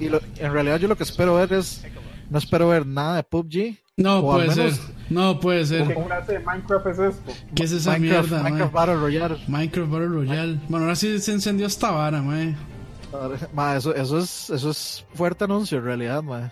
[0.00, 1.84] Y lo, en realidad yo lo que espero ver es,
[2.30, 4.72] no espero ver nada de PUBG, no puede ser.
[5.10, 5.86] No puede ser.
[5.86, 7.32] ¿Qué clase de Minecraft es esto?
[7.54, 9.38] ¿Qué es esa Minecraft, mierda, Minecraft Battle Royale.
[9.46, 10.60] Minecraft Battle Royale.
[10.68, 12.56] Bueno, ahora sí se encendió esta vara, mae.
[13.52, 16.50] Ma, eso, eso, es, eso es fuerte anuncio en realidad, mae.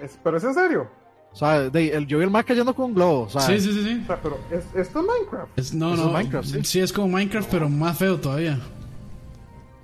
[0.00, 1.01] Es, ¿Pero es en serio?
[1.32, 3.82] O sea, de, el, yo vi el Mac cayendo con un globo, Sí, sí, sí.
[3.82, 4.00] sí.
[4.02, 5.58] O sea, pero ¿es, ¿esto es Minecraft?
[5.58, 6.06] Es, no, no.
[6.06, 6.64] Es Minecraft, ¿sí?
[6.64, 8.60] sí, es como Minecraft, pero más feo todavía.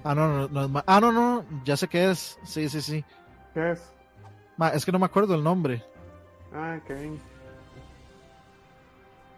[0.05, 2.39] Ah, no, no, no, ah, no, no, ya sé qué es.
[2.45, 3.05] Sí, sí, sí.
[3.55, 3.81] ¿Qué es?
[4.57, 5.83] Ma, es que no me acuerdo el nombre.
[6.55, 6.97] Ah, ok.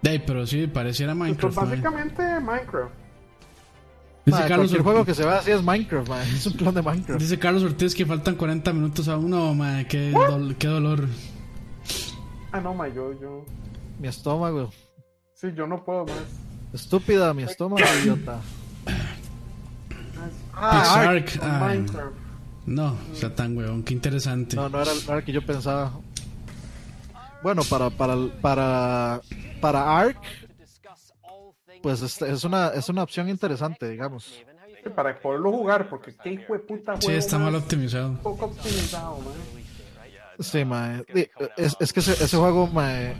[0.02, 1.54] Hey, pero sí, pareciera pues, Minecraft.
[1.54, 2.92] Pues básicamente Minecraft.
[4.26, 7.20] Dice Carlos cualquier juego que se vea así es Minecraft, es un clon de Minecraft.
[7.20, 9.86] Dice Carlos Ortiz que faltan 40 minutos a uno, man.
[9.86, 10.14] Qué,
[10.58, 11.08] qué dolor.
[12.52, 13.44] Ah, no, ma, yo, yo.
[13.98, 14.70] Mi estómago.
[15.34, 16.16] Sí, yo no puedo más.
[16.72, 18.40] Estúpida, mi estómago, idiota.
[20.54, 21.40] Ah, Ark.
[21.42, 22.14] Minecraft.
[22.66, 24.54] No, o sea, tan weón, qué interesante.
[24.56, 25.92] No, no era, no era que yo pensaba.
[27.42, 29.20] Bueno, para, para, para,
[29.60, 30.20] para Ark,
[31.82, 34.44] pues es, es, una, es una opción interesante, digamos.
[34.94, 38.14] para poderlo jugar, porque qué hijo de puta juego Sí, está mal optimizado.
[38.22, 39.59] Poco optimizado, man.
[40.40, 41.04] Sí, mae.
[41.56, 43.14] Es, es que ese, ese juego, mae,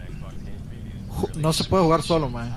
[1.36, 2.50] no se puede jugar solo, mae.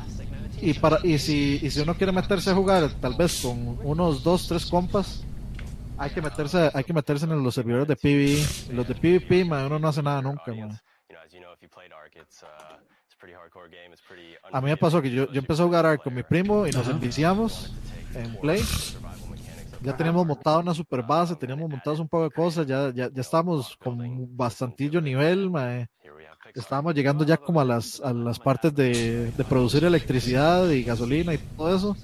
[0.61, 4.23] Y, para, y, si, y si uno quiere meterse a jugar, tal vez con unos
[4.23, 5.23] dos, tres compas,
[5.97, 8.73] hay que meterse, hay que meterse en los servidores de PvE.
[8.73, 10.71] Los de PvP, mae, uno no hace nada nunca, mae.
[14.51, 16.87] A mí me pasó que yo, yo empecé a jugar con mi primo y nos
[16.87, 17.73] enviciamos
[18.15, 18.63] en Play.
[19.83, 23.21] Ya teníamos montado una super base, teníamos montados un poco de cosas, ya, ya, ya
[23.21, 23.99] estábamos con
[24.35, 25.51] bastantillo nivel,
[26.55, 31.33] estábamos llegando ya como a las, a las partes de, de producir electricidad y gasolina
[31.33, 31.97] y todo eso.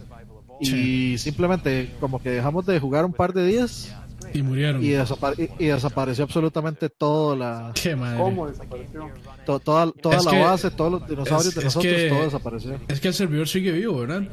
[0.59, 3.95] Y simplemente como que dejamos de jugar un par de días
[4.33, 4.83] y murieron.
[4.83, 7.71] Y, y, desapareció absolutamente toda la.
[7.73, 8.17] ¿Qué madre?
[8.17, 9.09] ¿Cómo desapareció?
[9.45, 12.79] toda toda la base, todos los dinosaurios de nosotros, todo desapareció.
[12.87, 14.23] Es que el servidor sigue vivo, ¿verdad?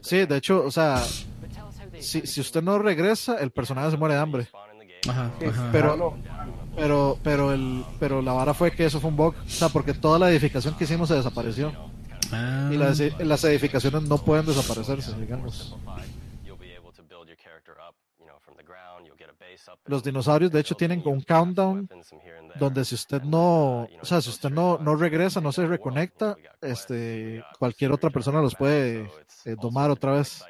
[0.00, 1.02] Sí, de hecho, o sea,
[2.00, 4.48] si, si usted no regresa, el personaje se muere de hambre.
[5.08, 5.30] Ajá,
[5.72, 6.16] Pero,
[6.74, 9.34] pero, pero, el, pero la vara fue que eso fue un bug.
[9.34, 11.72] O sea, porque toda la edificación que hicimos se desapareció.
[12.32, 12.68] Ah.
[12.72, 15.76] Y las, las edificaciones no pueden desaparecerse, digamos.
[19.86, 21.88] Los dinosaurios, de hecho, tienen un countdown
[22.58, 27.44] donde si usted no, o sea, si usted no, no regresa, no se reconecta, este,
[27.58, 29.10] cualquier otra persona los puede
[29.44, 30.44] eh, domar otra vez.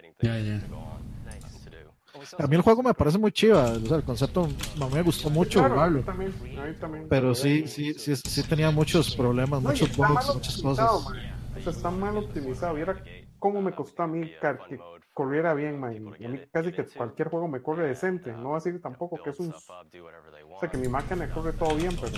[2.39, 5.03] A mí el juego me parece muy chiva, o sea, el concepto a mí me
[5.03, 6.03] gustó mucho Claro, jugarlo.
[6.03, 7.07] también, a mí también.
[7.09, 10.90] Pero sí, sí, sí, sí tenía muchos problemas, No, muchos bugs, muchas cosas.
[11.05, 11.16] man.
[11.57, 12.74] O sea, está mal optimizado.
[12.74, 13.03] Viera
[13.39, 14.31] cómo me costó a mí
[14.69, 14.78] que
[15.15, 15.94] corriera bien, man.
[15.97, 18.32] A mí casi que cualquier juego me corre decente.
[18.32, 19.53] No va a decir tampoco que es un...
[19.53, 22.12] O sea, que mi máquina corre todo bien, pero...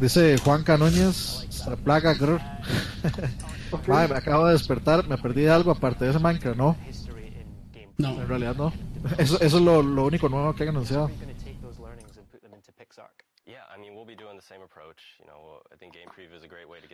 [0.00, 2.40] Dice Juan Canóñez, esta plaga, grr.
[3.88, 6.76] Madre, me acabo de despertar, me perdí de algo aparte de ese Minecraft, ¿no?
[7.98, 8.10] No.
[8.10, 8.72] En realidad no.
[9.18, 11.10] Eso, eso es lo, lo único nuevo que han anunciado.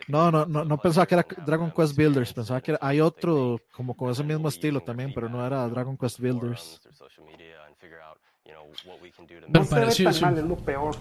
[0.07, 3.59] No, no, no, no pensaba que era Dragon Quest Builders, pensaba que era- hay otro
[3.71, 6.79] como con ese mismo estilo también, pero no era Dragon Quest Builders.
[6.83, 6.95] Pero
[9.49, 10.21] No se ve pareció, tan sí.
[10.21, 10.95] mal, es lo peor.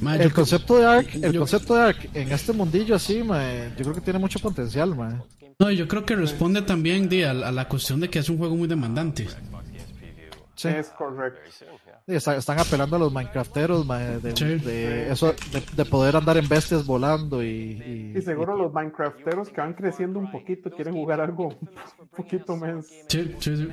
[0.00, 3.70] Ma, El concepto de Ark, el yo- concepto de Ark en este mundillo así, mae,
[3.76, 5.14] yo creo que tiene mucho potencial, mae.
[5.58, 8.38] No, yo creo que responde también di, a, a la cuestión de que es un
[8.38, 9.26] juego muy demandante.
[10.54, 10.68] Sí.
[10.68, 11.40] Es correcto.
[12.06, 13.86] Sí, está- están apelando a los Minecrafteros,
[14.22, 14.44] de, Sí.
[14.44, 19.48] de eso, de, de poder andar en bestias volando y, y- Y seguro los Minecrafteros
[19.50, 22.86] que van creciendo un poquito quieren jugar algo un poquito más.
[23.08, 23.68] Sí, sí, sí.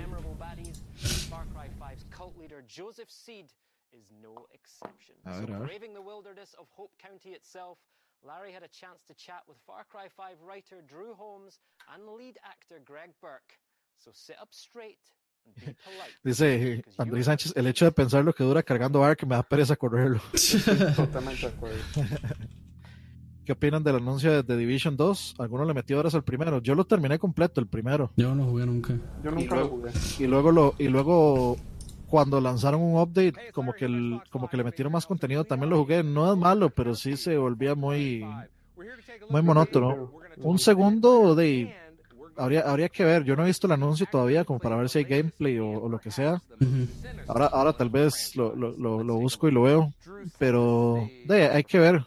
[4.36, 5.16] No exception.
[5.26, 5.68] A so ver, a ver.
[5.68, 7.78] braving the wilderness of Hope County itself,
[8.24, 11.60] Larry had a chance to chat with Far Cry 5 writer Drew Holmes
[11.94, 13.54] and lead actor Greg Burke.
[13.98, 15.00] So sit up straight
[15.46, 16.14] and be polite.
[16.24, 19.76] Dice Andrés Sánchez, el hecho de pensar lo que dura cargando Ark me da pereza
[19.76, 20.20] correrlo.
[20.96, 21.80] Totalmente de acuerdo.
[23.46, 25.36] ¿Qué opinan del anuncio de The Division 2?
[25.40, 26.60] ¿Alguno le metió horas al primero?
[26.62, 28.12] Yo lo terminé completo, el primero.
[28.18, 28.94] Yo no jugué nunca.
[29.24, 29.92] Yo Y nunca lo jugué.
[30.20, 31.56] y luego lo y luego
[32.08, 35.78] cuando lanzaron un update como que el- como que le metieron más contenido también lo
[35.78, 38.26] jugué no es malo pero sí se volvía muy
[39.30, 41.76] muy monótono un segundo de
[42.38, 45.00] habría habría que ver yo no he visto el anuncio todavía como para ver si
[45.00, 46.42] hay gameplay o, o lo que sea
[47.28, 49.94] ahora ahora tal vez lo, lo, lo, lo busco y lo veo
[50.38, 52.04] pero de, hay que ver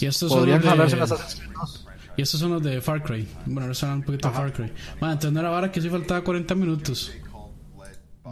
[0.00, 1.04] Y estos son podrían los jalarse en de...
[1.04, 1.84] Assassin's Creed 2.
[2.16, 3.28] Y estos son los de Far Cry.
[3.46, 4.72] Bueno, ahora están un poquito de Far Cry.
[5.00, 7.12] Man, entonces no era vara que sí faltaba 40 minutos.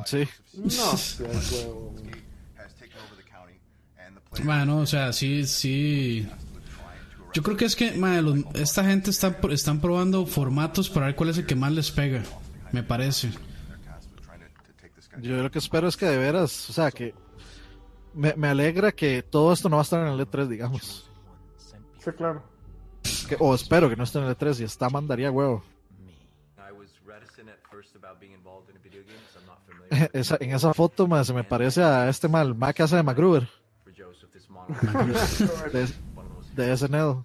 [0.04, 1.94] Sí No, sí, es huevo.
[4.44, 6.28] Bueno, o sea, sí, sí.
[7.32, 11.16] Yo creo que es que, man, los- esta gente está, están probando formatos para ver
[11.16, 12.22] cuál es el que más les pega.
[12.72, 13.30] Me parece.
[15.22, 17.14] yo lo que espero es que de veras o sea que
[18.12, 21.08] me, me alegra que todo esto no va a estar en el E3 digamos
[22.04, 22.42] Sí, claro.
[23.26, 25.64] Que- o espero que no esté en el E3 si está mandaría huevo
[26.58, 29.58] I was reticent at first about being involved in a video game because I'm not
[29.64, 29.74] familiar.
[30.12, 33.02] esa, en esa foto ma, se me parece a este mal Mac que hace de
[33.02, 33.48] MacGruber
[35.72, 35.88] de,
[36.56, 37.24] de SNL uh,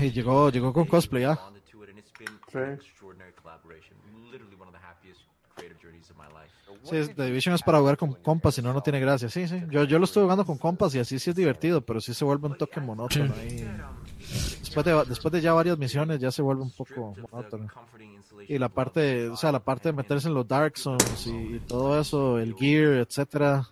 [0.00, 1.24] y llegó llegó con cosplay
[2.20, 2.58] been Sí.
[2.58, 3.96] an extraordinary collaboration.
[4.30, 5.20] Literally one of the happiest
[5.54, 6.52] creative journeys of my life.
[6.84, 9.28] Sí, The Division es para jugar con compas, si no, no tiene gracia.
[9.28, 9.62] Sí, sí.
[9.70, 12.24] Yo, yo lo estoy jugando con compas y así sí es divertido, pero sí se
[12.24, 13.34] vuelve un toque monótono.
[13.34, 13.68] ahí.
[14.74, 17.66] Después, de, después de ya varias misiones ya se vuelve un poco monótono.
[18.48, 21.60] Y la parte, o sea, la parte de meterse en los Dark Zones y, y
[21.66, 23.68] todo eso, el gear, etcétera,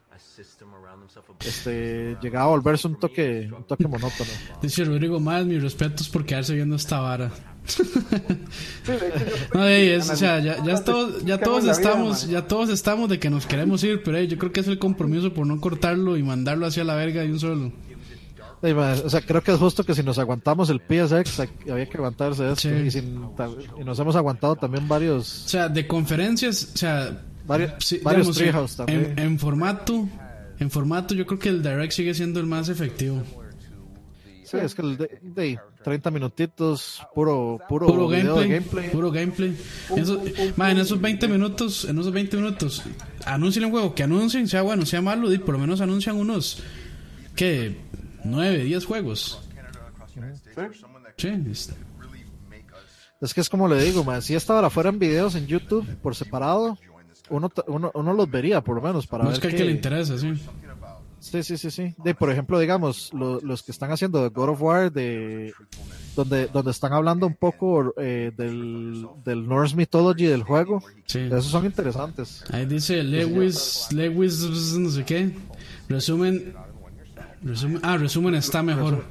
[1.47, 4.31] este, llegaba a volverse un toque, un toque monótono.
[4.61, 7.31] Dice Rodrigo Más, mis respetos por quedarse viendo esta vara.
[9.55, 13.31] No, es- o sea, ya, ya todos, ya todos estamos, ya todos estamos de que
[13.31, 16.67] nos queremos ir, pero yo creo que es el compromiso por no cortarlo y mandarlo
[16.67, 17.73] hacia la verga de un solo.
[18.63, 21.41] Ma, O sea, creo que es justo que si nos aguantamos el PSX,
[21.71, 22.69] había que aguantarse esto.
[22.75, 23.23] Y, sin-
[23.81, 25.45] y nos hemos aguantado también varios.
[25.47, 29.19] O sea, de conferencias, o sea, varios, sí, varios digamos, Treehouse en, también.
[29.19, 30.09] en formato,
[30.59, 33.23] en formato, yo creo que el direct sigue siendo el más efectivo.
[34.45, 38.89] Sí, es que el de, de 30 minutitos, puro, puro, Puro gameplay, gameplay.
[38.91, 39.55] puro gameplay.
[39.95, 40.23] Eso-
[40.57, 42.83] ma, en esos 20 minutos, en esos 20 minutos,
[43.27, 46.63] anuncien un juego, que anuncien, sea bueno, sea malo, y por lo menos anuncian unos,
[47.37, 47.77] ¿qué?
[48.31, 49.41] 9, 10 juegos.
[51.17, 51.75] Sí, es-
[53.21, 56.15] Es que es como le digo, ma, si esta hora fueran videos en YouTube por
[56.15, 56.79] separado,
[57.31, 59.73] uno, uno, uno los vería por lo menos para ver busca el qué- que le
[59.73, 60.33] interesa, sí.
[61.21, 61.95] Sí, sí, sí, sí.
[62.05, 65.53] De, por ejemplo, digamos, lo- los que están haciendo de God of War, de,
[66.15, 70.81] donde, donde están hablando un poco eh, del, del Norse Mythology del juego,
[71.39, 72.45] esos son interesantes.
[72.53, 74.39] Ahí dice Lewis, Lewis,
[74.79, 75.35] no sé qué.
[75.89, 76.55] Resumen,
[77.43, 79.05] resumen, ah, resumen está mejor.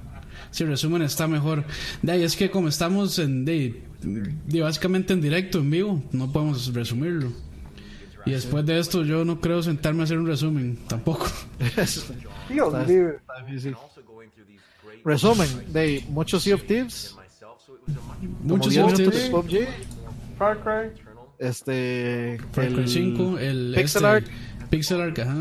[0.52, 1.66] Sí, resumen está mejor.
[2.02, 6.32] De ahí es que como estamos en, de, de básicamente en directo, en vivo, no
[6.32, 7.32] podemos resumirlo.
[8.26, 11.28] Y después de esto yo no creo sentarme a hacer un resumen, tampoco.
[11.60, 12.08] Dios
[12.74, 13.10] Está- mío.
[13.10, 13.76] está difícil.
[15.04, 17.16] Resumen, de muchos Sea of Thieves.
[18.44, 19.68] Muchos de PUBG.
[20.38, 21.02] Far Cry.
[21.40, 22.38] Este.
[22.52, 23.74] Far Cry 5, el.
[23.76, 24.26] Pixel este, Art.
[24.70, 25.36] Pixel Art, ajá.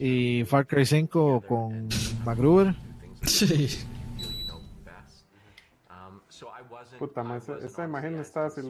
[0.00, 1.88] Y Far Cry 5 con
[2.24, 2.74] MacGruber.
[3.24, 3.68] Sí.
[6.98, 8.60] Puta, ma, esa, esa imagen está así,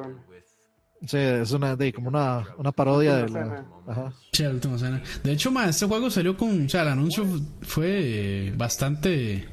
[1.06, 3.64] Sí, es una, de, como una, una parodia de la.
[3.86, 4.12] Ajá.
[4.32, 5.02] Sí, la última escena.
[5.22, 6.66] De hecho, ma, este juego salió con.
[6.66, 7.24] O sea, el anuncio
[7.62, 7.88] fue
[8.48, 9.48] eh, bastante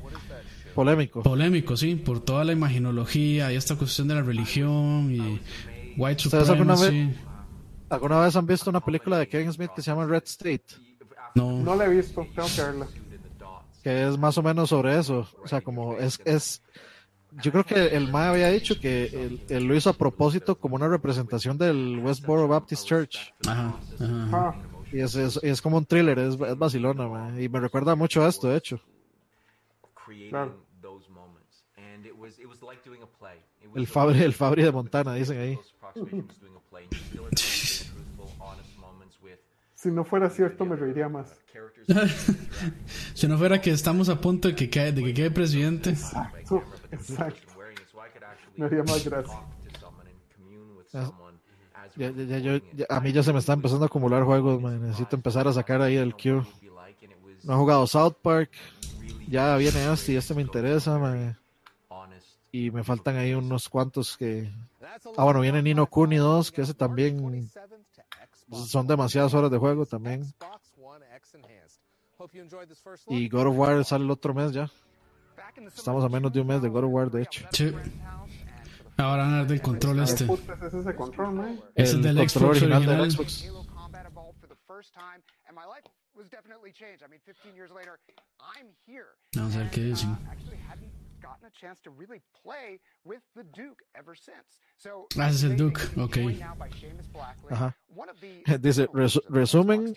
[0.74, 1.22] Polémico.
[1.24, 5.40] polémico, sí, por toda la imaginología y esta cuestión de la religión y
[5.98, 7.08] white ¿Ustedes alguna supremacy.
[7.08, 7.18] vez,
[7.90, 10.64] alguna vez han visto una película de Kevin Smith que se llama Red State?
[11.36, 11.52] No.
[11.52, 12.88] No la he visto, tengo que verla.
[13.84, 15.28] Que es más o menos sobre eso.
[15.44, 16.20] O sea, como es.
[16.26, 16.62] es
[17.44, 20.76] yo creo que el MAE había dicho que él, él lo hizo a propósito como
[20.76, 23.34] una representación del Westboro Baptist Church.
[23.46, 24.30] Ajá, ajá.
[24.32, 24.56] Ah,
[24.92, 27.44] Y es, es, es como un thriller, es, es vacilona, mae.
[27.44, 28.80] Y me recuerda mucho a esto, de hecho.
[30.30, 30.56] Claro.
[30.82, 31.64] those moments.
[31.78, 33.38] And it was it was like doing a play.
[33.62, 35.56] It was El Fabri, el Fabri de Montana, dicen ahí.
[35.58, 36.84] close approximation was doing a play.
[36.92, 39.40] You still had those truthful, honest moments with
[39.86, 41.28] si no fuera cierto, me reiría más.
[43.14, 45.92] Si no fuera que estamos a punto de que, cae, de que quede presidente.
[45.92, 47.52] Exacto, exacto.
[48.58, 49.40] Me haría más gracia.
[51.96, 52.40] Ya, ya-
[52.74, 54.78] ya- a mí ya se me está empezando a acumular juegos, mae.
[54.80, 56.44] Necesito empezar a sacar ahí el queue.
[57.44, 58.50] No he jugado South Park.
[59.30, 60.96] Ya viene este y este me interesa,
[61.90, 62.28] honest.
[62.52, 64.52] Y me faltan ahí unos cuantos que.
[65.18, 67.50] Ah, bueno, viene Nino Kuni 2, que ese también.
[68.52, 70.24] Son demasiadas horas de juego también.
[73.08, 73.30] Y.
[73.30, 74.70] God of War sale el otro mes ya.
[75.76, 77.46] Estamos a menos de un mes de God of War, de hecho.
[77.52, 77.74] Sí.
[78.98, 80.24] Ahora van a hablar del control ¿Qué este.
[80.26, 81.60] es ese control, man?
[81.76, 82.98] Es El del control Xbox original original.
[83.02, 83.44] del Xbox.
[83.46, 85.84] Halo Combat Evolved for the first time, and my life
[86.16, 87.04] was definitely changed.
[87.04, 88.00] I mean, 15 years later,
[88.40, 89.08] I'm here.
[89.36, 90.16] Vamos a ver qué dicen.
[91.26, 94.60] Uh, actually hadn't gotten a chance to really play with the Duke ever since.
[94.78, 96.22] So, Ah, ese es el amazing Duke, to be ok.
[96.24, 97.74] joined now by Seamus Blackley, Ajá.
[97.96, 99.94] one of the Dice, resu- resumen,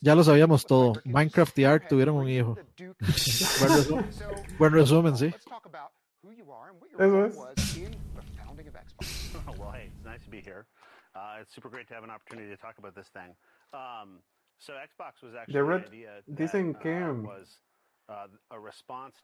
[0.00, 0.94] ya lo sabíamos todo.
[1.04, 2.54] Minecraft y Ark tuvieron un hijo.
[2.76, 5.30] Buen, resu- buen resumen, sí.
[5.32, 5.90] Let's talk about
[6.22, 7.36] who you are and what your Eso role es.
[7.36, 9.22] was in the founding of Xbox.
[9.48, 10.66] Oh, well, hey, it's nice to be here.
[11.14, 13.34] Uh, it's super great to have an opportunity to talk about this thing.
[13.72, 14.20] Um,
[14.58, 17.32] so Xbox was actually The an Red- idea dicen that, que, uh, um, was, uh,
[17.32, 17.75] a response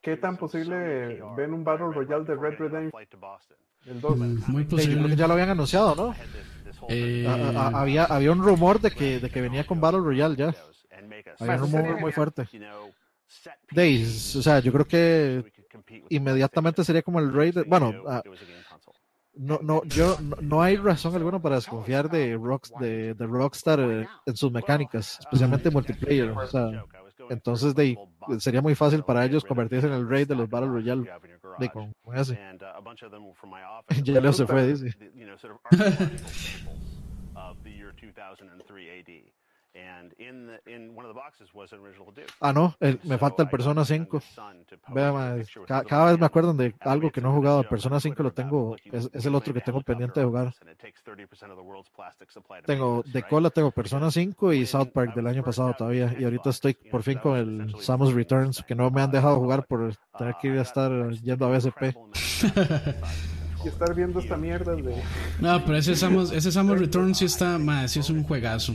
[0.01, 2.91] ¿Qué to tan posible ven un Battle Royale de Red Redemption?
[3.87, 4.17] El 2.
[4.17, 5.17] Mm, Muy que posible.
[5.17, 6.15] ya lo habían anunciado, ¿no?
[6.89, 10.37] Eh, A- a- había, había un rumor de que, de que venía con Battle Royale
[10.37, 10.55] ya.
[11.39, 12.49] Había un rumor muy fuerte.
[13.71, 15.45] Days, o sea, yo creo que
[16.11, 17.55] inmediatamente sería como el raid.
[17.55, 18.23] de- Bueno, ah, a
[19.35, 23.81] no, no, yo, no, no hay razón alguna para desconfiar de, Rock, de, de Rockstar
[23.81, 26.31] eh, en sus mecánicas, especialmente multiplayer.
[26.31, 26.85] O sea,
[27.31, 27.97] entonces de,
[28.39, 31.11] sería muy fácil para ellos convertirse en el rey de los Battle Royale
[31.59, 32.35] de, con, con ese.
[32.35, 32.37] Uh.
[34.03, 34.97] Ya Leo se fue, dice.
[39.75, 40.13] The- you know, sort of archetypal symbols of the year 2003 AD.
[40.13, 42.27] And in the, in one of the boxes was an original Duke.
[42.41, 44.21] Ah, no, el- me falta el Persona 5.
[44.89, 45.37] Vea, ma,
[45.67, 47.63] ca- cada, vez me acuerdan de algo que no he jugado.
[47.69, 50.53] Persona 5 lo tengo, es, es el otro que tengo pendiente de jugar.
[52.67, 56.15] Tengo, de cola tengo Persona 5 y South Park del año pasado todavía.
[56.19, 59.65] Y ahorita estoy por fin con el Samus Returns, que no me han dejado jugar
[59.67, 61.95] por tener que ir a estar yendo a BSP.
[63.65, 65.01] Y estar viendo esta mierda de.
[65.41, 68.75] No, pero ese Samus, ese Samus Return sí está, ma, sí es un juegazo.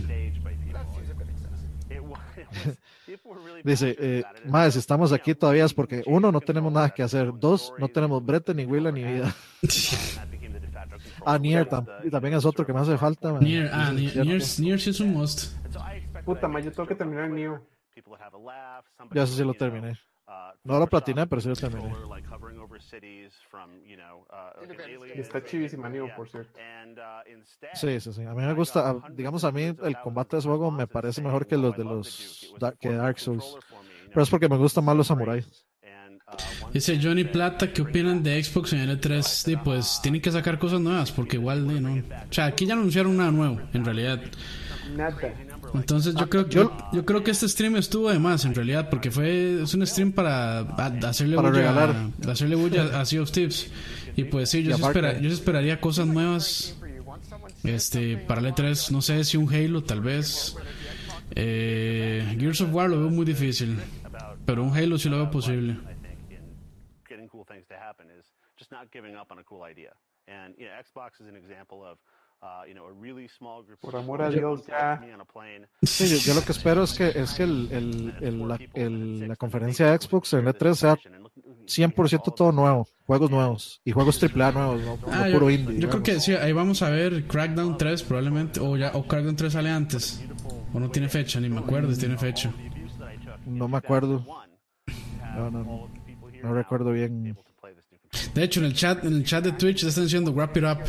[3.63, 7.31] Dice, eh, más, estamos aquí todavía es porque uno, no tenemos nada que hacer.
[7.37, 9.33] Dos, no tenemos brete, ni Willa, ni vida.
[11.25, 13.33] ah, Nier tam- y también es otro que me hace falta.
[13.33, 13.39] ma.
[13.39, 14.25] Nier, ah, Nier.
[14.25, 15.53] Nier, Nier sí es un must.
[16.25, 17.65] Puta, ma, yo tengo que terminar el Neo.
[19.13, 19.97] Ya eso sí lo terminé.
[20.67, 21.93] No lo platiné, pero sí lo terminé.
[25.15, 26.59] Y está chivísima Neo, por cierto.
[27.73, 28.23] Sí, sí, sí.
[28.23, 31.21] A mí me gusta, ah, digamos, a mí el combate de ese juego me parece
[31.21, 33.57] mejor que los de los que Dark Souls.
[34.09, 35.67] Pero es porque me gustan más los samuráis.
[36.73, 39.21] Dice Johnny Plata, ¿qué opinan de Xbox en L3?
[39.23, 41.93] Sí, pues tienen que sacar cosas nuevas porque igual, de, ¿no?
[41.93, 44.21] O sea, aquí ya anunciaron nada nuevo, en realidad.
[44.95, 45.17] Nada.
[45.73, 49.11] Entonces yo creo, yo, yo creo que este stream estuvo de más, en realidad, porque
[49.11, 51.95] fue es un stream para a- hacerle Para bulla, regalar.
[52.29, 53.69] hacerle bulla a Sea of Thieves.
[54.15, 56.77] Y pues sí, yo, sí, espera- yo sí esperaría cosas nuevas
[57.63, 60.55] este para el E3, no sé si un Halo tal vez.
[61.35, 63.77] Eh, Gears of War lo veo muy difícil,
[64.45, 65.77] pero un Halo sí lo veo posible.
[67.07, 68.25] getting cool things to happen is
[68.57, 69.91] just not giving up on a cool idea.
[70.27, 71.99] And you know, Xbox is an example of
[73.81, 75.01] Por amor a Dios, ya.
[75.81, 79.27] Sí, yo, yo, lo que espero es que, es que el, el, el, la, el,
[79.27, 80.97] la, conferencia de Xbox en E3 sea
[81.65, 85.79] 100% todo nuevo, juegos nuevos y juegos AAA nuevos, no, ah, no yo, puro indie.
[85.79, 89.35] Yo creo que sí, ahí vamos a ver Crackdown 3 probablemente, o, ya, o Crackdown
[89.35, 90.23] 3 sale antes,
[90.73, 92.53] o no tiene fecha, ni me acuerdo si tiene fecha.
[93.45, 94.25] No me acuerdo.
[95.35, 95.89] No, no, no,
[96.43, 97.35] no recuerdo bien.
[98.33, 100.79] De hecho, en el chat, en el chat de Twitch están diciendo wrap it up.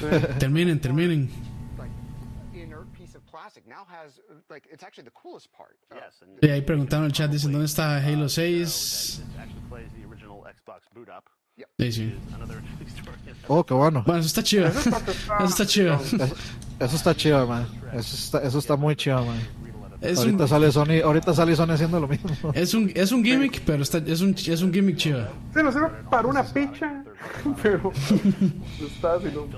[0.38, 1.30] terminen, terminen.
[6.40, 9.22] Y ahí preguntaron en el chat, dicen, ¿dónde está Halo 6?
[11.78, 12.14] Sí, sí.
[13.50, 14.02] Oh, qué bueno.
[14.04, 14.66] Bueno, eso está chido.
[14.66, 14.90] Eso
[15.44, 15.98] está chido.
[16.78, 17.66] Eso, está chido, man.
[17.94, 19.38] Eso está, eso está muy chido, man.
[20.02, 20.48] Es ahorita, un...
[20.48, 22.30] sale Sony, ahorita sale Sony haciendo lo mismo.
[22.52, 25.26] Es un, es un gimmick, pero está, es, un, es un gimmick chido.
[25.54, 27.02] Sí, no sirve para una picha,
[27.62, 29.48] pero está haciendo.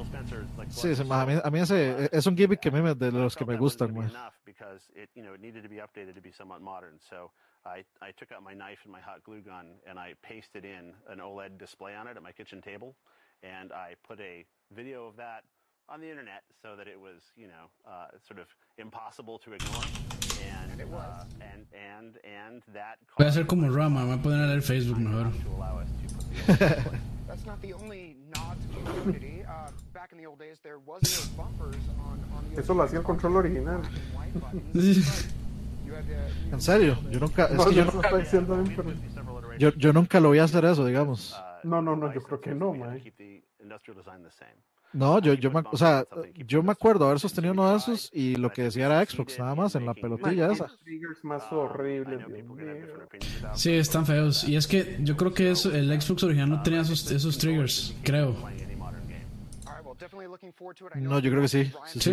[0.70, 3.12] Sí, sí a mí, a mí ese, es un gimmick que a mí me, de
[3.12, 4.08] los que me gustan, güey.
[7.66, 10.94] I, I took out my knife and my hot glue gun and I pasted in
[11.08, 12.96] an OLED display on it at my kitchen table.
[13.42, 15.44] And I put a video of that
[15.88, 18.46] on the internet so that it was, you know, uh, sort of
[18.78, 20.09] impossible to ignore.
[23.16, 25.30] Voy a hacer como Rama, me voy a poner a leer Facebook mejor.
[27.26, 29.42] That's not the only nod to community.
[29.46, 32.82] Uh, back in the old days, there was no bumpers on, on the Eso lo
[32.82, 33.82] hacía el control original.
[36.52, 36.98] ¿En serio?
[37.10, 38.46] Yo nunca, es no, que yo, yo, nunca bien,
[38.76, 39.58] pero...
[39.58, 41.36] yo, yo, nunca lo voy a hacer eso, digamos.
[41.62, 43.02] No, no, no, yo creo que no, man.
[44.92, 46.04] No, yo, yo, me, o sea,
[46.34, 49.54] yo me acuerdo haber sostenido uno de esos y lo que decía era Xbox, nada
[49.54, 50.70] más, en la pelotilla esa.
[51.22, 52.20] más horribles,
[53.54, 54.44] Sí, están feos.
[54.48, 57.94] Y es que yo creo que eso, el Xbox original no tenía esos, esos triggers,
[58.02, 58.36] creo.
[60.96, 61.72] No, yo creo que sí.
[61.86, 62.12] sí, sí.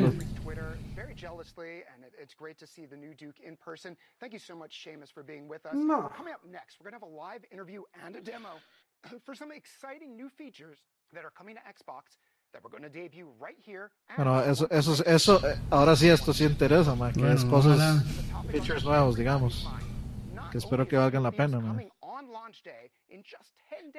[2.19, 3.95] It's great to see the new Duke in person.
[4.19, 5.75] Thank you so much, Seamus, for being with us.
[5.75, 6.09] No.
[6.09, 8.59] Coming up next, we're going to have a live interview and a demo
[9.23, 10.79] for some exciting new features
[11.13, 12.17] that are coming to Xbox
[12.51, 13.89] that we're going to debut right here.
[14.15, 18.03] Bueno, eso, eso, eso, ahora sí esto sí interesa, man, que bueno, es cosas, ojalá.
[18.51, 19.67] features nuevos, digamos,
[20.51, 21.83] que espero que valgan la pena, man.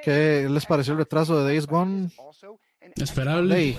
[0.03, 2.11] ¿Qué les pareció el retraso de Days Gone?
[2.97, 3.57] Esperable.
[3.57, 3.79] Hey.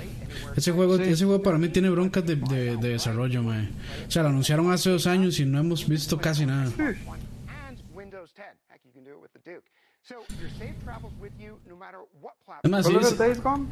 [0.56, 1.04] Ese juego, Sí.
[1.04, 3.70] ese juego para mí tiene broncas de, de, de desarrollo, mae.
[4.08, 6.72] O sea, lo anunciaron hace dos años y no hemos visto casi nada.
[6.72, 7.80] and
[10.10, 10.10] Windows 10.
[10.10, 10.10] Heck, you can do it with the Duke.
[10.10, 12.34] So your save travels with you no matter what
[12.64, 12.72] Es
[13.12, 13.68] es- Days Gone?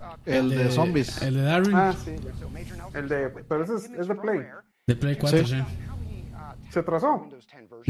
[0.00, 1.20] Uh, El de zombies.
[1.22, 1.74] El de Darwin.
[1.74, 2.14] Ah, sí.
[2.94, 4.42] El de, pero ese es, es de Play.
[4.86, 5.44] De Play 4, sí.
[5.56, 5.64] Sí.
[6.70, 7.28] ¿Se atrasó?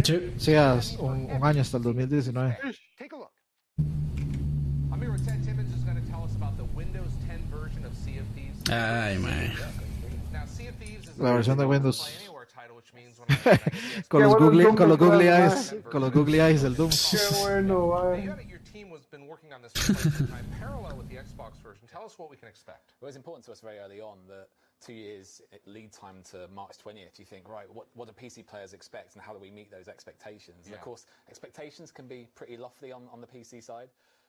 [0.03, 0.32] Sí.
[0.39, 2.57] Sí, hace un, un año hasta el 2019.
[2.97, 3.31] Take a look.
[4.93, 8.19] Amira Ted Timmons is going to tell us about the Windows 10 version of Sea
[8.20, 8.70] of Thieves.
[8.70, 9.19] Ay, is
[11.19, 12.26] La versión de Windows.
[14.09, 15.43] con Qué los bueno el googly, con los Control, googly mae.
[15.47, 16.90] eyes, con los googly eyes del Doom.
[16.90, 18.20] Qué bueno, Now, man.
[18.23, 19.94] you know that your team has been working on this for
[20.27, 21.86] time, parallel with the Xbox version.
[21.90, 22.94] Tell us what we can expect.
[23.01, 24.48] It was important to us very early on that
[24.85, 28.47] two years eh, lead time to March 20th, you think, right, what, what do PC
[28.47, 30.66] players expect and how do we meet those expectations?
[30.66, 33.89] And of course, expectations can be pretty lofty on, on the PC side.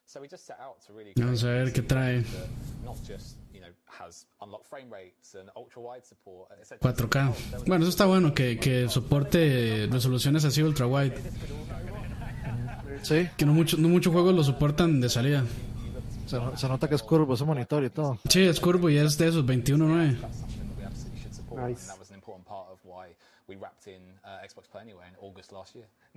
[0.10, 2.24] So we just set out to really Vamos a ver qué trae.
[2.24, 2.48] that
[2.86, 3.68] not just, you know,
[4.00, 6.50] has unlocked frame rates and ultra wide support.
[6.58, 6.94] et cetera.
[6.94, 7.66] 4K.
[7.68, 11.14] Bueno, eso está bueno, que, que soporte resoluciones así ultra wide.
[13.04, 15.44] Sí, Que no muchos no muchos juegos lo soportan de salida.
[16.26, 18.18] se, no- se nota que es curvo ese monitor y todo.
[18.30, 20.20] Sí, es curvo y es de esos 21.9.
[20.22, 21.68] That's something that we absolutely should support.
[21.68, 21.86] Nice.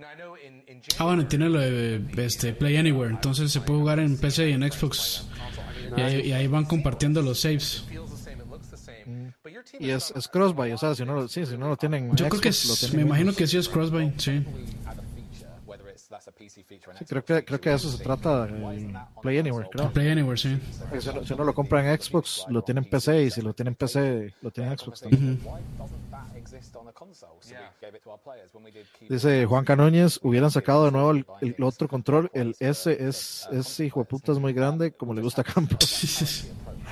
[0.01, 4.49] Xbox Ah, bueno, tiene lo de este, Play Anywhere, entonces se puede jugar en PC
[4.49, 5.25] y en Xbox.
[5.97, 7.83] Y ahí, y ahí van compartiendo los saves.
[9.79, 12.27] Y es, es crossbuy, o sea, si no, lo- sí, si no lo tienen Yo
[12.29, 14.43] creo que Xbox, lo es, tienen me imagino que sí es crossbuy, sí.
[16.99, 19.91] Sí, creo que, creo que de eso se trata el Play Anywhere, creo.
[19.91, 20.59] Play Anywhere, sí.
[20.79, 23.41] Porque Si uno, si uno lo compra en Xbox, lo tiene en PC, y si
[23.41, 25.39] lo tiene en PC, lo tiene en Xbox también.
[29.09, 33.79] Dice Juan Canóñez, hubieran sacado de nuevo el, el otro control, el S es, es
[33.79, 36.47] hijo de puta, es muy grande, como le gusta a Campos.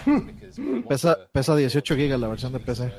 [0.89, 2.91] pesa, pesa 18 gigas la versión de PC.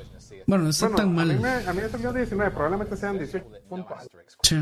[0.47, 1.39] Bueno, no está Bueno, tan a mí mal.
[1.39, 3.97] me, a mí me salió 19, probablemente sean 18 puntos.
[4.41, 4.55] Sí.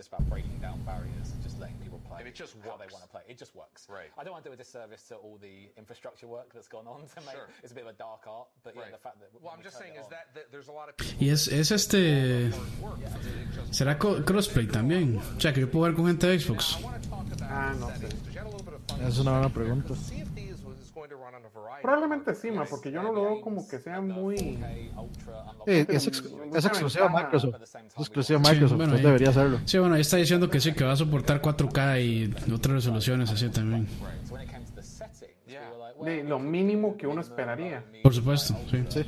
[0.00, 1.34] Just about breaking down barriers
[2.34, 2.92] just it how they works.
[2.92, 3.22] want to play.
[3.28, 3.86] It just works.
[3.88, 4.10] Right.
[4.18, 7.06] I don't want to do a disservice to all the infrastructure work that's gone on
[7.08, 7.48] to make Sure.
[7.62, 8.92] it's a bit of a dark art, but yeah, Right.
[8.92, 11.16] the fact that Well, I'm just saying is that, that there's a lot of people
[11.24, 12.50] Y es, es este.
[13.70, 15.18] ¿Será co- crossplay también?
[15.36, 16.78] O sea, que yo puedo jugar con gente de Xbox.
[17.42, 18.08] Ah, no sé.
[19.06, 19.94] Es una buena pregunta.
[21.82, 24.36] Probablemente sí, ma, porque yo no lo veo como que sea muy.
[24.36, 24.60] Sí,
[25.88, 26.22] es, ex
[26.54, 27.54] es exclusivo Microsoft.
[27.62, 29.60] Es exclusivo Microsoft, sí, bueno, ahí, debería hacerlo.
[29.64, 32.09] Sí, bueno, ahí está diciendo que sí, que va a soportar 4K y
[32.52, 33.86] otras resoluciones así también.
[36.02, 37.84] De lo mínimo que uno esperaría.
[38.02, 38.84] Por supuesto, sí.
[38.88, 39.04] sí.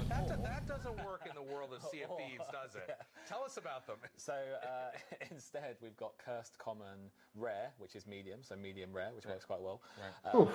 [3.28, 3.96] Tell us about them.
[4.16, 4.90] So uh,
[5.30, 9.60] instead, we've got cursed, common, rare, which is medium, so medium rare, which works quite
[9.60, 9.80] well.
[9.96, 10.34] Right.
[10.34, 10.50] Uh, Oof,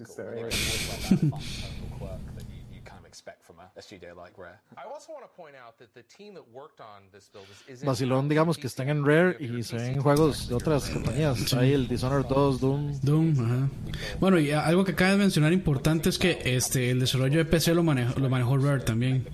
[0.00, 0.08] is
[7.84, 11.38] Vacilón, digamos que están en Rare y se ven juegos de otras compañías.
[11.38, 11.56] Sí.
[11.56, 13.00] Ahí el Dishonored 2, Doom.
[13.02, 13.68] Doom, ajá.
[14.20, 17.74] Bueno, y algo que acaba de mencionar importante es que este el desarrollo de PC
[17.74, 19.28] lo manejó, lo manejó Rare también.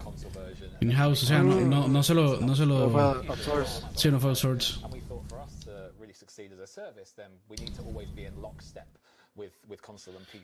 [0.80, 2.40] In-house, o sea, no, no, no se lo...
[2.40, 3.82] No se lo no fue outsource.
[3.94, 4.80] Sí, no fue outsource.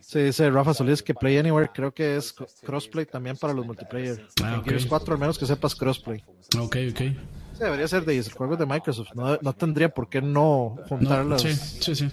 [0.01, 2.33] Sí, dice Rafa Solís que Play Anywhere creo que es
[2.63, 4.27] crossplay también para los multiplayer.
[4.43, 6.23] Ah, en Gears 4 al menos que sepas crossplay.
[6.57, 6.99] Ok, ok.
[6.99, 7.15] Sí,
[7.59, 9.13] debería ser de juegos de Microsoft.
[9.15, 11.43] No, no tendría por qué no juntarlas.
[11.43, 12.09] No, sí, sí, sí.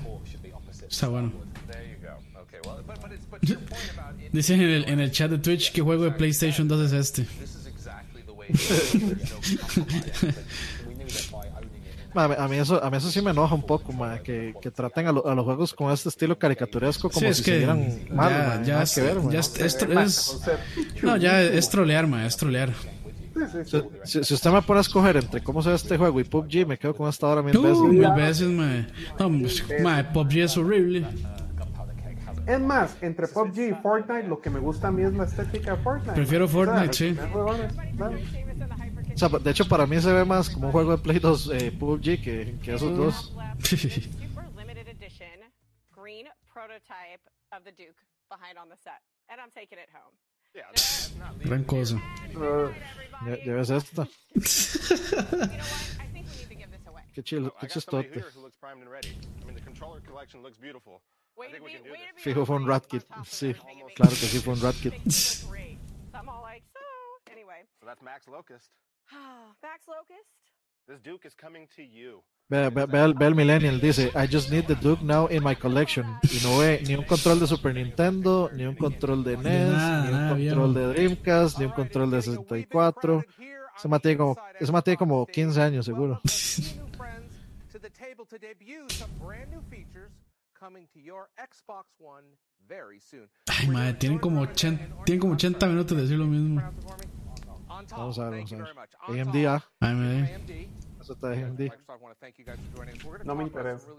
[0.91, 1.33] Está bueno.
[4.33, 7.27] Dicen en el, en el chat de Twitch que juego de PlayStation 2 es este.
[12.15, 15.07] a, mí eso, a mí eso sí me enoja un poco, ma, que, que traten
[15.07, 18.31] a, lo, a, los juegos con este estilo caricaturesco como sí, si que siguieran mal.
[18.31, 20.41] Ya, ma, ya, es, que ver, ya es, es, es,
[21.03, 22.71] no, ya es trolear, ma, es trolear.
[24.05, 26.67] Si, si, usted me pone a escoger entre cómo se ve este juego y PUBG,
[26.67, 27.83] me quedo con esta hora mil uh, veces.
[27.83, 28.87] Mil veces, ma.
[29.19, 29.31] No,
[29.83, 31.05] ma, PUBG es horrible.
[32.47, 35.77] Es más, entre PUBG y Fortnite, lo que me gusta a mí es la estética
[35.77, 36.13] de Fortnite.
[36.13, 37.17] Prefiero Fortnite, sí.
[39.15, 41.51] O sea, de hecho, para mí se ve más como un juego de Play 2
[41.53, 43.33] eh, PUBG que, que esos dos.
[51.45, 51.97] Gran cosa.
[52.35, 52.71] Uh,
[53.27, 54.09] ya, ya ves esta.
[57.15, 58.25] qué chido, qué chistote.
[62.17, 63.05] Fijo fue un Ratkit.
[63.25, 63.55] Sí,
[63.95, 64.95] claro que sí fue un Ratkit.
[69.63, 70.29] Max Locust.
[70.87, 72.23] This Duke is coming to you.
[72.51, 75.43] Ve, ve, ve, el, ve el Millennial, dice, I just need the Duke now in
[75.43, 76.05] my collection.
[76.25, 80.03] Y no ve ni un control de Super Nintendo, ni un control de NES, nada,
[80.03, 80.89] ni un nada, control viejo.
[80.89, 83.25] de Dreamcast, ni un control de 64.
[83.77, 86.21] Eso me tiene como, eso me tiene como 15 años, seguro.
[87.73, 90.13] to the table to debut some brand new features
[90.53, 92.25] coming to your Xbox One
[92.69, 93.29] very soon.
[93.49, 96.63] Ay, madre, tienen como 80, tienen como 80 minutos de decir lo mismo.
[97.69, 98.67] Vamos a ver, vamos a ver.
[99.21, 99.63] AMD, ah.
[99.81, 100.51] AMD.
[101.01, 101.61] Eso está de AMD.
[103.25, 103.85] No me interesa.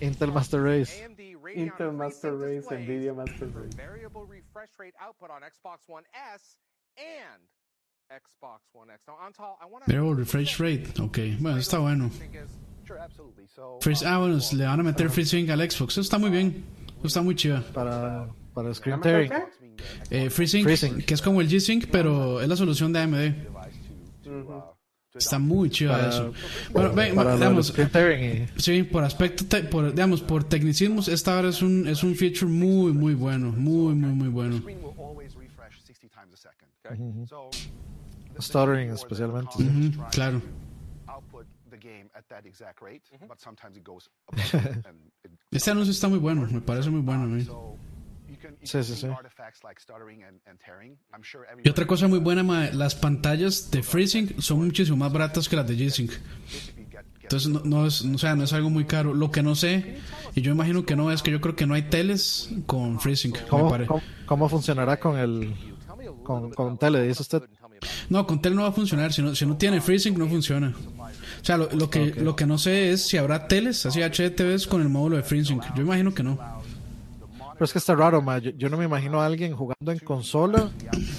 [0.00, 1.08] Intel Master Race.
[1.54, 3.74] Intel Master Race, Nvidia Master Race.
[3.76, 6.56] Variable refresh rate output on Xbox One S
[6.96, 7.42] and
[8.10, 9.04] Xbox One X.
[9.08, 10.88] Now, Antal, I want to Variable refresh rate.
[11.00, 12.10] Ok, bueno, está bueno.
[13.80, 15.92] Freeze, ah, bueno, le van a meter free sync al Xbox.
[15.94, 16.64] Eso está muy bien.
[16.98, 17.62] Eso está muy chiva.
[17.72, 19.32] Para, para Screen Tearing.
[20.10, 20.46] Eh, free,
[21.04, 23.34] que es como el G-Sync, pero es la solución de AMD.
[25.14, 26.32] Está muy chiva Para- eso.
[26.72, 27.72] Bueno, ven, para del digamos,
[28.56, 32.16] y- sí, por aspecto, te- por, digamos, por tecnicismos, esta hora es un, es un
[32.16, 33.52] feature muy, muy bueno.
[33.52, 34.60] Muy, muy, muy bueno.
[38.40, 39.52] Stuttering especialmente.
[39.56, 39.62] sí.
[39.64, 40.42] Ujú, claro.
[45.50, 47.46] Este anuncio está muy bueno, me parece muy bueno a mí.
[48.62, 49.06] Sí, sí, sí.
[51.62, 55.56] Y otra cosa muy buena, ma, las pantallas de FreeSync son muchísimo más baratas que
[55.56, 56.12] las de G-Sync.
[57.22, 59.14] Entonces no, no es, o sea, no es algo muy caro.
[59.14, 59.98] Lo que no sé,
[60.34, 63.40] y yo imagino que no, es que yo creo que no hay teles con FreeSync.
[63.42, 65.54] me ¿Cómo, cómo, cómo funcionará con el
[66.22, 67.02] con, con tele?
[67.02, 67.42] Dice usted.
[68.08, 69.12] No, con tele no va a funcionar.
[69.12, 70.74] Si no, si no tiene FreeSync, no funciona.
[71.44, 74.66] O sea, lo, lo que, lo que no sé es si habrá teles, así HDTVs
[74.66, 75.62] con el módulo de FreeSync.
[75.76, 76.38] Yo imagino que no.
[77.52, 78.38] Pero es que está raro, ma.
[78.38, 80.70] Yo, yo no me imagino a alguien jugando en consola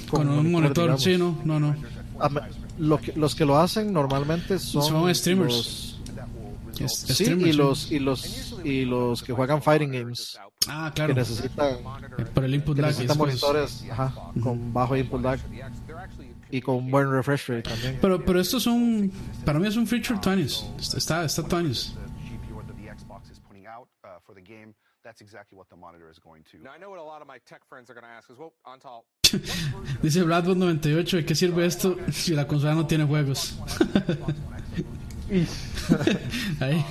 [0.10, 1.04] Con un monitor, digamos.
[1.04, 1.76] sí, no, no, no.
[2.20, 2.42] A me-
[2.80, 5.54] lo que- los que lo hacen normalmente son, Son streamers.
[5.54, 5.92] los-
[6.80, 7.58] Es- sí, streamers, y sí.
[7.58, 10.38] los y los y los que juegan fighting games.
[10.68, 11.14] Ah, claro.
[11.14, 11.70] Que necesitan
[12.18, 12.90] Eh, Por el input que lag.
[12.92, 13.42] necesitan cosas.
[13.42, 15.40] monitores ajá, con bajo input lag
[16.56, 17.98] y con un buen refresh rate también.
[18.02, 19.12] Pero, pero estos son,
[19.44, 20.64] para mí es un feature 20s.
[20.96, 21.92] Está, está 20s.
[22.24, 24.74] GPU that the Xbox is putting out uh, for the game.
[25.04, 26.58] That's exactly what the monitor is going to.
[26.64, 28.38] Now, I know what a lot of my tech friends are going to ask is,
[28.40, 29.04] well, Antal,
[30.02, 33.56] Dice Bradbot98, ¿de qué sirve esto si la consola no tiene juegos?
[36.62, 36.86] Ahí.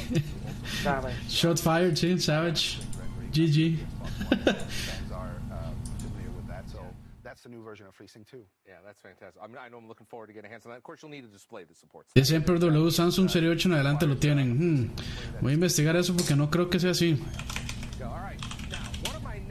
[1.29, 2.81] Shot fired, sí, Savage.
[3.33, 3.79] GG.
[12.15, 14.57] De siempre W Samsung Serie 8 en adelante lo tienen.
[14.59, 14.91] Hmm.
[15.41, 17.21] Voy a investigar eso porque no creo que sea así.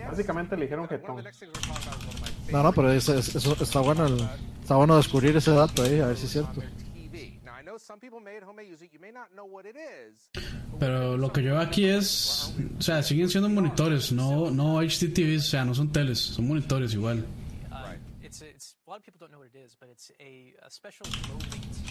[0.08, 1.00] Básicamente le dijeron que
[2.52, 4.20] No, no, pero eso, eso, está bueno el,
[4.62, 6.62] está bueno descubrir ese dato ahí, a ver si es cierto.
[10.80, 15.48] Pero lo que yo veo aquí es, o sea, siguen siendo monitores, no, no HDTVs,
[15.48, 17.26] o sea, no son teles, son monitores igual.
[18.94, 21.82] Lot of people don't know what it is, but it's a, a special low latency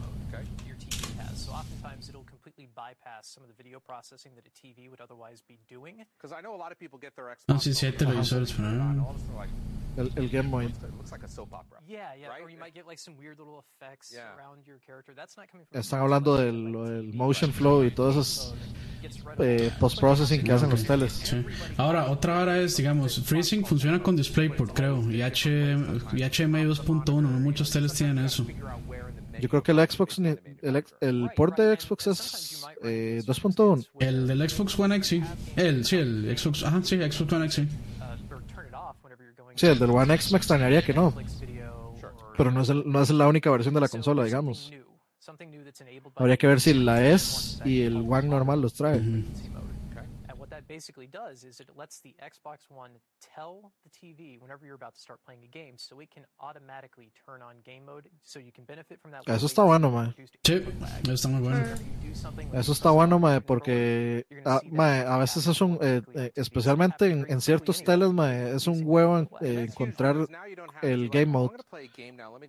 [0.00, 0.42] mode okay.
[0.66, 1.44] your TV has.
[1.44, 5.42] So oftentimes it'll completely bypass some of the video processing that a TV would otherwise
[5.46, 6.06] be doing.
[6.16, 7.44] Because I know a lot of people get their Xbox.
[7.48, 9.14] No, sí, sí hay televisores, pero no.
[9.96, 10.66] El, el Game Boy.
[10.66, 11.80] It looks like a soap opera.
[11.86, 12.28] Yeah, yeah.
[12.28, 12.42] Right?
[12.42, 14.36] Or you might get like some weird little effects yeah.
[14.36, 15.14] around your character.
[15.14, 15.80] That's not coming from.
[15.80, 18.54] Están hablando del, del motion flow y todos esos
[19.38, 21.12] eh, post-processing que hacen los teles.
[21.12, 21.44] Sí.
[21.76, 27.22] Ahora, otra hora es, digamos, FreeSync funciona con DisplayPort, creo, y, H, y HDMI 2.1,
[27.22, 28.46] no muchos teles tienen eso.
[29.40, 33.86] Yo creo que el Xbox, el, el port de Xbox es eh, 2.1.
[33.98, 35.22] El del Xbox One X, sí.
[35.56, 37.68] El, sí, el Xbox, ajá, sí, Xbox One X, sí.
[39.56, 41.12] Sí, el del One X me extrañaría que no.
[42.36, 44.70] Pero no es, el, no es la única versión de la consola, digamos.
[46.14, 49.02] Habría que ver si la S y el One normal los trae.
[50.68, 52.92] Basically does is it lets the Xbox One
[53.34, 57.10] tell the TV whenever you're about to start playing a game, so it can automatically
[57.24, 59.22] turn on game mode, so you can benefit from that.
[59.26, 60.14] Eso está bueno, mae.
[60.42, 60.54] Sí,
[61.04, 61.64] eso está muy bueno.
[62.52, 67.26] Eso está bueno, mae, porque ah, mae, a veces es un, eh, eh, especialmente en,
[67.28, 70.16] en, ciertos teles, mae, es un huevo eh, encontrar
[70.82, 71.56] el game mode.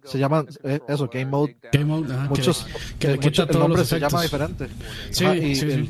[0.03, 1.57] Se llama eh, eso, game mode.
[1.71, 2.65] Game mode, ajá, muchos,
[2.99, 4.67] que, que, que el nombre se llama diferente.
[5.11, 5.71] Sí, ajá, y sí, sí.
[5.71, 5.89] El,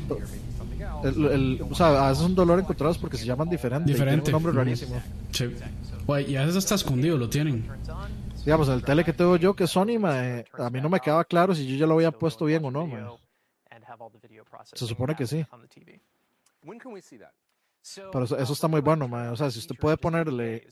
[1.04, 3.90] el, o sea, a veces es un dolor encontrados porque se llaman diferente.
[3.90, 4.30] Diferente.
[4.30, 5.00] Un nombre rarísimo.
[5.30, 5.54] Sí.
[6.26, 7.68] y a veces hasta escondido lo tienen.
[8.44, 11.24] Digamos, el tele que tengo yo, que es Sony, mae, a mí no me quedaba
[11.24, 12.86] claro si yo ya lo había puesto bien o no.
[12.86, 13.02] Mae.
[14.74, 15.44] Se supone que sí.
[18.12, 19.28] Pero eso, eso, está muy bueno, mae.
[19.28, 20.66] O sea, si usted puede ponerle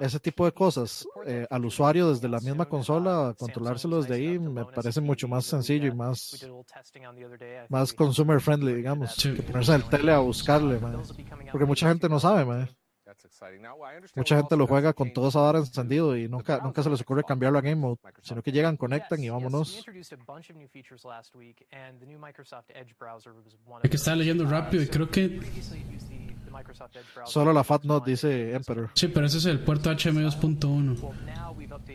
[0.00, 4.64] ese tipo de cosas eh, al usuario desde la misma consola, controlárselo desde ahí, me
[4.64, 6.46] parece mucho más sencillo y más,
[7.68, 9.34] más consumer friendly, digamos, Sí.
[9.34, 10.96] que ponerse en el tele a buscarle, mae.
[11.50, 12.68] Porque mucha gente no sabe, mae.
[14.14, 17.24] Mucha gente lo juega con todo esa hora encendido y nunca, nunca se les ocurre
[17.24, 19.82] cambiarlo a Game Mode, sino que llegan, conectan y vámonos.
[23.82, 25.40] Es que estaba leyendo rápido y creo que
[27.24, 28.90] Solo la Fat Note dice Emperor.
[28.94, 30.96] Sí, pero ese es el puerto HDMI 2.1.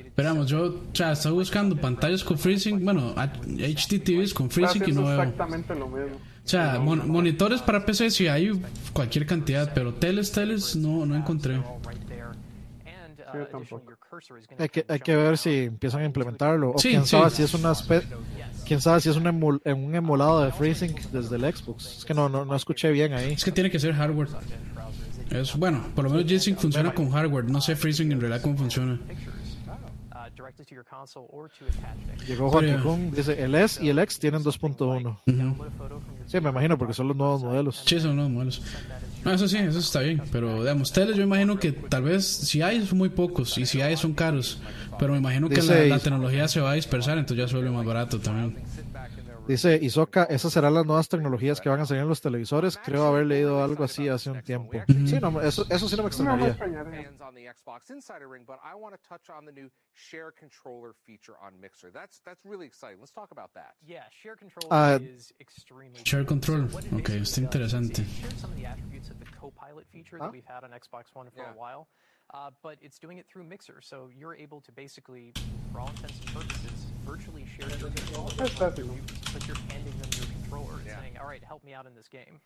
[0.06, 5.06] Esperamos, yo o sea, estoy buscando pantallas con freezing, bueno, HDTVs con freezing y no
[5.06, 5.22] veo.
[5.22, 6.18] exactamente lo mismo.
[6.46, 8.52] O sea, mon monitores para PC sí hay
[8.92, 11.62] cualquier cantidad, pero teles, teles no, no encontré.
[13.34, 13.94] Sí, yo tampoco.
[14.60, 16.72] Hay que, hay que ver si empiezan a implementarlo.
[16.72, 17.10] O Sí, quién sí.
[17.10, 17.74] sabe si es una
[18.66, 21.98] quién sabe si es un, emul- un emulado de FreeSync desde el Xbox.
[22.00, 23.34] Es que no, no, no escuché bien ahí.
[23.34, 24.30] Es que tiene que ser hardware.
[25.32, 27.46] Es, bueno, por lo menos G-Sync funciona con hardware.
[27.46, 29.00] No sé Freezing en realidad cómo funciona.
[32.28, 35.18] Llegó Joaquín dice el S y el X tienen 2.1.
[36.28, 37.84] Sí, me imagino porque son los nuevos modelos.
[37.86, 38.62] Sí, son los modelos.
[39.26, 40.22] No, eso sí, eso está bien.
[40.32, 43.82] Pero, digamos, teles yo imagino que tal vez si hay son muy pocos y si
[43.82, 44.60] hay son caros.
[45.00, 47.72] Pero me imagino que la, la tecnología se va a dispersar, entonces ya se vuelve
[47.72, 48.56] más barato también.
[49.48, 52.78] Dice Isoka, esas serán las nuevas tecnologías que van a salir en los televisores.
[52.78, 54.72] Creo haber leído algo así hace un tiempo.
[54.88, 56.56] Sí, no, eso, eso sí no me extrañaría.
[56.56, 60.32] fans on the Xbox Insider Ring, but I want to touch on the new share
[60.32, 61.92] controller feature on Mixer.
[61.92, 63.00] That's that's really exciting.
[63.00, 63.76] Let's talk about that.
[63.86, 64.98] Yeah, share control Ah,
[66.06, 66.70] Share control.
[66.94, 68.06] Ok, está interesante.
[68.06, 68.40] shared
[72.34, 75.34] uh, but it's doing it through Mixer, so you're able to basically,
[75.72, 78.32] for all intents and purposes, virtually share your controller.
[78.38, 78.90] That's fácil.
[79.34, 82.08] But you're handing them your controller and saying, "All right, help me out in this
[82.08, 82.40] game."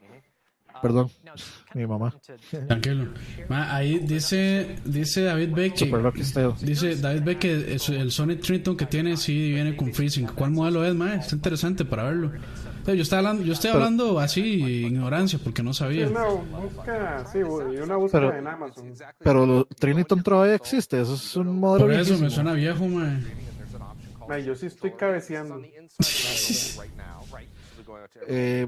[0.81, 1.09] Perdón,
[1.73, 2.13] mi mamá.
[2.67, 3.07] Tranquilo.
[3.49, 5.85] Ma, ahí dice, dice David Beck que,
[6.61, 10.27] dice David Beck que el Sony Triton que tiene sí viene con freezing.
[10.27, 11.15] ¿Cuál modelo es, ma?
[11.15, 12.31] Está interesante para verlo.
[12.87, 14.41] Pero Yo estoy hablando, yo estoy Pero- así
[14.85, 16.07] ignorancia porque no Sí, sabía.
[16.07, 17.41] una búsqueda, sí, y
[17.81, 18.93] una búsqueda Pero- en Amazon.
[19.19, 21.01] Pero lo- Triniton todavía existe.
[21.01, 23.19] Eso es un modelo Por eso me suena viejo, ma.
[24.25, 25.61] Ma, yo sí estoy cabeceando.
[28.29, 28.67] Eh,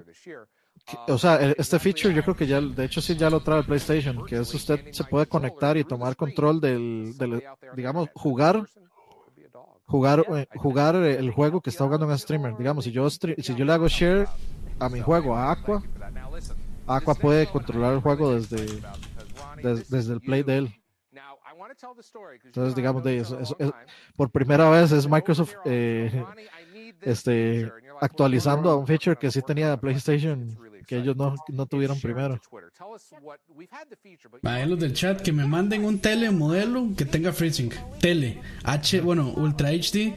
[1.07, 3.59] o sea, el- este feature yo creo que ya, de hecho sí ya lo trae
[3.59, 7.43] el PlayStation, que es usted se puede conectar y tomar control del, del
[7.75, 8.65] digamos, jugar,
[9.89, 12.55] jugar, eh, jugar el juego que está jugando un streamer.
[12.55, 14.27] Digamos, si yo, si yo le hago share
[14.79, 15.83] a mi juego, a Aqua,
[16.87, 18.81] Aqua puede controlar el juego desde,
[19.89, 20.75] desde, el play de él.
[22.45, 23.39] Entonces, digamos, de eso,
[24.15, 26.23] por primera vez es Microsoft eh,
[27.01, 30.57] este, actualizando a un feature que sí tenía PlayStation
[30.89, 32.41] que ellos no, no tuvieron primero.
[34.41, 37.71] Para los del chat, que me manden un tele modelo que tenga freezing.
[38.01, 40.15] Tele, H, bueno, Ultra HD,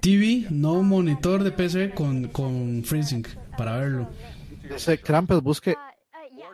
[0.00, 3.26] TV, no monitor de PC con, con freezing
[3.58, 4.08] para verlo.
[4.70, 5.74] Dice Krampus, busque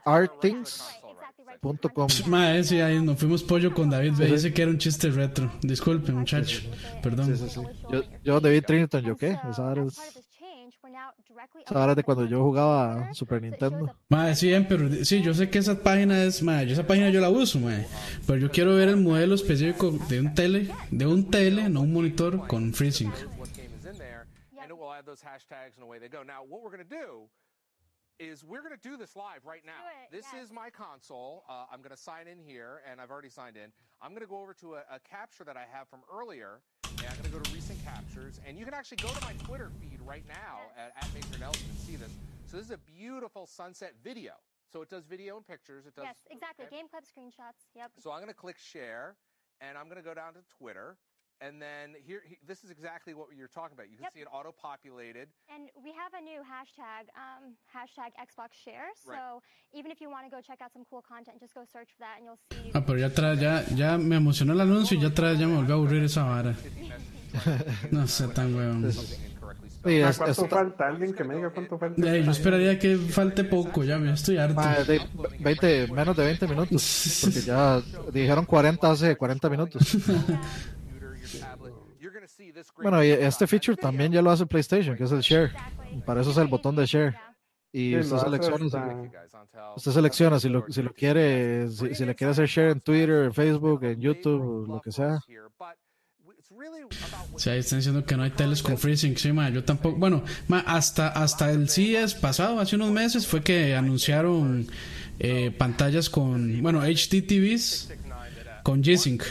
[0.07, 2.09] artthings.com.
[2.27, 4.13] Madre, sí, ahí nos fuimos pollo con David.
[4.13, 5.53] Me dice que era un chiste retro.
[5.61, 6.63] Disculpe, muchacho.
[7.03, 7.37] Perdón.
[7.93, 9.37] yo, yo, David Trinity, ¿yo qué?
[9.51, 10.30] Esa es
[11.67, 13.95] Ahora de cuando yo jugaba Super Nintendo.
[14.09, 17.31] Madre, sí, pero sí, yo sé que esa página es, madre, esa página yo la
[17.31, 17.87] uso, madre,
[18.27, 21.93] pero yo quiero ver el modelo específico de un tele, de un tele, no un
[21.93, 23.13] monitor con freezing.
[28.21, 29.81] is we're going to do this live right now.
[30.13, 30.45] This yes.
[30.45, 31.43] is my console.
[31.49, 33.73] Uh, I'm going to sign in here, and I've already signed in.
[34.03, 36.61] I'm going to go over to a, a capture that I have from earlier,
[37.11, 38.41] I'm going to go to recent captures.
[38.47, 41.67] And you can actually go to my Twitter feed right now at, at Major Nelson
[41.69, 42.13] and see this.
[42.47, 44.33] So this is a beautiful sunset video.
[44.73, 45.87] So it does video and pictures.
[45.87, 46.05] It does.
[46.05, 46.67] Yes, exactly.
[46.67, 46.77] Okay.
[46.77, 47.67] Game clip screenshots.
[47.75, 47.91] Yep.
[47.99, 49.17] So I'm going to click share,
[49.61, 50.97] and I'm going to go down to Twitter.
[51.41, 53.89] And then here, he, this is exactly what you're talking about.
[53.89, 54.13] You can yep.
[54.13, 55.29] see it auto-populated.
[55.49, 58.93] And we have a new hashtag, um, hashtag Xbox Share.
[59.09, 59.17] Right.
[59.17, 59.41] So
[59.73, 62.05] even if you want to go check out some cool content, just go search for
[62.05, 62.71] that and you'll see.
[62.75, 65.57] Ah, pero ya atrás, ya, ya me emocionó el anuncio y ya atrás ya me
[65.57, 66.55] volvió a aburrir esa vara.
[67.91, 68.85] no sé, tan weón.
[69.83, 70.89] Oye, es, ¿Cuánto es, falta?
[70.89, 72.03] ¿Alguien que me diga cuánto falta?
[72.03, 74.61] Ya, yo esperaría que falte poco, ya me estoy harto.
[74.61, 75.01] Ah, de
[75.39, 77.21] 20, menos de 20 minutos.
[77.25, 77.81] Porque ya
[78.13, 79.97] dijeron 40 hace 40 minutos.
[82.83, 85.53] Bueno, y este feature también ya lo hace PlayStation, que es el share.
[86.05, 87.15] Para eso es el botón de share.
[87.73, 89.11] Y usted selecciona,
[89.77, 93.35] usted selecciona si lo, si lo quiere, si, le quiere hacer share en Twitter, en
[93.35, 95.21] Facebook, en YouTube, lo que sea.
[97.37, 99.17] Sí, ahí están diciendo que no hay teles con freezing.
[99.17, 99.97] Sí, ma, yo tampoco.
[99.99, 104.67] Bueno, ma, hasta, hasta el CES pasado, hace unos meses, fue que anunciaron
[105.21, 107.93] eh, pantallas con, bueno, HD TVs
[108.65, 109.23] con G-Sync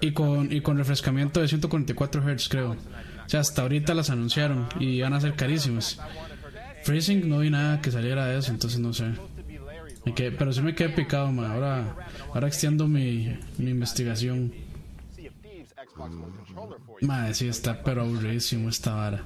[0.00, 2.72] y con, y con refrescamiento de 144 Hz, creo.
[2.72, 5.98] O sea, hasta ahorita las anunciaron y van a ser carísimas.
[6.82, 9.12] Freezing no vi nada que saliera de eso, entonces no sé.
[10.38, 11.50] pero sí me quedé picado, man.
[11.50, 11.96] Ahora,
[12.34, 14.52] ahora extiendo mi, mi investigación.
[17.00, 19.24] Madre, sí está, pero aburridísimo esta vara.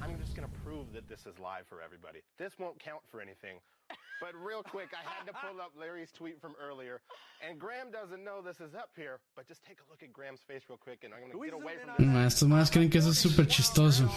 [4.19, 7.01] But real quick, I had to pull up Larry's tweet from earlier,
[7.39, 10.41] and Graham doesn't know this is up here, but just take a look at Graham's
[10.41, 12.33] face real quick, and I'm going to get away from this.
[12.33, 14.09] Estos más creen que eso es súper chistoso.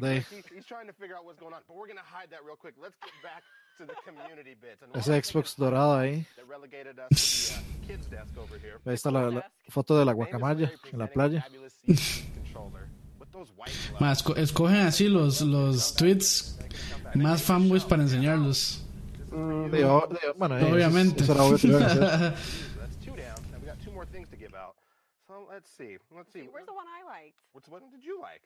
[0.00, 0.20] They...
[0.20, 2.44] He's, he's trying to figure out what's going on, but we're going to hide that
[2.44, 2.74] real quick.
[2.80, 3.42] Let's get back
[3.78, 4.82] to the community bits.
[4.82, 6.26] And Ese Xbox dorado ahí.
[6.38, 6.54] Uh,
[8.84, 11.46] ahí está la, la foto de la guacamaya en la playa.
[14.00, 16.58] Más, escogen así los, los tweets
[17.14, 18.82] más fanboys para enseñarlos.
[19.30, 21.24] Mm, digo, digo, bueno, obviamente.
[21.24, 23.36] Eso, eso That's two down.
[23.52, 24.76] Now we got two more things to give out.
[25.26, 25.98] So let's see.
[26.14, 26.48] Let's see.
[26.52, 27.40] Where's the one I liked?
[27.52, 28.42] Which one did you like?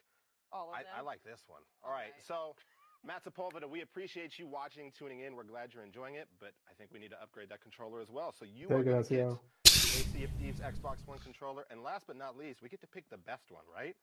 [0.52, 0.86] All of them.
[0.96, 1.62] I like this one.
[1.84, 2.10] All right.
[2.10, 2.26] Okay.
[2.26, 2.56] So.
[3.02, 5.34] Matt Sepulveda, we appreciate you watching, tuning in.
[5.34, 8.10] We're glad you're enjoying it, but I think we need to upgrade that controller as
[8.10, 8.30] well.
[8.38, 12.16] So you are going to get AC of Thieves Xbox One controller, and last but
[12.16, 13.96] not least, we get to pick the best one, right?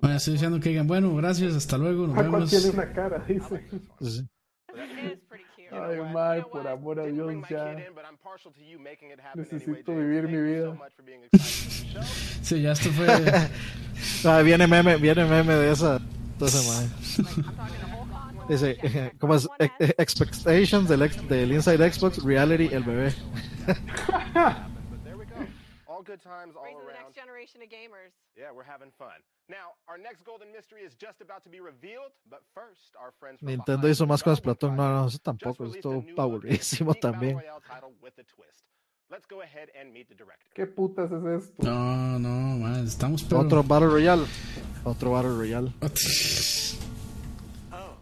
[0.00, 2.50] Bueno, estoy diciendo que digan, bueno, gracias, hasta luego, nos vemos.
[2.50, 3.66] tiene una cara, dice.
[5.70, 7.76] Ay, Mike, por amor a Dios, ya.
[9.34, 10.78] Necesito vivir mi vida.
[12.42, 13.06] Sí, ya esto fue.
[14.24, 16.00] ah, viene meme, viene meme de esa.
[16.32, 16.90] Entonces,
[18.48, 18.78] Dice,
[19.18, 19.46] ¿cómo es?
[19.98, 23.12] Expectations del, del Inside Xbox, Reality, el bebé.
[25.98, 26.94] all good times all Raising around.
[26.94, 28.14] the next generation of gamers.
[28.38, 29.18] Yeah, we're having fun.
[29.48, 33.40] Now, our next golden mystery is just about to be revealed, but first, our friends
[33.40, 34.76] from Nintendo hizo más con Splatoon.
[34.76, 35.66] No, no, eso tampoco.
[35.66, 37.42] Esto aburridísimo también.
[39.10, 40.52] Let's go ahead and meet the director.
[40.54, 41.62] ¿Qué putas es esto?
[41.62, 43.40] No, no, man, estamos pero...
[43.40, 44.26] Otro Battle Royale.
[44.84, 45.72] Otro Battle Royale.
[47.72, 47.96] oh,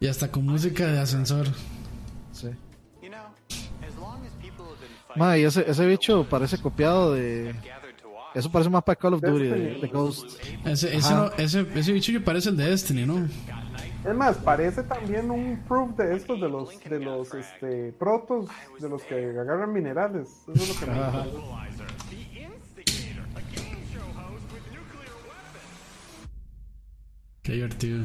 [0.00, 1.46] ya está con música de ascensor.
[2.32, 2.48] Sí.
[5.18, 7.54] Ma, y ese, ese bicho parece copiado de.
[8.34, 10.40] Eso parece más para Call of Duty, de, de Ghost.
[10.64, 13.26] Ese, ese, no, ese, ese bicho que parece el de Destiny, ¿no?
[14.04, 18.46] Es más, parece también un proof de estos, de los, de los este, protos,
[18.78, 20.28] de los que agarran minerales.
[20.46, 20.98] Eso es lo que me
[27.42, 28.04] Qué divertido.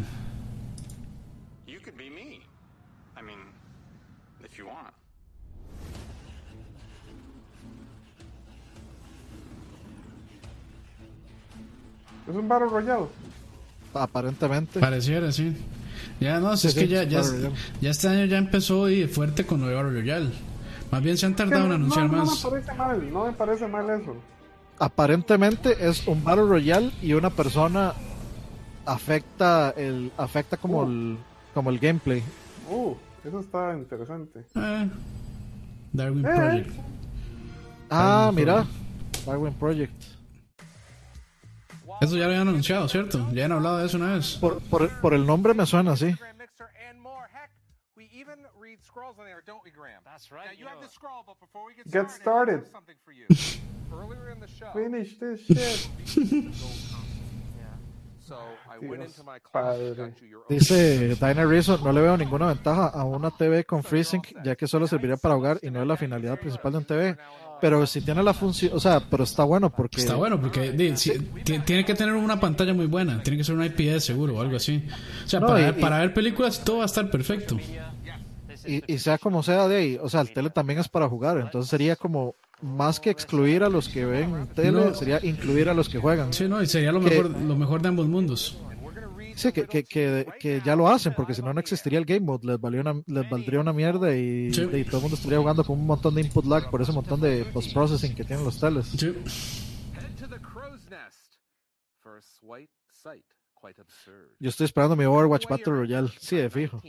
[12.28, 13.06] Es un Battle Royale.
[13.94, 14.80] Aparentemente.
[14.80, 15.56] Pareciera, sí.
[16.20, 17.22] Ya no, si es que ya, ya,
[17.82, 20.30] ya, este año ya empezó y fuerte con lo de Battle Royale.
[20.91, 22.44] Más bien se han tardado en anunciar no, más.
[22.44, 24.16] No me parece mal, no me parece mal eso.
[24.80, 27.94] Aparentemente es un Battle Royale y una persona
[28.86, 30.90] afecta el afecta como Uh.
[30.90, 31.18] el
[31.54, 32.24] como el gameplay.
[32.70, 32.94] Uh,
[33.24, 34.40] eso está interesante.
[34.56, 34.90] Eh,
[35.94, 36.30] Darwin Eh.
[36.36, 36.72] Project.
[37.90, 38.54] Ah, Darwin mira.
[38.56, 39.26] Project.
[39.28, 40.04] Darwin Project.
[42.03, 43.30] Eso ya lo habían anunciado, ¿cierto?
[43.31, 44.38] Ya han hablado de eso una vez.
[44.41, 45.93] Por, por, por el nombre me suena
[51.65, 52.59] we get, started, I started.
[52.59, 53.25] have something for you.
[53.93, 55.89] Earlier in the show, Finish this shit.
[59.51, 60.13] padre.
[60.49, 64.67] Dice Diner Reason, no le veo ninguna ventaja a una TV con FreeSync, ya que
[64.67, 67.17] solo serviría para jugar y no es la finalidad principal de un TV.
[67.64, 70.02] Pero si tiene la función, o sea, pero está bueno porque...
[70.02, 71.18] Está bueno porque si-
[71.64, 73.23] tiene que tener una pantalla muy buena.
[73.23, 74.84] Tiene que ser una IPS seguro o algo así.
[75.26, 77.57] O sea, No, para, y- para ver películas todo va a estar perfecto.
[78.68, 81.38] Y, y sea como sea de ahí, o sea, el tele también es para jugar,
[81.38, 84.94] entonces sería como más que excluir a los que ven tele, No.
[84.94, 86.34] sería incluir a los que juegan.
[86.34, 88.57] Sí, no, y sería lo Que- mejor, lo mejor de ambos mundos.
[89.35, 92.22] Sí, que, que, que, que ya lo hacen, porque si no, no existiría el Game
[92.22, 94.61] Mode, les, valió una, les valdría una mierda y, Sí.
[94.64, 97.19] y todo el mundo estaría jugando con un montón de input lag por ese montón
[97.22, 99.15] de post-processing que tienen los absurd.
[104.39, 106.81] Yo estoy esperando mi Overwatch Battle Royale, sí, de fijo.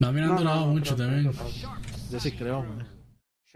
[0.00, 1.32] No, a mí me han No, no, durado no, mucho también.
[2.10, 2.88] Yo sí creo, man.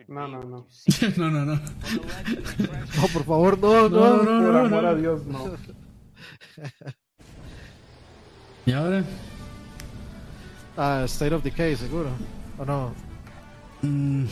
[0.09, 0.67] No, no, no.
[1.17, 1.55] no, no, no.
[1.55, 4.23] No, por favor, no, No, no.
[4.25, 4.89] no, no, Por no, amor no.
[4.89, 5.57] a Dios, no.
[8.67, 9.05] ¿Y ahora?
[10.77, 12.11] Ah, State of Decay, seguro.
[12.59, 12.93] ¿O no?
[13.83, 14.25] Mm,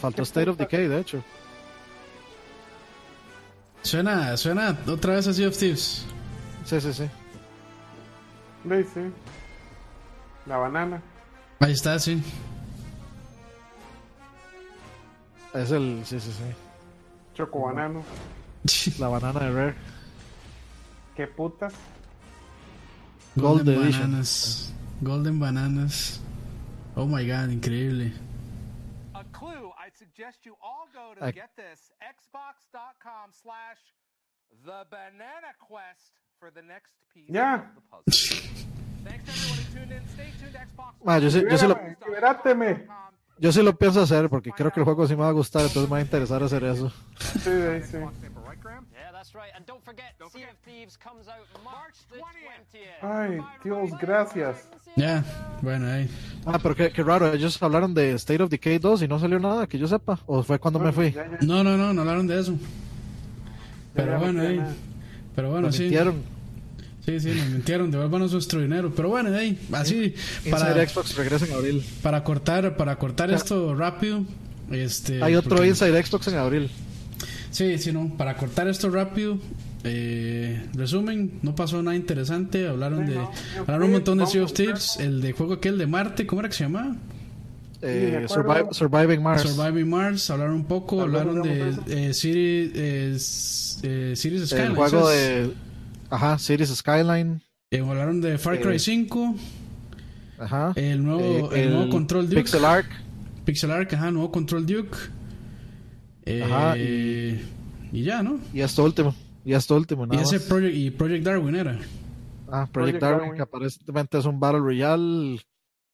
[0.00, 1.22] Faltó State of Decay, de hecho.
[3.82, 6.04] suena, suena otra vez a Sea of Thieves.
[6.64, 7.08] Sí, sí, sí.
[8.64, 9.00] Ve, sí.
[10.46, 11.00] La banana.
[11.60, 12.22] Ahí está, sí.
[15.54, 16.44] Es el, sí, sí, sí.
[17.34, 18.02] Choco banano.
[18.98, 19.74] La banana de Rare.
[21.16, 21.72] ¿Qué putas?
[23.38, 24.02] Gold Golden Edition.
[24.10, 24.72] Bananas.
[25.02, 26.20] Golden Bananas.
[26.96, 28.12] Oh my god, increíble.
[29.14, 33.78] A clue, I suggest you all go to I- get this xbox.com slash
[34.64, 37.70] the banana quest for the next piece Ya.
[41.06, 41.78] Ah, yo sí, yo sí lo,
[43.38, 45.62] yo sí lo pienso hacer porque creo que el juego sí me va a gustar,
[45.62, 46.92] entonces me va a interesar hacer eso.
[47.18, 47.96] Sí, sí,
[53.02, 54.56] Ay, Dios, gracias.
[54.96, 55.24] Ya,
[55.62, 56.08] bueno, ahí.
[56.46, 59.38] Ah, pero qué, qué raro, ellos hablaron de State of Decay 2 y no salió
[59.38, 60.18] nada, que yo sepa.
[60.26, 61.12] ¿O fue cuando me fui?
[61.12, 61.38] Ya, ya.
[61.42, 62.54] No, no, no, no hablaron de eso.
[63.94, 64.60] Pero bueno, ahí.
[65.34, 65.82] Pero bueno, Me sí.
[65.82, 66.22] mintieron.
[67.04, 68.92] Sí, sí, nos mintieron, devuélvanos nuestro dinero.
[68.94, 70.14] Pero bueno, ahí, así,
[70.50, 71.86] Para para, Xbox regresa en abril.
[72.02, 74.24] para cortar, para cortar esto rápido.
[74.70, 76.70] Este, Hay otro porque- Inside Xbox en abril.
[77.50, 78.14] Sí, sí, no.
[78.16, 79.38] Para cortar esto rápido,
[79.84, 82.68] eh, resumen, no pasó nada interesante.
[82.68, 83.30] Hablaron Sí, de, no.
[83.60, 86.48] hablaron un montón de Sea of Thieves, el de juego aquel de Marte, ¿cómo era
[86.48, 86.94] que se llamaba?
[87.80, 88.26] Eh,
[88.72, 89.42] Surviving Mars.
[89.42, 95.52] Surviving Mars, hablaron un poco, hablaron de eh, City, eh, s- eh, el juego de.
[96.10, 97.40] Ajá, Cities Skyline.
[97.70, 99.36] Eh, hablaron de Far Cry eh, 5,
[100.38, 100.72] Ajá.
[100.74, 102.42] el nuevo, Eh, el nuevo Control Duke.
[102.42, 102.86] Pixel Arc.
[103.44, 104.96] Pixel Arc, ajá, nuevo Control Duke.
[106.30, 108.02] Eh, Ajá, y...
[108.02, 108.38] ya, ¿no?
[108.52, 109.14] Y esto último.
[109.44, 110.44] Y esto último, Y nada ese más.
[110.46, 111.78] Project, y Project Darwin era.
[112.50, 113.36] Ah, Project, Project Darwin, Darwin.
[113.36, 115.40] que aparentemente es un Battle Royale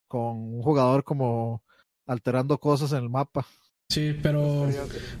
[0.07, 1.63] con un jugador como
[2.05, 3.45] alterando cosas en el mapa.
[3.89, 4.67] Sí, pero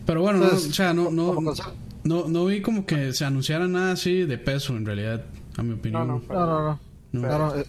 [0.05, 4.23] pero bueno, no, o sea, no no, no vi como que se anunciara nada así
[4.25, 5.23] de peso en realidad,
[5.57, 6.07] a mi opinión.
[6.07, 6.79] No, no, No, no, no.
[7.11, 7.21] No.
[7.21, 7.65] No, no, eh,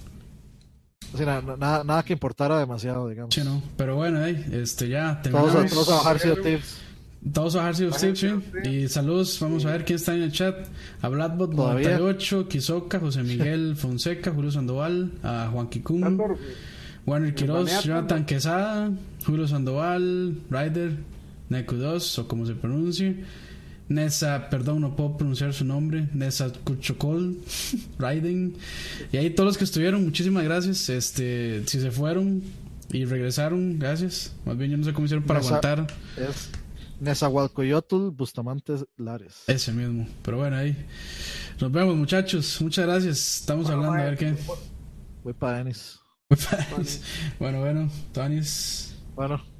[1.16, 3.35] sí, nada, nada que importara demasiado, digamos.
[3.35, 5.70] Sí, no, pero bueno, ahí, este ya Todos, terminamos.
[5.73, 6.35] todos a bajar Sea.
[7.32, 8.69] Todos a bajar Sea of Thieves, sí.
[8.69, 10.55] Y saludos, vamos a ver quién está en el chat.
[11.03, 11.98] A Bladbot Todavía.
[11.98, 16.19] 98, Kizoka, José Miguel Fonseca, Julio Sandoval, a Juan Kikun,
[17.05, 17.82] Warner Quiroz.
[17.85, 18.90] Jonathan Quesada,
[19.24, 20.93] Julio Sandoval, Ryder,
[21.48, 23.24] Neku 2, o como se pronuncie.
[23.89, 26.09] Nessa, perdón, no puedo pronunciar su nombre.
[26.12, 27.36] Nessa Kuchokol,
[27.98, 28.55] Raiden.
[29.12, 30.89] Y ahí todos los que estuvieron, muchísimas gracias.
[30.89, 32.43] Este, si se fueron
[32.93, 34.32] y regresaron, gracias.
[34.44, 35.86] Más bien yo no sé cómo hicieron para Nessa- aguantar.
[36.16, 36.51] Es
[37.01, 39.44] Nezahualcoyotl Bustamante Lares.
[39.47, 40.06] Ese mismo.
[40.23, 40.77] Pero bueno, ahí.
[41.60, 42.60] Nos vemos, muchachos.
[42.60, 43.40] Muchas gracias.
[43.40, 44.35] Estamos hablando a ver qué.
[45.23, 45.98] Voy para Denis.
[47.39, 48.97] Bueno, bueno, Tanis.
[49.14, 49.55] Bueno.